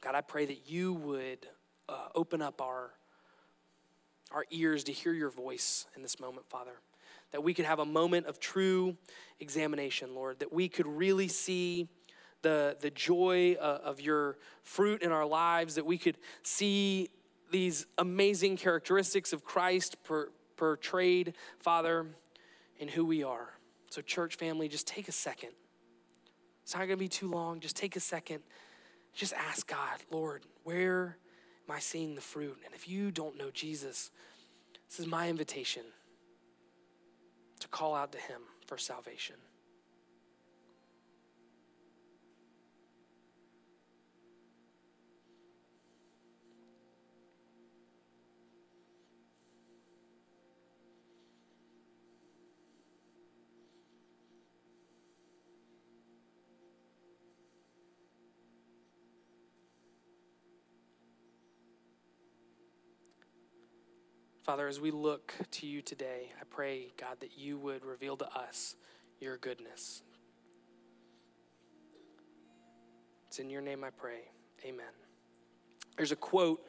God, 0.00 0.14
I 0.14 0.20
pray 0.20 0.44
that 0.46 0.68
you 0.68 0.92
would 0.92 1.46
uh, 1.88 2.08
open 2.14 2.42
up 2.42 2.60
our 2.60 2.90
our 4.32 4.44
ears 4.50 4.84
to 4.84 4.92
hear 4.92 5.12
your 5.12 5.30
voice 5.30 5.86
in 5.96 6.02
this 6.02 6.18
moment, 6.20 6.48
Father. 6.48 6.80
That 7.32 7.42
we 7.42 7.54
could 7.54 7.64
have 7.64 7.78
a 7.78 7.84
moment 7.84 8.26
of 8.26 8.38
true 8.40 8.96
examination, 9.40 10.14
Lord. 10.14 10.40
That 10.40 10.52
we 10.52 10.68
could 10.68 10.86
really 10.86 11.28
see 11.28 11.88
the, 12.42 12.76
the 12.80 12.90
joy 12.90 13.56
uh, 13.60 13.78
of 13.84 14.00
your 14.00 14.36
fruit 14.62 15.02
in 15.02 15.12
our 15.12 15.24
lives. 15.24 15.76
That 15.76 15.86
we 15.86 15.98
could 15.98 16.18
see 16.42 17.08
these 17.50 17.86
amazing 17.98 18.56
characteristics 18.56 19.32
of 19.32 19.44
Christ 19.44 20.02
per, 20.02 20.30
portrayed, 20.56 21.34
Father, 21.60 22.06
in 22.78 22.88
who 22.88 23.04
we 23.04 23.22
are. 23.22 23.54
So, 23.90 24.00
church 24.00 24.36
family, 24.36 24.68
just 24.68 24.86
take 24.86 25.08
a 25.08 25.12
second. 25.12 25.50
It's 26.62 26.74
not 26.74 26.80
going 26.80 26.90
to 26.90 26.96
be 26.96 27.08
too 27.08 27.30
long. 27.30 27.60
Just 27.60 27.76
take 27.76 27.96
a 27.96 28.00
second. 28.00 28.40
Just 29.12 29.32
ask 29.34 29.66
God, 29.66 29.98
Lord, 30.10 30.44
where 30.64 31.18
I 31.70 31.78
seeing 31.78 32.14
the 32.14 32.20
fruit? 32.20 32.58
And 32.64 32.74
if 32.74 32.88
you 32.88 33.10
don't 33.10 33.38
know 33.38 33.50
Jesus, 33.50 34.10
this 34.88 35.00
is 35.00 35.06
my 35.06 35.28
invitation 35.28 35.82
to 37.60 37.68
call 37.68 37.94
out 37.94 38.12
to 38.12 38.18
him 38.18 38.40
for 38.66 38.76
salvation. 38.76 39.36
Father, 64.42 64.66
as 64.66 64.80
we 64.80 64.90
look 64.90 65.32
to 65.52 65.66
you 65.68 65.82
today, 65.82 66.32
I 66.40 66.44
pray, 66.50 66.92
God, 66.96 67.18
that 67.20 67.38
you 67.38 67.58
would 67.58 67.84
reveal 67.84 68.16
to 68.16 68.26
us 68.26 68.74
your 69.20 69.36
goodness. 69.36 70.02
It's 73.28 73.38
in 73.38 73.50
your 73.50 73.62
name 73.62 73.84
I 73.84 73.90
pray. 73.90 74.22
Amen. 74.64 74.84
There's 75.96 76.10
a 76.10 76.16
quote 76.16 76.60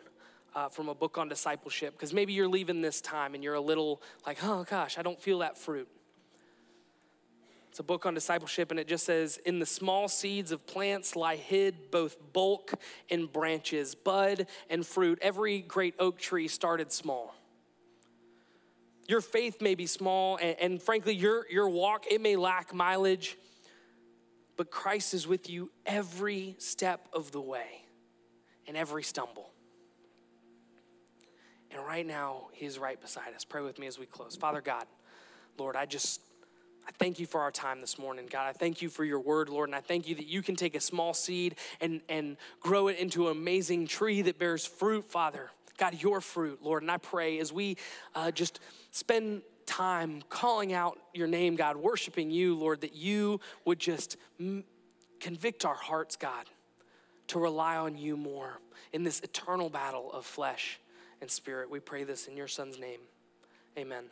uh, 0.53 0.69
from 0.69 0.87
a 0.87 0.93
book 0.93 1.17
on 1.17 1.27
discipleship 1.27 1.93
because 1.93 2.13
maybe 2.13 2.33
you're 2.33 2.47
leaving 2.47 2.83
this 2.83 3.01
time 3.01 3.33
and 3.33 3.43
you're 3.43 3.55
a 3.55 3.61
little 3.61 4.03
like, 4.23 4.43
oh 4.43 4.63
gosh, 4.69 4.99
I 4.99 5.01
don't 5.01 5.19
feel 5.19 5.39
that 5.39 5.57
fruit. 5.57 5.87
It's 7.71 7.79
a 7.79 7.83
book 7.83 8.05
on 8.05 8.13
discipleship, 8.13 8.69
and 8.69 8.79
it 8.79 8.87
just 8.87 9.03
says, 9.03 9.39
In 9.45 9.57
the 9.57 9.65
small 9.65 10.07
seeds 10.07 10.51
of 10.51 10.67
plants 10.67 11.15
lie 11.15 11.37
hid 11.37 11.89
both 11.89 12.17
bulk 12.31 12.75
and 13.09 13.33
branches, 13.33 13.95
bud 13.95 14.45
and 14.69 14.85
fruit. 14.85 15.17
Every 15.23 15.61
great 15.61 15.95
oak 15.97 16.19
tree 16.19 16.47
started 16.47 16.91
small. 16.91 17.33
Your 19.07 19.21
faith 19.21 19.61
may 19.61 19.75
be 19.75 19.85
small, 19.85 20.37
and, 20.37 20.57
and 20.59 20.81
frankly, 20.81 21.13
your, 21.13 21.45
your 21.49 21.69
walk, 21.69 22.05
it 22.09 22.21
may 22.21 22.35
lack 22.35 22.73
mileage, 22.73 23.37
but 24.55 24.71
Christ 24.71 25.13
is 25.13 25.27
with 25.27 25.49
you 25.49 25.71
every 25.85 26.55
step 26.59 27.07
of 27.13 27.31
the 27.31 27.41
way 27.41 27.85
and 28.67 28.77
every 28.77 29.03
stumble. 29.03 29.49
And 31.71 31.83
right 31.85 32.05
now, 32.05 32.47
He's 32.53 32.77
right 32.77 32.99
beside 33.01 33.33
us. 33.33 33.43
Pray 33.43 33.61
with 33.61 33.79
me 33.79 33.87
as 33.87 33.97
we 33.97 34.05
close. 34.05 34.35
Father 34.35 34.61
God, 34.61 34.85
Lord, 35.57 35.75
I 35.75 35.85
just 35.85 36.21
I 36.87 36.91
thank 36.99 37.19
you 37.19 37.25
for 37.25 37.41
our 37.41 37.51
time 37.51 37.81
this 37.81 37.97
morning, 37.97 38.27
God. 38.29 38.47
I 38.47 38.51
thank 38.51 38.81
you 38.81 38.89
for 38.89 39.05
your 39.05 39.19
word, 39.19 39.49
Lord, 39.49 39.69
and 39.69 39.75
I 39.75 39.79
thank 39.79 40.07
you 40.07 40.15
that 40.15 40.27
you 40.27 40.41
can 40.41 40.55
take 40.55 40.75
a 40.75 40.81
small 40.81 41.13
seed 41.13 41.55
and, 41.79 42.01
and 42.09 42.35
grow 42.59 42.89
it 42.89 42.97
into 42.97 43.29
an 43.29 43.37
amazing 43.37 43.87
tree 43.87 44.21
that 44.23 44.37
bears 44.37 44.65
fruit, 44.65 45.09
Father. 45.09 45.49
God, 45.77 46.01
your 46.01 46.21
fruit, 46.21 46.59
Lord. 46.61 46.83
And 46.83 46.91
I 46.91 46.97
pray 46.97 47.39
as 47.39 47.51
we 47.51 47.77
uh, 48.15 48.31
just 48.31 48.59
spend 48.91 49.41
time 49.65 50.21
calling 50.29 50.73
out 50.73 50.99
your 51.13 51.27
name, 51.27 51.55
God, 51.55 51.77
worshiping 51.77 52.29
you, 52.29 52.55
Lord, 52.55 52.81
that 52.81 52.95
you 52.95 53.39
would 53.65 53.79
just 53.79 54.17
m- 54.39 54.63
convict 55.19 55.65
our 55.65 55.75
hearts, 55.75 56.15
God, 56.15 56.45
to 57.27 57.39
rely 57.39 57.77
on 57.77 57.97
you 57.97 58.17
more 58.17 58.59
in 58.91 59.03
this 59.03 59.21
eternal 59.21 59.69
battle 59.69 60.11
of 60.11 60.25
flesh 60.25 60.79
and 61.21 61.31
spirit. 61.31 61.69
We 61.69 61.79
pray 61.79 62.03
this 62.03 62.27
in 62.27 62.35
your 62.35 62.47
son's 62.47 62.77
name. 62.77 62.99
Amen. 63.77 64.03